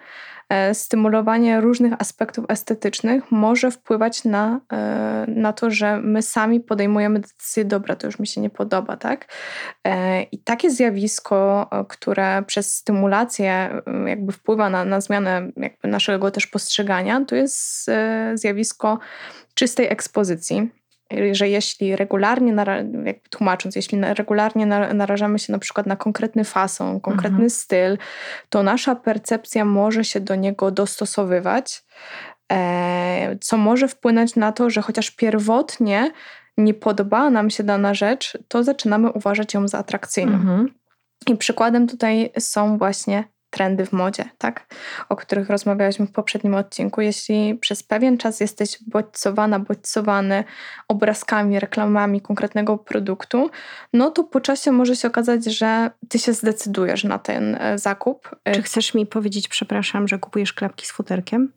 stymulowanie 0.72 1.60
różnych 1.60 1.92
aspektów 1.98 2.44
estetycznych 2.48 3.32
może 3.32 3.70
wpływać 3.70 4.24
na, 4.24 4.60
e, 4.72 5.24
na 5.28 5.52
to, 5.52 5.70
że 5.70 6.00
my 6.00 6.22
sami 6.22 6.60
podejmujemy 6.60 7.20
decyzję, 7.20 7.64
dobra, 7.64 7.96
to 7.96 8.06
już 8.06 8.18
mi 8.18 8.26
się 8.26 8.40
nie 8.40 8.50
podoba, 8.50 8.96
tak? 8.96 9.32
E, 9.86 10.22
I 10.22 10.38
takie 10.38 10.70
zjawisko, 10.70 11.70
które 11.88 12.42
przez 12.46 12.76
stymulację 12.76 13.82
jakby 14.06 14.32
wpływa 14.32 14.70
na, 14.70 14.84
na 14.84 15.00
zmianę 15.00 15.50
jakby 15.56 15.88
naszego 15.88 16.30
też 16.30 16.46
postrzegania, 16.46 17.24
to 17.24 17.36
jest 17.36 17.90
zjawisko 18.34 18.98
czystej 19.54 19.86
ekspozycji 19.86 20.70
że 21.32 21.48
jeśli 21.48 21.96
regularnie, 21.96 22.54
jakby 23.04 23.28
tłumacząc, 23.30 23.76
jeśli 23.76 24.00
regularnie 24.00 24.66
narażamy 24.94 25.38
się 25.38 25.52
na 25.52 25.58
przykład 25.58 25.86
na 25.86 25.96
konkretny 25.96 26.44
fason, 26.44 27.00
konkretny 27.00 27.28
mhm. 27.28 27.50
styl, 27.50 27.98
to 28.48 28.62
nasza 28.62 28.94
percepcja 28.94 29.64
może 29.64 30.04
się 30.04 30.20
do 30.20 30.34
niego 30.34 30.70
dostosowywać, 30.70 31.84
e, 32.52 33.36
co 33.40 33.56
może 33.56 33.88
wpłynąć 33.88 34.36
na 34.36 34.52
to, 34.52 34.70
że 34.70 34.82
chociaż 34.82 35.10
pierwotnie 35.10 36.10
nie 36.58 36.74
podobała 36.74 37.30
nam 37.30 37.50
się 37.50 37.64
dana 37.64 37.94
rzecz, 37.94 38.38
to 38.48 38.64
zaczynamy 38.64 39.12
uważać 39.12 39.54
ją 39.54 39.68
za 39.68 39.78
atrakcyjną. 39.78 40.32
Mhm. 40.32 40.74
I 41.26 41.36
przykładem 41.36 41.86
tutaj 41.86 42.30
są 42.38 42.78
właśnie 42.78 43.24
trendy 43.56 43.86
w 43.86 43.92
modzie, 43.92 44.24
tak? 44.38 44.66
o 45.08 45.16
których 45.16 45.50
rozmawialiśmy 45.50 46.06
w 46.06 46.12
poprzednim 46.12 46.54
odcinku. 46.54 47.00
Jeśli 47.00 47.54
przez 47.54 47.82
pewien 47.82 48.18
czas 48.18 48.40
jesteś 48.40 48.78
bodźcowana, 48.86 49.58
bodźcowany 49.58 50.44
obrazkami, 50.88 51.60
reklamami 51.60 52.20
konkretnego 52.20 52.78
produktu, 52.78 53.50
no 53.92 54.10
to 54.10 54.24
po 54.24 54.40
czasie 54.40 54.72
może 54.72 54.96
się 54.96 55.08
okazać, 55.08 55.44
że 55.44 55.90
ty 56.08 56.18
się 56.18 56.32
zdecydujesz 56.32 57.04
na 57.04 57.18
ten 57.18 57.54
e, 57.54 57.78
zakup. 57.78 58.36
Czy 58.54 58.62
chcesz 58.62 58.94
mi 58.94 59.06
powiedzieć, 59.06 59.48
przepraszam, 59.48 60.08
że 60.08 60.18
kupujesz 60.18 60.52
klapki 60.52 60.86
z 60.86 60.90
futerkiem? 60.90 61.52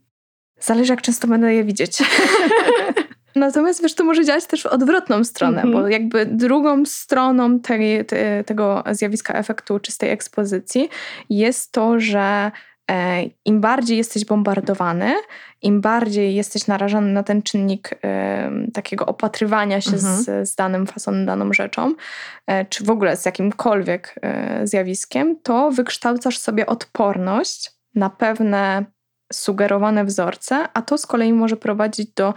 Zależy, 0.59 0.93
jak 0.93 1.01
często 1.01 1.27
będę 1.27 1.53
je 1.53 1.63
widzieć. 1.63 1.97
Natomiast 3.35 3.81
wiesz, 3.81 3.95
to 3.95 4.03
może 4.03 4.25
działać 4.25 4.45
też 4.45 4.63
w 4.63 4.65
odwrotną 4.65 5.23
stronę, 5.23 5.61
mm 5.61 5.73
-hmm. 5.73 5.81
bo 5.81 5.87
jakby 5.87 6.25
drugą 6.25 6.85
stroną 6.85 7.59
tej, 7.59 8.05
te, 8.05 8.43
tego 8.43 8.83
zjawiska 8.91 9.33
efektu 9.33 9.79
czystej 9.79 10.09
ekspozycji 10.09 10.89
jest 11.29 11.71
to, 11.71 11.99
że 11.99 12.51
E, 12.89 13.23
Im 13.45 13.61
bardziej 13.61 13.97
jesteś 13.97 14.25
bombardowany, 14.25 15.13
im 15.61 15.81
bardziej 15.81 16.35
jesteś 16.35 16.67
narażony 16.67 17.13
na 17.13 17.23
ten 17.23 17.41
czynnik 17.41 17.99
e, 18.03 18.51
takiego 18.73 19.05
opatrywania 19.05 19.81
się 19.81 19.93
Mhm. 19.93 20.23
z, 20.23 20.49
z 20.49 20.55
danym 20.55 20.87
fasonem, 20.87 21.25
daną 21.25 21.53
rzeczą, 21.53 21.95
e, 22.47 22.65
czy 22.65 22.83
w 22.83 22.89
ogóle 22.89 23.17
z 23.17 23.25
jakimkolwiek 23.25 24.15
e, 24.21 24.67
zjawiskiem, 24.67 25.35
to 25.43 25.71
wykształcasz 25.71 26.37
sobie 26.37 26.65
odporność 26.65 27.71
na 27.95 28.09
pewne 28.09 28.85
sugerowane 29.33 30.05
wzorce, 30.05 30.67
a 30.73 30.81
to 30.81 30.97
z 30.97 31.05
kolei 31.05 31.33
może 31.33 31.57
prowadzić 31.57 32.13
do 32.13 32.33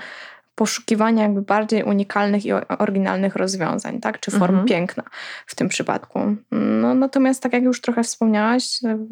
poszukiwania 0.55 1.23
jakby 1.23 1.43
bardziej 1.43 1.83
unikalnych 1.83 2.47
i 2.47 2.53
oryginalnych 2.53 3.37
rozwiązań, 3.37 4.01
tak? 4.01 4.21
czy 4.21 4.31
form 4.31 4.43
Mhm. 4.55 4.67
piękna 4.67 5.03
w 5.47 5.55
tym 5.55 5.69
przypadku. 5.69 6.21
No, 6.51 6.95
natomiast 6.95 7.43
tak 7.43 7.53
jak 7.53 7.63
już 7.63 7.81
trochę 7.81 8.03
wspomniałaś, 8.03 8.81
w, 8.83 9.09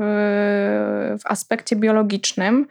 w 1.22 1.26
aspekcie 1.26 1.76
biologicznym 1.76 2.66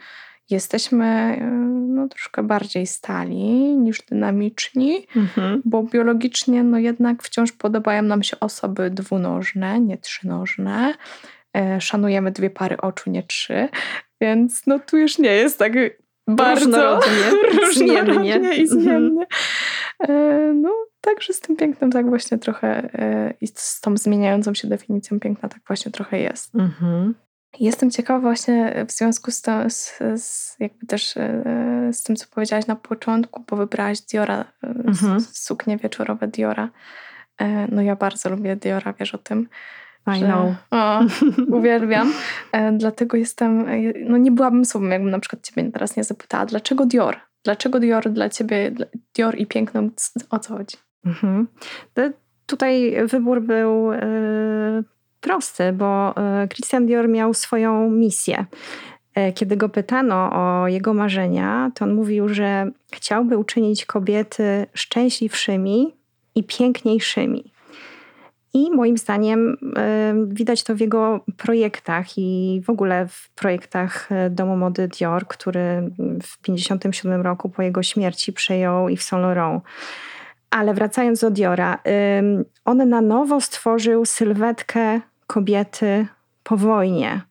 jesteśmy 0.50 1.06
e, 1.06 1.46
no, 1.90 2.08
troszkę 2.08 2.44
bardziej 2.44 2.88
stali 2.88 3.44
niż 3.78 4.02
dynamiczni, 4.02 5.08
Mhm. 5.16 5.62
bo 5.66 5.84
biologicznie 5.84 6.64
no 6.64 6.78
jednak 6.80 7.24
wciąż 7.24 7.52
podobają 7.52 8.02
nam 8.02 8.24
się 8.24 8.40
osoby 8.40 8.90
dwunożne, 8.90 9.80
nie 9.80 9.98
trzynożne. 9.98 10.94
E, 11.58 11.82
Szanujemy 11.82 12.32
dwie 12.32 12.50
pary 12.50 12.78
oczu, 12.78 13.10
nie 13.10 13.24
trzy, 13.24 13.70
więc 14.22 14.68
no 14.68 14.80
tu 14.80 14.98
już 14.98 15.20
nie 15.20 15.32
jest 15.32 15.60
tak 15.60 15.74
bardzo 16.36 16.66
Różnorodnie, 16.66 17.10
zmiennie. 17.74 18.02
różnorodnie 18.02 18.36
i 18.56 18.62
Mhm. 18.62 18.68
zmiennie. 18.68 19.26
E, 20.10 20.54
No 20.54 20.70
także 21.02 21.34
z 21.34 21.40
tym 21.40 21.56
pięknem 21.56 21.92
tak 21.92 22.10
właśnie 22.10 22.38
trochę 22.38 22.68
e, 22.94 23.34
i 23.42 23.48
z 23.48 23.82
tą 23.82 23.98
zmieniającą 23.98 24.54
się 24.54 24.68
definicją 24.68 25.20
piękna 25.20 25.50
tak 25.50 25.62
właśnie 25.68 25.92
trochę 25.92 26.20
jest. 26.20 26.56
Mhm. 26.56 27.16
Jestem 27.60 27.92
ciekawa 27.92 28.20
właśnie 28.20 28.86
w 28.88 28.92
związku 28.92 29.32
z, 29.32 29.42
to, 29.42 29.70
z, 29.70 29.98
z 30.16 30.56
jakby 30.60 30.86
też 30.86 31.18
e, 31.18 31.44
z 31.94 32.04
tym, 32.04 32.16
co 32.16 32.26
powiedziałaś 32.32 32.68
na 32.68 32.76
początku, 32.76 33.44
bo 33.50 33.56
wybrałaś 33.56 34.02
Diora, 34.02 34.46
Mhm. 34.64 35.20
suknie 35.22 35.78
wieczorowe 35.78 36.28
Diora. 36.28 36.70
No 37.72 37.82
ja 37.82 37.96
bardzo 37.96 38.30
lubię 38.30 38.56
Diora, 38.56 38.94
wiesz 39.00 39.16
o 39.16 39.18
tym. 39.18 39.48
I 40.18 40.22
know. 40.22 40.54
O, 40.72 41.00
uwielbiam. 41.58 42.14
E, 42.52 42.72
Dlatego 42.72 43.18
jestem, 43.18 43.68
e, 43.68 43.78
no 44.06 44.18
nie 44.18 44.32
byłabym 44.32 44.66
sobą, 44.66 44.86
jakbym 44.86 45.12
na 45.12 45.20
przykład 45.20 45.48
ciebie 45.48 45.72
teraz 45.72 45.98
nie 45.98 46.04
zapytała, 46.04 46.46
dlaczego 46.46 46.86
Dior? 46.86 47.18
Dlaczego 47.44 47.80
Dior 47.80 48.10
dla 48.10 48.30
ciebie, 48.30 48.72
Dior 49.16 49.38
i 49.38 49.46
piękno, 49.46 49.82
o 50.30 50.40
co 50.40 50.58
chodzi? 50.58 50.78
Mhm. 51.06 51.48
Tutaj 52.46 52.96
wybór 53.08 53.42
był 53.42 53.94
e, 53.94 54.00
prosty, 55.22 55.74
bo 55.74 56.14
Christian 56.50 56.86
Dior 56.86 57.10
miał 57.10 57.34
swoją 57.34 57.92
misję. 57.92 58.46
Kiedy 59.36 59.58
go 59.58 59.70
pytano 59.70 60.30
o 60.34 60.68
jego 60.68 60.94
marzenia, 60.94 61.72
to 61.76 61.86
on 61.86 61.94
mówił, 61.94 62.30
że 62.30 62.72
chciałby 62.94 63.38
uczynić 63.38 63.86
kobiety 63.86 64.66
szczęśliwszymi 64.74 65.94
i 66.36 66.44
piękniejszymi. 66.44 67.52
I 68.54 68.72
moim 68.72 68.98
zdaniem 68.98 69.58
e, 69.78 70.14
widać 70.28 70.64
to 70.64 70.76
w 70.76 70.80
jego 70.80 71.20
projektach 71.38 72.18
i 72.18 72.62
w 72.66 72.70
ogóle 72.70 73.08
w 73.08 73.30
projektach 73.30 74.12
e, 74.12 74.30
Domu 74.30 74.58
Mody 74.58 74.88
Dior, 74.88 75.28
który 75.28 75.92
w 76.24 76.38
1957 76.38 77.22
roku 77.22 77.50
po 77.50 77.62
jego 77.62 77.84
śmierci 77.84 78.34
przejął 78.34 78.88
w 78.98 79.04
Saint 79.04 79.24
Laurent. 79.24 79.64
Ale 80.50 80.74
wracając 80.74 81.20
do 81.20 81.32
Diora, 81.32 81.80
ym, 82.20 82.46
on 82.66 82.90
na 82.90 83.02
nowo 83.02 83.42
stworzył 83.42 84.06
sylwetkę 84.06 85.02
kobiety 85.28 86.08
po 86.44 86.58
wojnie. 86.58 87.22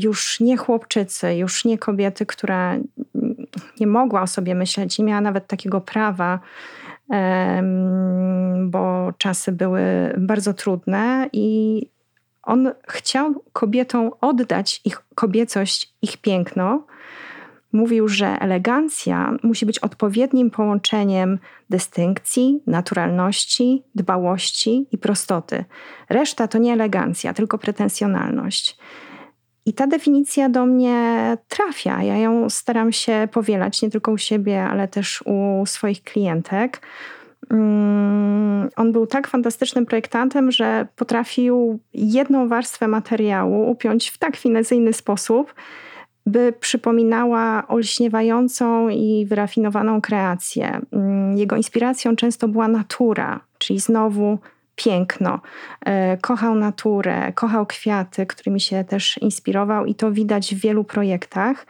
Już 0.00 0.40
nie 0.40 0.56
chłopczycy, 0.56 1.34
już 1.34 1.64
nie 1.64 1.78
kobiety, 1.78 2.26
która 2.26 2.76
nie 3.80 3.86
mogła 3.86 4.22
o 4.22 4.26
sobie 4.26 4.54
myśleć, 4.54 4.98
nie 4.98 5.04
miała 5.04 5.20
nawet 5.20 5.46
takiego 5.46 5.80
prawa, 5.80 6.40
bo 8.66 9.12
czasy 9.18 9.52
były 9.52 9.82
bardzo 10.18 10.54
trudne 10.54 11.28
i 11.32 11.86
on 12.42 12.70
chciał 12.88 13.44
kobietom 13.52 14.10
oddać 14.20 14.80
ich 14.84 15.02
kobiecość, 15.14 15.94
ich 16.02 16.16
piękno. 16.16 16.86
Mówił, 17.72 18.08
że 18.08 18.26
elegancja 18.26 19.36
musi 19.42 19.66
być 19.66 19.78
odpowiednim 19.78 20.50
połączeniem 20.50 21.38
dystynkcji, 21.70 22.62
naturalności, 22.66 23.82
dbałości 23.94 24.86
i 24.92 24.98
prostoty. 24.98 25.64
Reszta 26.08 26.48
to 26.48 26.58
nie 26.58 26.72
elegancja, 26.72 27.34
tylko 27.34 27.58
pretensjonalność. 27.58 28.78
I 29.66 29.72
ta 29.72 29.86
definicja 29.86 30.48
do 30.48 30.66
mnie 30.66 31.36
trafia. 31.48 32.02
Ja 32.02 32.16
ją 32.16 32.50
staram 32.50 32.92
się 32.92 33.28
powielać 33.32 33.82
nie 33.82 33.90
tylko 33.90 34.12
u 34.12 34.18
siebie, 34.18 34.62
ale 34.62 34.88
też 34.88 35.22
u 35.26 35.66
swoich 35.66 36.02
klientek. 36.02 36.80
Mm, 37.50 38.68
On 38.76 38.92
był 38.92 39.06
tak 39.06 39.28
fantastycznym 39.28 39.86
projektantem, 39.86 40.50
że 40.50 40.86
potrafił 40.96 41.78
jedną 41.92 42.48
warstwę 42.48 42.88
materiału 42.88 43.70
upiąć 43.70 44.10
w 44.10 44.18
tak 44.18 44.36
finezyjny 44.36 44.92
sposób, 44.92 45.54
by 46.26 46.52
przypominała 46.60 47.68
olśniewającą 47.68 48.88
i 48.88 49.26
wyrafinowaną 49.28 50.00
kreację. 50.00 50.80
Mm, 50.92 51.38
Jego 51.38 51.56
inspiracją 51.56 52.16
często 52.16 52.48
była 52.48 52.68
natura, 52.68 53.40
czyli 53.58 53.78
znowu 53.78 54.38
piękno. 54.84 55.40
E, 55.86 56.16
Kochał 56.16 56.54
naturę, 56.54 57.32
kochał 57.32 57.66
kwiaty, 57.66 58.26
którymi 58.26 58.60
się 58.60 58.84
też 58.84 59.18
inspirował, 59.18 59.86
i 59.86 59.94
to 59.94 60.12
widać 60.12 60.54
w 60.54 60.60
wielu 60.60 60.84
projektach. 60.84 61.66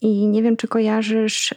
I 0.00 0.28
nie 0.28 0.42
wiem, 0.42 0.56
czy 0.56 0.68
kojarzysz 0.68 1.54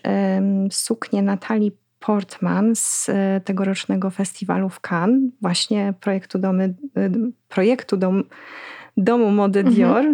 suknię 0.71 1.21
Natalii 1.21 1.71
Portman 1.99 2.75
z 2.75 3.09
e, 3.09 3.41
tegorocznego 3.45 4.09
festiwalu 4.09 4.69
w 4.69 4.79
Cannes, 4.89 5.31
właśnie 5.41 5.93
projektu, 5.99 6.39
domy, 6.39 6.63
e, 6.97 7.09
projektu 7.47 7.97
dom, 7.97 8.23
Domu 8.97 9.31
Mody 9.31 9.59
Mhm. 9.59 9.75
Dior. 9.75 10.05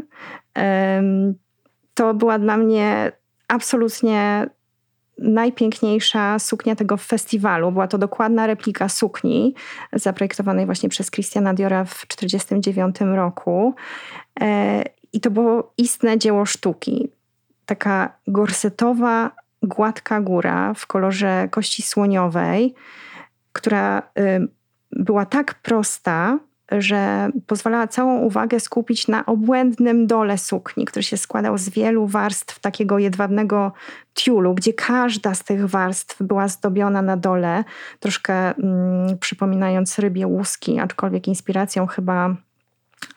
Em, 0.53 1.33
To 1.93 2.13
była 2.13 2.39
dla 2.39 2.57
mnie 2.57 3.11
absolutnie 3.47 4.49
najpiękniejsza 5.17 6.39
suknia 6.39 6.75
tego 6.75 6.97
festiwalu. 6.97 7.71
Była 7.71 7.87
to 7.87 7.97
dokładna 7.97 8.47
replika 8.47 8.89
sukni 8.89 9.55
zaprojektowanej 9.93 10.65
właśnie 10.65 10.89
przez 10.89 11.11
Christiana 11.11 11.53
Diora 11.53 11.85
w 11.85 12.05
1949 12.05 13.15
roku. 13.15 13.75
E, 14.41 14.83
I 15.13 15.21
to 15.21 15.31
było 15.31 15.73
istne 15.77 16.17
dzieło 16.17 16.45
sztuki. 16.45 17.09
Taka 17.65 18.13
gorsetowa, 18.27 19.31
gładka 19.63 20.21
góra 20.21 20.73
w 20.73 20.87
kolorze 20.87 21.47
kości 21.51 21.81
słoniowej, 21.81 22.73
która 23.53 23.99
y, 23.99 24.47
była 24.91 25.25
tak 25.25 25.53
prosta, 25.53 26.39
że 26.79 27.29
pozwalała 27.47 27.87
całą 27.87 28.19
uwagę 28.19 28.59
skupić 28.59 29.07
na 29.07 29.25
obłędnym 29.25 30.07
dole 30.07 30.37
sukni, 30.37 30.85
który 30.85 31.03
się 31.03 31.17
składał 31.17 31.57
z 31.57 31.69
wielu 31.69 32.07
warstw 32.07 32.59
takiego 32.59 32.99
jedwabnego 32.99 33.71
tiulu, 34.13 34.53
gdzie 34.53 34.73
każda 34.73 35.33
z 35.33 35.43
tych 35.43 35.69
warstw 35.69 36.21
była 36.21 36.47
zdobiona 36.47 37.01
na 37.01 37.17
dole, 37.17 37.63
troszkę 37.99 38.33
mm, 38.33 39.17
przypominając 39.17 39.99
rybie 39.99 40.27
łuski, 40.27 40.79
aczkolwiek 40.79 41.27
inspiracją 41.27 41.87
chyba 41.87 42.35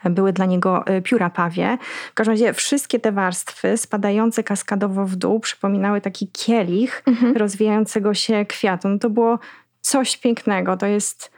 były 0.04 0.32
dla 0.32 0.46
niego 0.46 0.84
y, 0.88 1.02
pióra 1.02 1.30
pawie. 1.30 1.78
W 2.10 2.14
każdym 2.14 2.32
razie 2.32 2.52
wszystkie 2.52 3.00
te 3.00 3.12
warstwy 3.12 3.76
spadające 3.76 4.42
kaskadowo 4.44 5.06
w 5.06 5.16
dół 5.16 5.40
przypominały 5.40 6.00
taki 6.00 6.28
kielich 6.28 7.04
rozwijającego 7.36 8.14
się 8.14 8.44
kwiatu. 8.44 8.88
No 8.88 8.98
to 8.98 9.10
było 9.10 9.38
coś 9.80 10.16
pięknego. 10.16 10.76
To 10.76 10.86
jest 10.86 11.35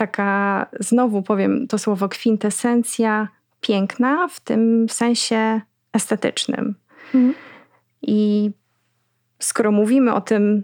taka, 0.00 0.66
znowu 0.80 1.22
powiem 1.22 1.66
to 1.66 1.78
słowo, 1.78 2.08
kwintesencja 2.08 3.28
piękna 3.60 4.28
w 4.28 4.40
tym 4.40 4.86
sensie 4.88 5.60
estetycznym. 5.92 6.74
Mhm. 7.14 7.34
I 8.02 8.50
skoro 9.38 9.72
mówimy 9.72 10.14
o 10.14 10.20
tym 10.20 10.62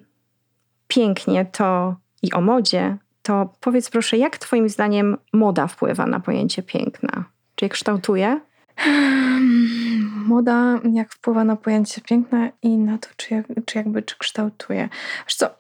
pięknie 0.89 1.45
to 1.45 1.97
i 2.23 2.33
o 2.33 2.41
modzie, 2.41 2.97
to 3.23 3.53
powiedz 3.61 3.91
proszę, 3.91 4.17
jak 4.17 4.39
Twoim 4.39 4.69
zdaniem 4.69 5.17
moda 5.33 5.67
wpływa 5.67 6.07
na 6.07 6.21
pojęcie 6.21 6.63
piękna? 6.63 7.25
Czy 7.55 7.65
je 7.65 7.69
kształtuje? 7.69 8.41
Moda 10.27 10.81
jak 10.93 11.13
wpływa 11.13 11.45
na 11.45 11.57
pojęcie 11.57 12.01
piękna 12.01 12.49
i 12.63 12.69
na 12.69 12.99
to, 12.99 13.09
czy, 13.17 13.45
czy 13.65 13.79
jakby 13.79 14.03
czy 14.03 14.19
kształtuje. 14.19 14.89
Wiesz 15.27 15.35
co, 15.35 15.51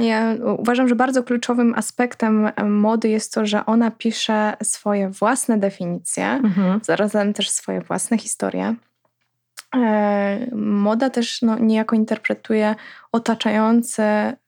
ja 0.00 0.34
uważam, 0.58 0.88
że 0.88 0.94
bardzo 0.94 1.22
kluczowym 1.22 1.74
aspektem 1.74 2.50
mody 2.64 3.08
jest 3.08 3.34
to, 3.34 3.46
że 3.46 3.66
ona 3.66 3.90
pisze 3.90 4.56
swoje 4.62 5.08
własne 5.08 5.58
definicje, 5.58 6.26
Mhm. 6.26 6.80
zarazem 6.82 7.32
też 7.32 7.50
swoje 7.50 7.80
własne 7.80 8.18
historie. 8.18 8.74
E, 9.76 10.46
Moda 10.56 11.10
też 11.10 11.42
no, 11.42 11.58
niejako 11.58 11.96
interpretuje 11.96 12.74
otaczający 13.12 14.02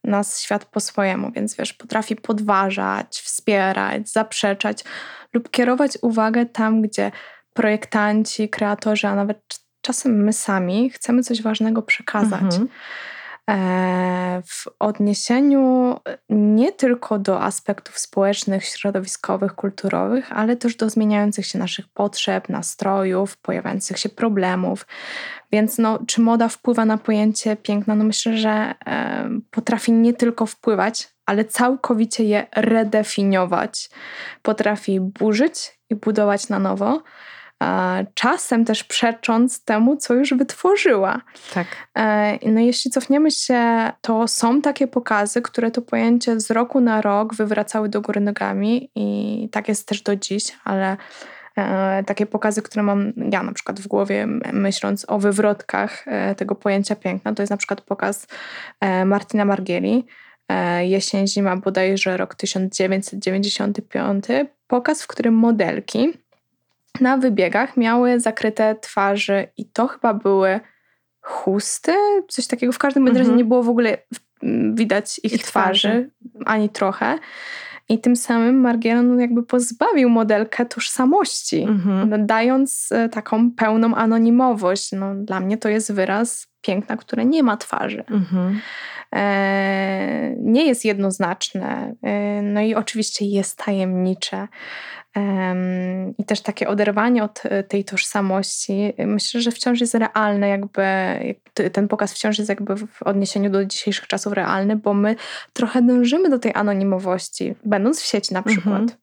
nas 0.05 0.41
świat 0.41 0.65
po 0.65 0.81
swojemu, 0.81 1.31
więc 1.33 1.57
wiesz, 1.57 1.73
potrafi 1.73 2.17
podważać, 2.17 3.21
wspierać, 3.21 4.09
zaprzeczać 4.09 4.85
lub 5.33 5.51
kierować 5.51 5.99
uwagę 6.03 6.47
tam, 6.47 6.83
gdzie 6.83 7.11
projektanci, 7.55 8.49
kreatorzy, 8.49 9.09
a 9.09 9.15
nawet 9.15 9.41
czasem 9.81 10.25
my 10.25 10.33
sami 10.33 10.91
chcemy 10.91 11.23
coś 11.23 11.43
ważnego 11.43 11.83
przekazać. 11.83 12.43
Mhm. 12.43 12.69
E, 13.51 14.43
w 14.47 14.65
odniesieniu 14.79 15.97
nie 16.29 16.73
tylko 16.73 17.19
do 17.19 17.41
aspektów 17.41 17.99
społecznych, 17.99 18.65
środowiskowych, 18.65 19.55
kulturowych, 19.55 20.33
ale 20.33 20.57
też 20.57 20.77
do 20.77 20.91
zmieniających 20.91 21.47
się 21.47 21.59
naszych 21.59 21.89
potrzeb, 21.89 22.49
nastrojów, 22.49 23.37
pojawiających 23.37 23.99
się 23.99 24.09
problemów. 24.09 24.87
Więc 25.53 25.79
no, 25.79 25.99
czy 26.07 26.21
moda 26.21 26.49
wpływa 26.49 26.85
na 26.85 26.99
pojęcie 26.99 27.57
piękna? 27.57 27.95
No 27.95 28.05
myślę, 28.05 28.37
że 28.37 28.75
e, 28.87 29.29
potrafi 29.51 29.93
nie 29.93 30.13
tylko 30.13 30.47
wpływać, 30.47 31.09
ale 31.27 31.45
całkowicie 31.45 32.25
je 32.25 32.47
redefiniować. 32.57 33.91
Potrafi 34.43 35.01
burzyć 35.01 35.79
i 35.91 35.95
budować 35.95 36.49
na 36.49 36.59
nowo 36.59 37.03
czasem 38.15 38.65
też 38.65 38.85
przecząc 38.85 39.65
temu, 39.65 39.97
co 39.97 40.15
już 40.15 40.35
wytworzyła. 40.35 41.21
Tak. 41.55 41.67
E, 41.99 42.39
no 42.51 42.61
jeśli 42.61 42.91
cofniemy 42.91 43.31
się, 43.31 43.91
to 44.01 44.29
są 44.29 44.63
takie 44.63 44.87
pokazy, 44.87 45.43
które 45.43 45.71
to 45.71 45.83
pojęcie 45.83 46.41
z 46.41 46.51
roku 46.51 46.81
na 46.81 47.01
rok 47.01 47.35
wywracały 47.35 47.89
do 47.89 48.01
góry 48.01 48.21
nogami 48.21 48.91
i 48.95 49.49
tak 49.53 49.69
jest 49.69 49.89
też 49.89 50.03
do 50.03 50.17
dziś, 50.17 50.45
ale 50.65 50.97
e, 51.57 52.05
takie 52.05 52.27
pokazy, 52.27 52.63
które 52.63 52.83
mam 52.83 53.13
ja 53.33 53.43
na 53.43 53.53
przykład 53.53 53.81
w 53.81 53.89
głowie, 53.89 54.27
myśląc 54.53 55.05
o 55.09 55.19
wywrotkach 55.19 56.05
e, 56.07 56.35
tego 56.35 56.55
pojęcia 56.55 56.97
piękna, 56.97 57.35
to 57.35 57.43
jest 57.43 57.51
na 57.51 57.57
przykład 57.57 57.81
pokaz 57.81 58.27
Martina 59.05 59.45
Margieli, 59.45 60.07
Jesień, 60.81 61.29
zima, 61.29 61.57
bodajże 61.57 62.17
rok 62.17 62.35
1995. 62.35 64.25
Pokaz, 64.67 65.03
w 65.03 65.07
którym 65.07 65.35
modelki 65.35 66.22
na 67.01 67.17
wybiegach 67.17 67.77
miały 67.77 68.21
zakryte 68.21 68.77
twarzy 68.81 69.49
i 69.57 69.67
to 69.67 69.87
chyba 69.87 70.15
były 70.15 70.61
chusty, 71.21 71.93
coś 72.29 72.47
takiego. 72.47 72.73
W 72.73 72.79
każdym 72.79 73.07
razie 73.07 73.21
mhm. 73.21 73.39
nie 73.39 73.45
było 73.45 73.63
w 73.63 73.69
ogóle 73.69 73.99
widać 74.75 75.21
ich, 75.23 75.33
ich 75.33 75.43
twarzy, 75.43 75.89
twarzy, 75.89 76.11
ani 76.45 76.69
trochę. 76.69 77.19
I 77.89 77.99
tym 77.99 78.17
samym 78.17 78.61
Margiela 78.61 79.03
jakby 79.21 79.43
pozbawił 79.43 80.09
modelkę 80.09 80.67
tożsamości, 80.67 81.63
mhm. 81.63 82.27
dając 82.27 82.89
e, 82.93 83.09
taką 83.09 83.51
pełną 83.51 83.95
anonimowość. 83.95 84.93
No, 84.93 85.15
dla 85.15 85.41
mnie 85.41 85.59
to 85.59 85.69
jest 85.69 85.93
wyraz 85.93 86.47
piękna, 86.61 86.97
które 86.97 87.25
nie 87.25 87.43
ma 87.43 87.57
twarzy. 87.57 88.05
Mhm. 88.11 88.61
E, 89.15 90.35
nie 90.39 90.67
jest 90.67 90.85
jednoznaczne. 90.85 91.95
E, 92.03 92.43
no 92.43 92.61
i 92.61 92.75
oczywiście 92.75 93.25
jest 93.25 93.65
tajemnicze. 93.65 94.49
I 96.19 96.25
też 96.25 96.41
takie 96.41 96.69
oderwanie 96.69 97.25
od 97.25 97.43
e, 97.45 97.63
tej 97.63 97.85
tożsamości, 97.85 98.93
myślę, 98.99 99.41
że 99.41 99.51
wciąż 99.51 99.81
jest 99.81 99.95
realne, 99.95 100.49
jakby 100.49 100.83
ten 101.73 101.89
pokaz 101.89 102.13
wciąż 102.13 102.39
jest 102.39 102.49
jakby 102.49 102.77
w 102.77 103.03
odniesieniu 103.03 103.51
do 103.51 103.65
dzisiejszych 103.65 104.07
czasów 104.07 104.33
realny, 104.33 104.77
bo 104.77 104.95
my 104.95 105.17
trochę 105.53 105.83
dążymy 105.83 106.31
do 106.31 106.39
tej 106.39 106.53
anonimowości, 106.55 107.55
będąc 107.65 108.01
w 108.01 108.05
sieci 108.05 108.35
na 108.35 108.43
przykład. 108.43 108.83
Mhm. 108.83 108.97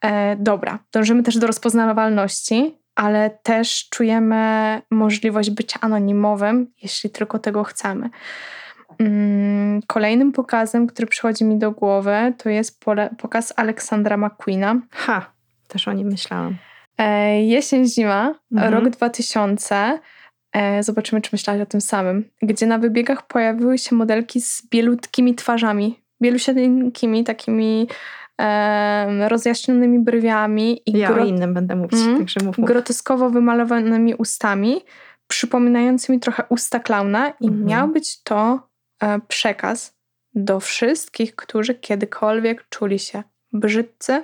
E, 0.00 0.36
dobra, 0.36 0.78
dążymy 0.92 1.22
też 1.22 1.38
do 1.38 1.46
rozpoznawalności, 1.46 2.76
ale 2.94 3.30
też 3.42 3.88
czujemy 3.88 4.82
możliwość 4.90 5.50
bycia 5.50 5.78
anonimowym, 5.80 6.66
jeśli 6.82 7.10
tylko 7.10 7.38
tego 7.38 7.64
chcemy. 7.64 8.10
Mm, 8.98 9.80
kolejnym 9.86 10.32
pokazem, 10.32 10.86
który 10.86 11.06
przychodzi 11.06 11.44
mi 11.44 11.58
do 11.58 11.70
głowy, 11.70 12.32
to 12.38 12.48
jest 12.48 12.84
pokaz 13.18 13.52
Aleksandra 13.56 14.16
McQueena. 14.16 14.80
Ha, 14.90 15.32
też 15.70 15.88
o 15.88 15.92
nim 15.92 16.08
myślałam. 16.08 16.56
E, 16.98 17.42
jesień, 17.42 17.86
zima, 17.86 18.34
mhm. 18.52 18.74
rok 18.74 18.88
2000. 18.88 19.98
E, 20.52 20.82
zobaczymy, 20.82 21.20
czy 21.20 21.30
myślałaś 21.32 21.62
o 21.62 21.66
tym 21.66 21.80
samym. 21.80 22.24
Gdzie 22.42 22.66
na 22.66 22.78
wybiegach 22.78 23.26
pojawiły 23.26 23.78
się 23.78 23.96
modelki 23.96 24.40
z 24.40 24.66
bielutkimi 24.70 25.34
twarzami. 25.34 26.00
Bielusieńkimi, 26.22 27.24
takimi 27.24 27.88
e, 28.40 29.28
rozjaśnionymi 29.28 29.98
brwiami. 29.98 30.82
I 30.86 30.98
ja 30.98 31.14
o 31.14 31.24
innym 31.24 31.54
będę 31.54 31.76
mówić, 31.76 32.00
mm, 32.00 32.18
także 32.18 32.40
mów, 32.44 32.58
mów. 32.58 32.66
Groteskowo 32.66 33.30
wymalowanymi 33.30 34.14
ustami, 34.14 34.80
przypominającymi 35.26 36.20
trochę 36.20 36.44
usta 36.48 36.80
klauna. 36.80 37.28
I 37.40 37.46
mhm. 37.46 37.64
miał 37.64 37.88
być 37.88 38.22
to 38.22 38.68
e, 39.02 39.20
przekaz 39.28 39.96
do 40.34 40.60
wszystkich, 40.60 41.36
którzy 41.36 41.74
kiedykolwiek 41.74 42.68
czuli 42.68 42.98
się 42.98 43.22
brzydcy, 43.52 44.22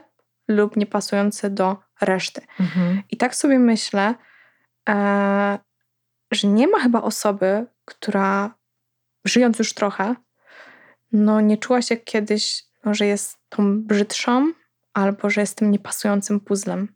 lub 0.49 0.77
niepasujące 0.77 1.51
do 1.51 1.77
reszty. 2.01 2.41
Mhm. 2.61 3.03
I 3.11 3.17
tak 3.17 3.35
sobie 3.35 3.59
myślę, 3.59 4.15
e, 4.89 5.59
że 6.33 6.49
nie 6.49 6.69
ma 6.69 6.79
chyba 6.79 7.03
osoby, 7.03 7.67
która 7.85 8.55
żyjąc 9.25 9.59
już 9.59 9.75
trochę, 9.75 10.15
no 11.13 11.41
nie 11.41 11.57
czuła 11.57 11.83
się 11.83 11.97
kiedyś, 11.97 12.65
no, 12.85 12.95
że 12.95 13.07
jest 13.07 13.39
tą 13.49 13.83
brzydszą, 13.83 14.53
albo 14.95 15.31
że 15.31 15.41
jest 15.41 15.57
tym 15.57 15.71
niepasującym 15.71 16.41
puzzlem. 16.41 16.95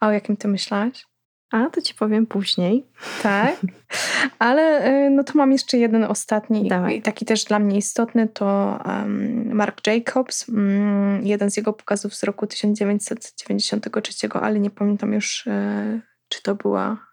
A 0.00 0.08
o 0.08 0.12
jakim 0.12 0.36
ty 0.36 0.48
myślałaś? 0.48 1.06
A, 1.50 1.70
to 1.70 1.82
ci 1.82 1.94
powiem 1.94 2.26
później. 2.26 2.86
Tak, 3.22 3.56
ale 4.38 4.88
y, 5.06 5.10
no 5.10 5.24
to 5.24 5.32
mam 5.34 5.52
jeszcze 5.52 5.78
jeden 5.78 6.04
ostatni, 6.04 6.68
Dawaj. 6.68 7.02
taki 7.02 7.24
też 7.24 7.44
dla 7.44 7.58
mnie 7.58 7.78
istotny, 7.78 8.28
to 8.28 8.78
um, 8.84 9.54
Mark 9.54 9.86
Jacobs, 9.86 10.48
um, 10.48 11.20
jeden 11.22 11.50
z 11.50 11.56
jego 11.56 11.72
pokazów 11.72 12.14
z 12.14 12.22
roku 12.22 12.46
1993, 12.46 14.28
ale 14.32 14.60
nie 14.60 14.70
pamiętam 14.70 15.12
już, 15.12 15.46
y, 15.46 16.00
czy 16.28 16.42
to 16.42 16.54
była 16.54 17.06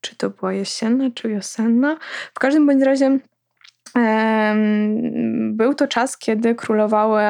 czy 0.00 0.16
to 0.16 0.30
była 0.30 0.52
jesienna, 0.52 1.10
czy 1.14 1.28
wiosenna. 1.28 1.96
W 2.34 2.38
każdym 2.38 2.66
bądź 2.66 2.82
razie 2.82 3.18
był 5.50 5.74
to 5.74 5.88
czas, 5.88 6.18
kiedy 6.18 6.54
królowały, 6.54 7.22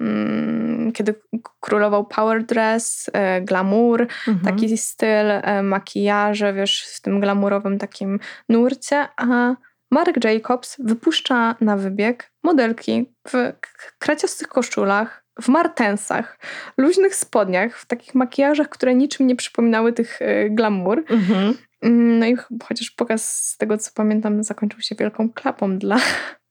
mm, 0.00 0.92
kiedy 0.94 1.14
królował 1.60 2.06
power 2.06 2.44
dress, 2.44 3.10
e, 3.12 3.40
glamour, 3.40 4.06
mhm. 4.28 4.38
taki 4.44 4.78
styl, 4.78 5.30
e, 5.30 5.62
makijaże, 5.62 6.52
wiesz, 6.52 6.86
w 6.96 7.00
tym 7.00 7.20
glamurowym 7.20 7.78
takim 7.78 8.18
nurcie, 8.48 9.08
a 9.16 9.56
Mark 9.90 10.24
Jacobs 10.24 10.76
wypuszcza 10.78 11.54
na 11.60 11.76
wybieg 11.76 12.32
modelki 12.42 13.12
w 13.28 13.52
kraciastych 13.98 14.48
koszulach, 14.48 15.24
w 15.42 15.48
martensach, 15.48 16.38
luźnych 16.76 17.14
spodniach, 17.14 17.78
w 17.78 17.86
takich 17.86 18.14
makijażach, 18.14 18.68
które 18.68 18.94
niczym 18.94 19.26
nie 19.26 19.36
przypominały 19.36 19.92
tych 19.92 20.22
e, 20.22 20.50
glamour. 20.50 21.04
Mhm. 21.08 21.54
Mm, 21.86 22.18
no 22.18 22.26
i 22.26 22.36
chociaż 22.62 22.90
pokaz 22.90 23.46
z 23.46 23.56
tego, 23.56 23.78
co 23.78 23.90
pamiętam, 23.94 24.42
zakończył 24.42 24.80
się 24.80 24.94
wielką 24.94 25.32
klapą 25.32 25.78
dla 25.78 25.96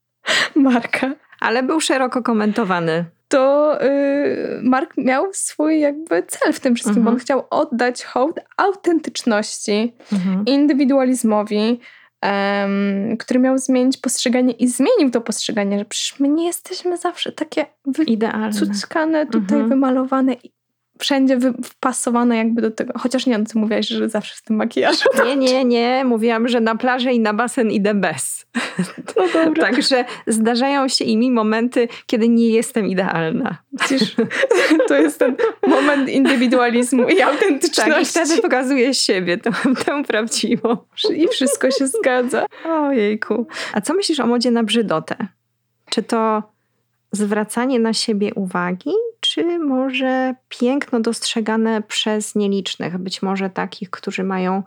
Marka. 0.56 1.12
Ale 1.40 1.64
był 1.64 1.82
szeroko 1.82 2.24
komentowany. 2.24 3.06
To 3.28 3.78
yy, 3.82 4.60
Mark 4.64 4.98
miał 4.98 5.34
swój 5.34 5.80
jakby 5.80 6.24
cel 6.24 6.54
w 6.54 6.60
tym 6.60 6.76
wszystkim, 6.76 6.98
mhm. 6.98 7.06
bo 7.06 7.12
on 7.12 7.20
chciał 7.20 7.44
oddać 7.50 8.04
hołd 8.04 8.40
autentyczności, 8.58 9.94
mhm. 10.14 10.46
indywidualizmowi, 10.46 11.80
um, 12.24 13.18
który 13.18 13.40
miał 13.40 13.58
zmienić 13.58 13.98
postrzeganie 13.98 14.54
i 14.54 14.68
zmienił 14.68 15.12
to 15.12 15.22
postrzeganie, 15.22 15.80
że 15.80 15.86
przecież 15.86 16.20
my 16.20 16.30
nie 16.30 16.46
jesteśmy 16.46 16.98
zawsze 16.98 17.32
takie 17.32 17.66
idealne, 18.08 18.52
cuckane, 18.52 19.26
tutaj 19.26 19.60
mhm. 19.60 19.70
wymalowane 19.70 20.36
wszędzie 21.00 21.39
wpasowane 21.64 22.38
jakby 22.38 22.62
do 22.62 22.72
tego. 22.72 22.93
Chociaż 23.00 23.26
nie, 23.26 23.38
no 23.38 23.46
ty 23.46 23.60
mówiłaś, 23.60 23.88
że 23.88 24.10
zawsze 24.10 24.36
w 24.36 24.41
tym 24.41 24.56
makijażu. 24.56 25.10
Nie, 25.26 25.36
nie, 25.36 25.66
nie. 25.66 26.06
Mówiłam, 26.06 26.48
że 26.48 26.62
na 26.62 26.76
plażę 26.76 27.14
i 27.14 27.20
na 27.20 27.34
basen 27.34 27.72
idę 27.72 27.93
bez. 27.93 28.46
No 29.18 29.24
dobra. 29.34 29.66
Także 29.66 30.06
zdarzają 30.28 30.88
się 30.88 31.06
i 31.06 31.18
mi 31.18 31.32
momenty, 31.32 31.88
kiedy 32.06 32.30
nie 32.30 32.50
jestem 32.50 32.88
idealna. 32.88 33.58
Widzisz, 33.72 34.16
to 34.88 34.96
jest 34.96 35.20
ten 35.20 35.36
moment 35.68 36.10
indywidualizmu 36.10 37.10
i 37.10 37.22
autentyczności. 37.22 37.91
Tak, 37.91 38.02
i 38.02 38.06
wtedy 38.06 38.41
pokazuję 38.41 38.93
siebie, 38.93 39.38
tę, 39.38 39.52
tę 39.86 40.04
prawdziwą. 40.04 40.78
I 41.16 41.28
wszystko 41.28 41.72
się 41.72 41.88
zgadza. 41.88 42.46
Ojejku. 42.66 43.48
A 43.74 43.82
co 43.82 43.93
myślisz 43.93 44.20
o 44.20 44.28
modzie 44.28 44.52
na 44.52 44.64
brzydotę? 44.64 45.16
Czy 45.89 46.04
to 46.04 46.43
zwracanie 47.12 47.80
na 47.80 47.93
siebie 47.93 48.34
uwagi, 48.34 48.91
czy 49.36 49.60
może 49.60 50.36
piękno 50.50 51.00
dostrzegane 51.00 51.82
przez 51.82 52.36
nielicznych, 52.36 52.98
być 52.98 53.22
może 53.22 53.50
takich, 53.50 53.90
którzy 53.90 54.24
mają 54.24 54.64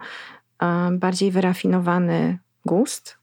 e, 0.63 0.91
bardziej 0.93 1.31
wyrafinowany 1.31 2.39
gust? 2.67 3.19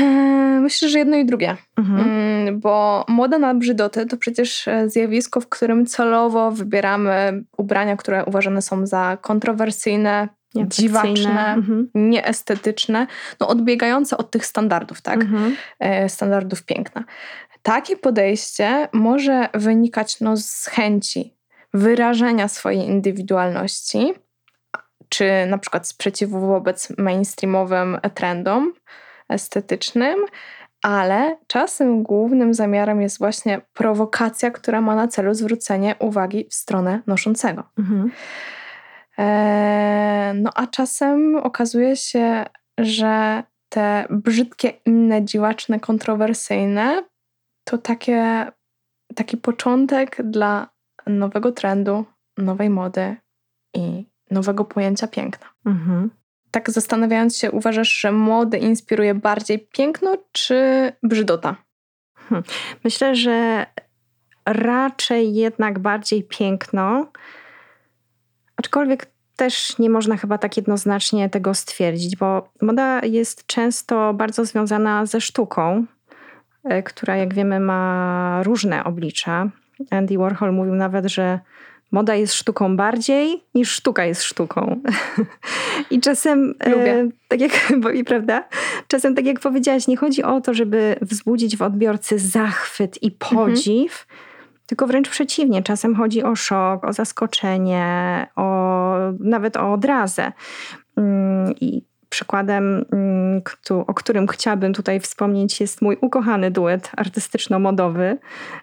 Eee, 0.00 0.60
myślę, 0.60 0.88
że 0.88 0.98
jedno 0.98 1.16
i 1.16 1.26
drugie. 1.26 1.56
Mhm. 1.76 2.00
Mm, 2.00 2.60
bo 2.60 3.04
moda 3.08 3.38
na 3.38 3.54
brzydotę 3.54 4.06
to 4.06 4.16
przecież 4.16 4.68
e, 4.68 4.90
zjawisko, 4.90 5.40
w 5.40 5.48
którym 5.48 5.86
celowo 5.86 6.50
wybieramy 6.50 7.44
ubrania, 7.56 7.96
które 7.96 8.24
uważane 8.24 8.62
są 8.62 8.86
za 8.86 9.18
kontrowersyjne, 9.20 10.28
dziwaczne, 10.54 11.54
mhm. 11.54 11.90
nieestetyczne, 11.94 13.06
no 13.40 13.48
odbiegające 13.48 14.16
od 14.16 14.30
tych 14.30 14.46
standardów, 14.46 15.00
tak? 15.00 15.20
Mhm. 15.20 15.56
E, 15.78 16.08
standardów 16.08 16.62
piękna. 16.62 17.04
Takie 17.68 17.96
podejście 17.96 18.88
może 18.92 19.48
wynikać 19.54 20.20
no, 20.20 20.36
z 20.36 20.66
chęci 20.66 21.36
wyrażenia 21.74 22.48
swojej 22.48 22.80
indywidualności, 22.80 24.14
czy 25.08 25.46
na 25.46 25.58
przykład 25.58 25.88
sprzeciwu 25.88 26.40
wobec 26.40 26.98
mainstreamowym 26.98 27.98
trendom 28.14 28.72
estetycznym, 29.28 30.18
ale 30.82 31.36
czasem 31.46 32.02
głównym 32.02 32.54
zamiarem 32.54 33.02
jest 33.02 33.18
właśnie 33.18 33.60
prowokacja, 33.72 34.50
która 34.50 34.80
ma 34.80 34.94
na 34.94 35.08
celu 35.08 35.34
zwrócenie 35.34 35.94
uwagi 35.98 36.46
w 36.50 36.54
stronę 36.54 37.02
noszącego. 37.06 37.64
Mhm. 37.78 38.10
E, 39.18 40.32
no 40.34 40.50
a 40.54 40.66
czasem 40.66 41.36
okazuje 41.36 41.96
się, 41.96 42.44
że 42.78 43.42
te 43.68 44.06
brzydkie, 44.10 44.72
inne, 44.86 45.24
dziwaczne, 45.24 45.80
kontrowersyjne 45.80 47.02
to 47.68 47.78
takie, 47.78 48.46
taki 49.14 49.36
początek 49.36 50.16
dla 50.24 50.68
nowego 51.06 51.52
trendu, 51.52 52.04
nowej 52.38 52.70
mody 52.70 53.16
i 53.74 54.06
nowego 54.30 54.64
pojęcia 54.64 55.08
piękna. 55.08 55.46
Mhm. 55.66 56.10
Tak 56.50 56.70
zastanawiając 56.70 57.36
się, 57.38 57.50
uważasz, 57.50 57.92
że 57.92 58.12
mody 58.12 58.58
inspiruje 58.58 59.14
bardziej 59.14 59.58
piękno 59.58 60.16
czy 60.32 60.92
brzydota? 61.02 61.56
Hmm. 62.16 62.44
Myślę, 62.84 63.14
że 63.14 63.66
raczej 64.46 65.34
jednak 65.34 65.78
bardziej 65.78 66.24
piękno, 66.24 67.06
aczkolwiek 68.56 69.06
też 69.36 69.78
nie 69.78 69.90
można 69.90 70.16
chyba 70.16 70.38
tak 70.38 70.56
jednoznacznie 70.56 71.30
tego 71.30 71.54
stwierdzić, 71.54 72.16
bo 72.16 72.52
moda 72.62 73.00
jest 73.04 73.46
często 73.46 74.14
bardzo 74.14 74.44
związana 74.44 75.06
ze 75.06 75.20
sztuką, 75.20 75.86
która, 76.84 77.16
jak 77.16 77.34
wiemy, 77.34 77.60
ma 77.60 78.42
różne 78.42 78.84
oblicza. 78.84 79.50
Andy 79.90 80.18
Warhol 80.18 80.52
mówił 80.52 80.74
nawet, 80.74 81.06
że 81.06 81.38
moda 81.92 82.14
jest 82.14 82.34
sztuką 82.34 82.76
bardziej 82.76 83.44
niż 83.54 83.70
sztuka 83.70 84.04
jest 84.04 84.22
sztuką. 84.22 84.80
I 85.90 86.00
czasem, 86.00 86.54
e, 86.64 87.08
tak 87.28 87.40
jak, 87.40 87.52
bo, 87.80 87.90
i 87.90 88.04
prawda? 88.04 88.44
Czasem, 88.88 89.14
tak 89.14 89.26
jak 89.26 89.40
powiedziałaś, 89.40 89.86
nie 89.86 89.96
chodzi 89.96 90.22
o 90.22 90.40
to, 90.40 90.54
żeby 90.54 90.96
wzbudzić 91.00 91.56
w 91.56 91.62
odbiorcy 91.62 92.18
zachwyt 92.18 93.02
i 93.02 93.10
podziw, 93.10 93.92
mhm. 94.02 94.18
tylko 94.66 94.86
wręcz 94.86 95.08
przeciwnie. 95.08 95.62
Czasem 95.62 95.94
chodzi 95.94 96.22
o 96.22 96.36
szok, 96.36 96.84
o 96.84 96.92
zaskoczenie, 96.92 98.26
o, 98.36 98.94
nawet 99.20 99.56
o 99.56 99.72
odrazę. 99.72 100.32
Mm, 100.96 101.54
I 101.60 101.87
Przykładem, 102.08 102.84
mm, 102.92 103.42
o 103.86 103.94
którym 103.94 104.26
chciałabym 104.26 104.72
tutaj 104.72 105.00
wspomnieć, 105.00 105.60
jest 105.60 105.82
mój 105.82 105.96
ukochany 106.00 106.50
duet 106.50 106.90
artystyczno-modowy, 106.96 108.18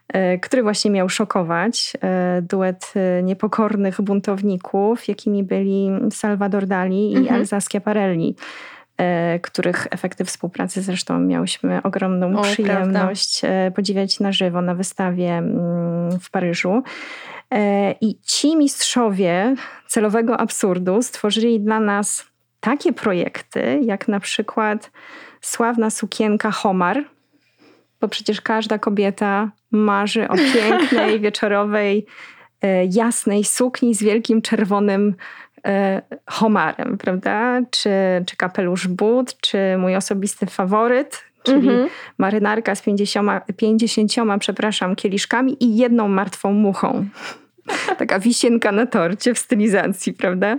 e, 0.07 0.37
który 0.37 0.63
właśnie 0.63 0.91
miał 0.91 1.09
szokować. 1.09 1.93
E, 2.01 2.41
duet 2.41 2.93
e, 2.95 3.23
niepokornych 3.23 4.01
buntowników, 4.01 5.07
jakimi 5.07 5.43
byli 5.43 5.89
Salvador 6.11 6.65
Dali 6.65 7.11
i 7.11 7.17
mhm. 7.17 7.41
Elza 7.41 7.61
Schiaparelli 7.61 8.35
których 9.41 9.87
efekty 9.91 10.25
współpracy 10.25 10.81
zresztą 10.81 11.19
miałyśmy 11.19 11.81
ogromną 11.83 12.39
o, 12.39 12.41
przyjemność 12.41 13.41
prawda. 13.41 13.71
podziwiać 13.71 14.19
na 14.19 14.31
żywo 14.31 14.61
na 14.61 14.75
wystawie 14.75 15.31
mm, 15.31 16.19
w 16.19 16.29
Paryżu. 16.29 16.83
I 18.01 18.19
ci 18.21 18.57
mistrzowie 18.57 19.55
celowego 19.87 20.39
absurdu 20.39 21.01
stworzyli 21.01 21.59
dla 21.59 21.79
nas 21.79 22.25
takie 22.65 22.93
projekty, 22.93 23.79
jak 23.83 24.07
na 24.07 24.19
przykład 24.19 24.91
sławna 25.41 25.89
sukienka 25.89 26.51
Homar, 26.51 27.03
bo 28.01 28.07
przecież 28.07 28.41
każda 28.41 28.79
kobieta 28.79 29.51
marzy 29.71 30.27
o 30.27 30.35
pięknej, 30.53 31.19
wieczorowej, 31.19 32.05
e, 32.61 32.85
jasnej 32.85 33.43
sukni 33.43 33.95
z 33.95 34.03
wielkim 34.03 34.41
czerwonym 34.41 35.15
e, 35.65 36.01
homarem, 36.29 36.97
prawda? 36.97 37.61
Czy, 37.71 37.89
czy 38.25 38.37
kapelusz 38.37 38.87
but, 38.87 39.41
czy 39.41 39.57
mój 39.77 39.95
osobisty 39.95 40.45
faworyt, 40.45 41.23
czyli 41.43 41.69
mm 41.69 41.85
-hmm. 41.85 41.89
marynarka 42.17 42.75
z 42.75 42.81
50, 42.81 43.29
50, 43.57 44.11
przepraszam, 44.39 44.95
kieliszkami 44.95 45.63
i 45.63 45.77
jedną 45.77 46.07
martwą 46.07 46.51
muchą. 46.53 47.05
Taka 47.99 48.19
wisienka 48.19 48.71
na 48.71 48.85
torcie 48.85 49.33
w 49.33 49.39
stylizacji, 49.39 50.13
prawda? 50.13 50.57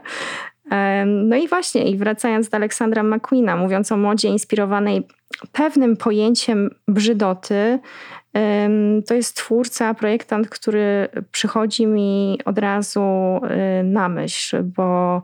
No 1.06 1.36
i 1.36 1.48
właśnie, 1.48 1.90
i 1.90 1.96
wracając 1.96 2.48
do 2.48 2.56
Aleksandra 2.56 3.02
McQueena, 3.02 3.56
mówiąc 3.56 3.92
o 3.92 3.96
modzie 3.96 4.28
inspirowanej 4.28 5.06
pewnym 5.52 5.96
pojęciem 5.96 6.70
brzydoty, 6.88 7.78
to 9.06 9.14
jest 9.14 9.36
twórca, 9.36 9.94
projektant, 9.94 10.48
który 10.48 11.08
przychodzi 11.32 11.86
mi 11.86 12.38
od 12.44 12.58
razu 12.58 13.00
y, 13.00 13.82
na 13.84 14.08
myśl, 14.08 14.62
bo 14.62 15.22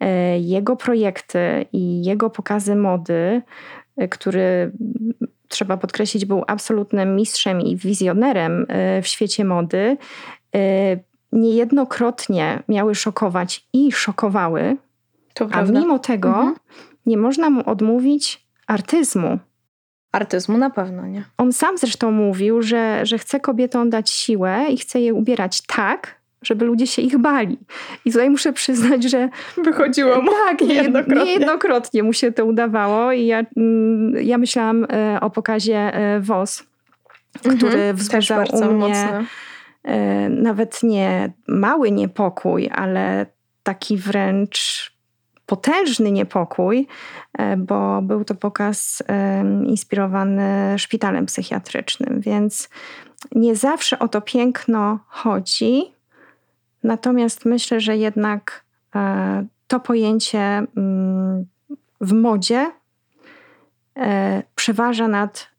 e, 0.00 0.38
jego 0.38 0.76
projekty 0.76 1.66
i 1.72 2.04
jego 2.04 2.30
pokazy 2.30 2.76
mody, 2.76 3.42
y, 4.02 4.08
który 4.08 4.72
trzeba 5.48 5.76
podkreślić, 5.76 6.24
był 6.24 6.44
absolutnym 6.46 7.16
mistrzem 7.16 7.60
i 7.60 7.76
wizjonerem 7.76 8.66
y, 8.98 9.02
w 9.02 9.06
świecie 9.06 9.44
mody, 9.44 9.96
niejednokrotnie 11.32 12.62
miały 12.68 12.94
szokować 12.94 13.66
i 13.72 13.92
szokowały, 13.92 14.76
to 15.34 15.48
a 15.52 15.62
mimo 15.62 15.98
tego 15.98 16.28
mhm. 16.28 16.54
nie 17.06 17.16
można 17.16 17.50
mu 17.50 17.70
odmówić 17.70 18.46
artyzmu. 18.66 19.38
Artyzmu 20.12 20.58
na 20.58 20.70
pewno 20.70 21.06
nie. 21.06 21.24
On 21.38 21.52
sam 21.52 21.78
zresztą 21.78 22.10
mówił, 22.10 22.62
że, 22.62 23.06
że 23.06 23.18
chce 23.18 23.40
kobietom 23.40 23.90
dać 23.90 24.10
siłę 24.10 24.66
i 24.70 24.76
chce 24.76 25.00
je 25.00 25.14
ubierać 25.14 25.60
tak, 25.60 26.22
żeby 26.42 26.64
ludzie 26.64 26.86
się 26.86 27.02
ich 27.02 27.18
bali. 27.18 27.58
I 28.04 28.12
tutaj 28.12 28.30
muszę 28.30 28.52
przyznać, 28.52 29.04
że. 29.04 29.28
Wychodziło 29.64 30.22
mu. 30.22 30.30
Tak, 30.30 30.60
niejednokrotnie. 30.60 31.24
niejednokrotnie 31.24 32.02
mu 32.02 32.12
się 32.12 32.32
to 32.32 32.44
udawało. 32.44 33.12
I 33.12 33.26
ja, 33.26 33.44
mm, 33.56 34.26
ja 34.26 34.38
myślałam 34.38 34.86
e, 34.90 35.18
o 35.20 35.30
pokazie 35.30 35.94
e, 35.94 36.20
WOS, 36.20 36.64
mhm, 37.36 37.56
który 37.56 37.94
wzbudzał 37.94 38.44
u 38.52 38.64
mnie. 38.64 38.74
Mocno 38.74 39.24
nawet 40.28 40.82
nie 40.82 41.32
mały 41.48 41.90
niepokój, 41.90 42.70
ale 42.72 43.26
taki 43.62 43.96
wręcz 43.96 44.92
potężny 45.46 46.12
niepokój, 46.12 46.86
e, 47.38 47.56
bo 47.56 48.02
był 48.02 48.24
to 48.24 48.34
pokaz 48.34 49.02
inspirowany 49.66 50.78
szpitalem 50.78 51.26
psychiatrycznym, 51.26 52.20
więc 52.20 52.68
nie 53.34 53.56
zawsze 53.56 53.98
o 53.98 54.08
to 54.08 54.20
piękno 54.20 54.98
chodzi. 55.08 55.92
Natomiast 56.82 57.44
myślę, 57.44 57.80
że 57.80 57.96
jednak 57.96 58.64
e, 58.94 59.46
to 59.66 59.80
pojęcie 59.80 60.66
mm, 60.76 61.46
w 62.00 62.12
modzie 62.12 62.70
przeważa 64.54 65.08
nad 65.08 65.50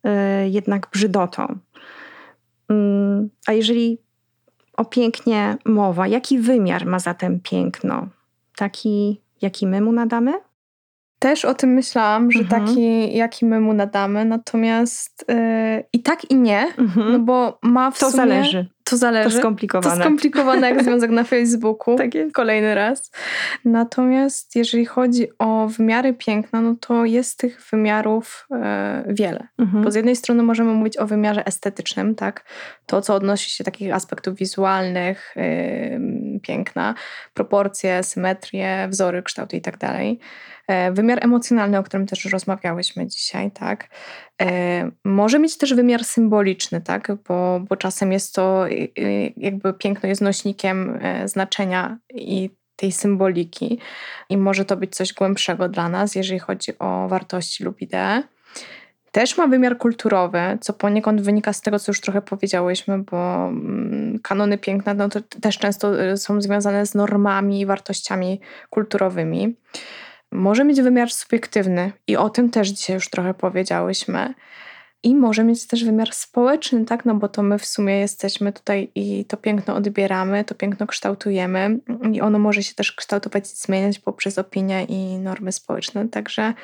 jednak 0.50 0.88
brzydotą. 0.92 1.58
Mm, 2.68 3.30
a 3.46 3.52
jeżeli 3.52 3.98
o 4.76 4.84
pięknie 4.84 5.56
mowa. 5.64 6.06
Jaki 6.06 6.38
wymiar 6.38 6.86
ma 6.86 6.98
zatem 6.98 7.40
piękno? 7.40 8.08
Taki, 8.56 9.20
jaki 9.42 9.66
my 9.66 9.80
mu 9.80 9.92
nadamy? 9.92 10.32
Też 11.24 11.44
o 11.44 11.54
tym 11.54 11.70
myślałam, 11.70 12.30
że 12.30 12.38
mhm. 12.40 12.66
taki, 12.66 13.16
jaki 13.16 13.46
my 13.46 13.60
mu 13.60 13.72
nadamy, 13.72 14.24
natomiast 14.24 15.24
yy, 15.28 15.84
i 15.92 16.02
tak 16.02 16.30
i 16.30 16.34
nie, 16.34 16.66
mhm. 16.78 17.12
no 17.12 17.18
bo 17.18 17.58
ma 17.62 17.90
w 17.90 17.98
to 17.98 18.10
sumie... 18.10 18.16
zależy. 18.16 18.66
To 18.84 18.96
zależy. 18.96 19.30
To 19.30 19.38
skomplikowane. 19.38 19.96
To 19.96 20.02
skomplikowane 20.02 20.70
jak 20.70 20.84
związek 20.84 21.10
na 21.10 21.24
Facebooku. 21.24 21.96
tak 21.98 22.14
jest. 22.14 22.34
Kolejny 22.34 22.74
raz. 22.74 23.10
Natomiast 23.64 24.56
jeżeli 24.56 24.86
chodzi 24.86 25.26
o 25.38 25.68
wymiary 25.68 26.14
piękna, 26.14 26.60
no 26.60 26.74
to 26.80 27.04
jest 27.04 27.38
tych 27.38 27.62
wymiarów 27.70 28.46
e, 28.50 29.04
wiele. 29.08 29.48
Mhm. 29.58 29.84
Bo 29.84 29.90
z 29.90 29.94
jednej 29.94 30.16
strony 30.16 30.42
możemy 30.42 30.72
mówić 30.72 30.96
o 30.96 31.06
wymiarze 31.06 31.46
estetycznym, 31.46 32.14
tak? 32.14 32.44
To, 32.86 33.02
co 33.02 33.14
odnosi 33.14 33.50
się 33.50 33.64
do 33.64 33.70
takich 33.70 33.94
aspektów 33.94 34.38
wizualnych 34.38 35.36
y, 35.36 36.40
piękna, 36.42 36.94
proporcje, 37.34 38.02
symetrię, 38.02 38.88
wzory, 38.90 39.22
kształty 39.22 39.56
i 39.56 39.60
tak 39.60 39.78
dalej. 39.78 40.20
E, 40.68 40.92
wymiar 40.92 41.24
emocjonalny, 41.24 41.78
o 41.78 41.82
którym 41.82 42.06
też 42.06 42.24
rozmawiałyśmy 42.24 43.06
dzisiaj, 43.06 43.50
tak? 43.50 43.88
E, 44.42 44.90
może 45.04 45.38
mieć 45.38 45.58
też 45.58 45.74
wymiar 45.74 46.04
symboliczny, 46.04 46.80
tak? 46.80 47.12
Bo, 47.28 47.60
bo 47.68 47.76
czasem 47.76 48.12
jest 48.12 48.34
to 48.34 48.64
jakby 49.36 49.74
piękno 49.74 50.08
jest 50.08 50.22
nośnikiem 50.22 50.98
e, 51.02 51.28
znaczenia 51.28 51.98
i 52.14 52.50
tej 52.76 52.92
symboliki 52.92 53.78
i 54.28 54.36
może 54.36 54.64
to 54.64 54.76
być 54.76 54.96
coś 54.96 55.12
głębszego 55.12 55.68
dla 55.68 55.88
nas, 55.88 56.14
jeżeli 56.14 56.38
chodzi 56.38 56.78
o 56.78 57.08
wartości 57.08 57.64
lub 57.64 57.80
idee. 57.80 58.22
Też 59.12 59.38
ma 59.38 59.46
wymiar 59.46 59.78
kulturowy, 59.78 60.38
co 60.60 60.72
poniekąd 60.72 61.20
wynika 61.20 61.52
z 61.52 61.60
tego, 61.60 61.78
co 61.78 61.90
już 61.90 62.00
trochę 62.00 62.22
powiedziałyśmy, 62.22 62.98
bo 62.98 63.46
mm, 63.48 64.18
kanony 64.22 64.58
piękna 64.58 64.94
no 64.94 65.08
też 65.40 65.58
często 65.58 66.16
są 66.16 66.40
związane 66.40 66.86
z 66.86 66.94
normami 66.94 67.60
i 67.60 67.66
wartościami 67.66 68.40
kulturowymi 68.70 69.56
może 70.34 70.64
mieć 70.64 70.82
wymiar 70.82 71.10
subiektywny 71.10 71.92
i 72.06 72.16
o 72.16 72.30
tym 72.30 72.50
też 72.50 72.68
dzisiaj 72.68 72.94
już 72.94 73.10
trochę 73.10 73.34
powiedziałyśmy. 73.34 74.34
I 75.02 75.14
może 75.14 75.44
mieć 75.44 75.66
też 75.66 75.84
wymiar 75.84 76.12
społeczny, 76.12 76.84
tak? 76.84 77.04
No 77.04 77.14
bo 77.14 77.28
to 77.28 77.42
my 77.42 77.58
w 77.58 77.66
sumie 77.66 77.98
jesteśmy 77.98 78.52
tutaj 78.52 78.90
i 78.94 79.24
to 79.24 79.36
piękno 79.36 79.74
odbieramy, 79.74 80.44
to 80.44 80.54
piękno 80.54 80.86
kształtujemy 80.86 81.78
i 82.12 82.20
ono 82.20 82.38
może 82.38 82.62
się 82.62 82.74
też 82.74 82.92
kształtować 82.92 83.44
i 83.52 83.56
zmieniać 83.56 83.98
poprzez 83.98 84.38
opinie 84.38 84.84
i 84.84 85.18
normy 85.18 85.52
społeczne. 85.52 86.08
Także 86.08 86.54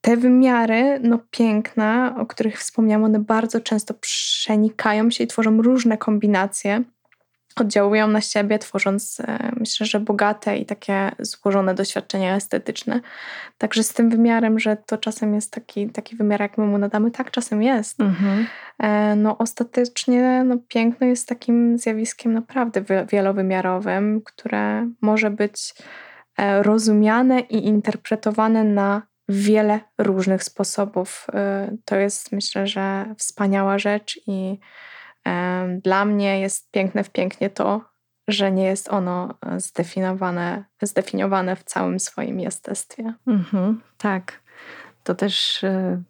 te 0.00 0.16
wymiary 0.16 1.00
no, 1.02 1.18
piękna, 1.30 2.16
o 2.18 2.26
których 2.26 2.58
wspomniałam, 2.58 3.04
one 3.04 3.18
bardzo 3.18 3.60
często 3.60 3.94
przenikają 3.94 5.10
się 5.10 5.24
i 5.24 5.26
tworzą 5.26 5.62
różne 5.62 5.98
kombinacje 5.98 6.82
oddziałują 7.60 8.08
na 8.08 8.20
siebie, 8.20 8.58
tworząc 8.58 9.20
e, 9.20 9.52
myślę, 9.56 9.86
że 9.86 10.00
bogate 10.00 10.56
i 10.56 10.66
takie 10.66 11.10
złożone 11.18 11.74
doświadczenia 11.74 12.36
estetyczne. 12.36 13.00
Także 13.58 13.82
z 13.82 13.92
tym 13.92 14.10
wymiarem, 14.10 14.58
że 14.58 14.76
to 14.76 14.98
czasem 14.98 15.34
jest 15.34 15.52
taki, 15.52 15.90
taki 15.90 16.16
wymiar, 16.16 16.40
jak 16.40 16.58
my 16.58 16.66
mu 16.66 16.78
nadamy, 16.78 17.10
tak 17.10 17.30
czasem 17.30 17.62
jest. 17.62 18.00
Mhm. 18.00 18.46
E, 18.78 19.16
no 19.16 19.38
ostatecznie 19.38 20.44
no, 20.44 20.56
piękno 20.68 21.06
jest 21.06 21.28
takim 21.28 21.78
zjawiskiem 21.78 22.32
naprawdę 22.32 22.84
wielowymiarowym, 23.10 24.22
które 24.24 24.90
może 25.00 25.30
być 25.30 25.74
e, 26.36 26.62
rozumiane 26.62 27.40
i 27.40 27.66
interpretowane 27.66 28.64
na 28.64 29.02
wiele 29.28 29.80
różnych 29.98 30.44
sposobów. 30.44 31.26
To 31.84 31.96
jest 31.96 32.32
myślę, 32.32 32.66
że 32.66 33.14
wspaniała 33.18 33.78
rzecz 33.78 34.20
i 34.26 34.58
dla 35.82 36.04
mnie 36.04 36.40
jest 36.40 36.70
piękne 36.70 37.04
w 37.04 37.10
pięknie 37.10 37.50
to, 37.50 37.92
że 38.28 38.52
nie 38.52 38.64
jest 38.64 38.88
ono 38.88 39.34
e, 39.46 39.60
zdefiniowane, 39.60 40.64
zdefiniowane 40.82 41.56
w 41.56 41.64
całym 41.64 42.00
swoim 42.00 42.40
jestestwie. 42.40 43.14
Mhm, 43.26 43.80
tak. 43.98 44.40
To 45.04 45.14
też 45.14 45.64
y, 45.64 46.02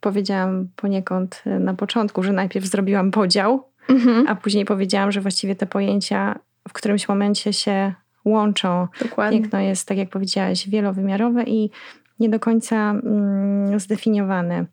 powiedziałam 0.00 0.68
poniekąd 0.76 1.42
e, 1.46 1.58
na 1.58 1.74
początku, 1.74 2.22
że 2.22 2.32
najpierw 2.32 2.66
zrobiłam 2.66 3.10
podział, 3.10 3.68
mhm. 3.88 4.28
a 4.28 4.34
później 4.34 4.64
powiedziałam, 4.64 5.12
że 5.12 5.20
właściwie 5.20 5.56
te 5.56 5.66
pojęcia 5.66 6.38
w 6.68 6.72
którymś 6.72 7.08
momencie 7.08 7.52
się 7.52 7.94
łączą. 8.24 8.88
Dokładnie. 9.00 9.40
Piękno 9.40 9.60
jest, 9.60 9.88
tak 9.88 9.98
jak 9.98 10.10
powiedziałaś, 10.10 10.68
wielowymiarowe 10.68 11.44
i 11.44 11.70
nie 12.18 12.28
do 12.28 12.40
końca 12.40 12.90
mm, 12.90 13.80
zdefiniowane. 13.80 14.64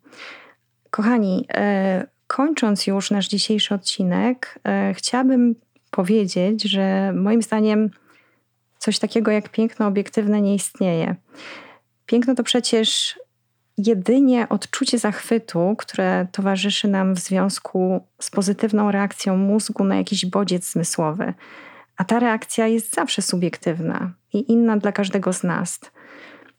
Kochani, 0.90 1.46
y, 2.00 2.13
kończąc 2.26 2.86
już 2.86 3.10
nasz 3.10 3.28
dzisiejszy 3.28 3.74
odcinek, 3.74 4.58
e, 4.64 4.94
chciałabym 4.94 5.54
powiedzieć, 5.90 6.62
że 6.62 7.12
moim 7.12 7.42
zdaniem 7.42 7.90
coś 8.78 8.98
takiego 8.98 9.30
jak 9.30 9.48
piękno 9.48 9.86
obiektywne 9.86 10.40
nie 10.40 10.54
istnieje. 10.54 11.16
Piękno 12.06 12.34
to 12.34 12.42
przecież 12.42 13.18
jedynie 13.76 14.48
odczucie 14.48 14.98
zachwytu, 14.98 15.74
które 15.78 16.26
towarzyszy 16.32 16.88
nam 16.88 17.14
w 17.14 17.18
związku 17.18 18.06
z 18.20 18.30
pozytywną 18.30 18.90
reakcją 18.90 19.36
mózgu 19.36 19.84
na 19.84 19.96
jakiś 19.96 20.26
bodziec 20.26 20.72
zmysłowy. 20.72 21.34
A 21.96 22.04
ta 22.04 22.18
reakcja 22.18 22.66
jest 22.66 22.94
zawsze 22.94 23.22
subiektywna 23.22 24.12
i 24.32 24.52
inna 24.52 24.76
dla 24.76 24.92
każdego 24.92 25.32
z 25.32 25.42
nas. 25.42 25.80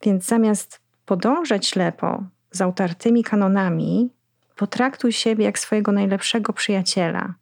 Więc 0.03 0.25
zamiast 0.25 0.81
podążać 1.05 1.67
ślepo 1.67 2.23
za 2.51 2.67
utartymi 2.67 3.23
kanonami, 3.23 4.09
Potraktuj 4.55 5.11
siebie 5.11 5.45
jak 5.45 5.59
swojego 5.59 5.91
najlepszego 5.91 6.53
przyjaciela. 6.53 7.33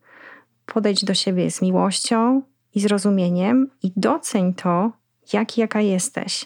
Podejdź 0.66 1.05
do 1.05 1.14
siebie 1.14 1.51
z 1.51 1.61
miłością 1.61 2.41
i 2.76 2.80
zrozumieniem 2.80 3.70
i 3.84 3.91
doceń 3.95 4.53
to, 4.53 4.91
jaki 5.34 5.61
jaka 5.61 5.82
jesteś. 5.82 6.45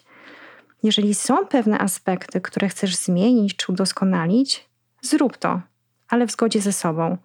Jeżeli 0.84 1.15
są 1.15 1.45
pewne 1.45 1.80
aspekty, 1.80 2.41
które 2.41 2.70
chcesz 2.70 2.95
zmienić 2.95 3.55
czy 3.55 3.72
udoskonalić, 3.72 4.70
zrób 5.01 5.38
to, 5.38 5.61
ale 6.07 6.28
w 6.28 6.32
zgodzie 6.32 6.61
ze 6.61 6.74
sobą. 6.74 7.18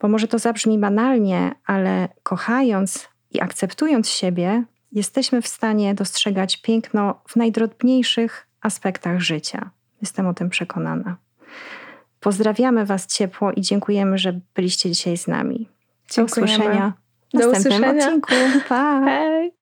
Bo 0.00 0.08
może 0.08 0.28
to 0.28 0.38
zabrzmi 0.38 0.78
banalnie, 0.78 1.54
ale 1.66 2.08
kochając 2.22 3.08
i 3.30 3.40
akceptując 3.40 4.08
siebie, 4.08 4.64
jesteśmy 4.92 5.42
w 5.42 5.48
stanie 5.48 5.94
dostrzegać 5.94 6.56
piękno 6.56 7.20
w 7.28 7.36
najdrobniejszych 7.36 8.46
aspektach 8.60 9.20
życia. 9.20 9.70
Jestem 10.00 10.26
o 10.26 10.34
tym 10.34 10.50
przekonana. 10.50 11.16
Pozdrawiamy 12.20 12.86
Was 12.86 13.06
ciepło 13.06 13.52
i 13.52 13.60
dziękujemy, 13.60 14.18
że 14.18 14.40
byliście 14.54 14.90
dzisiaj 14.90 15.16
z 15.16 15.26
nami. 15.26 15.68
Do 16.16 16.24
usłyszenia 16.24 16.92
w 17.30 17.34
następnym 17.34 17.72
usłyszenia. 17.72 18.04
odcinku. 18.06 18.28
Pa! 18.68 19.02
Hej. 19.04 19.57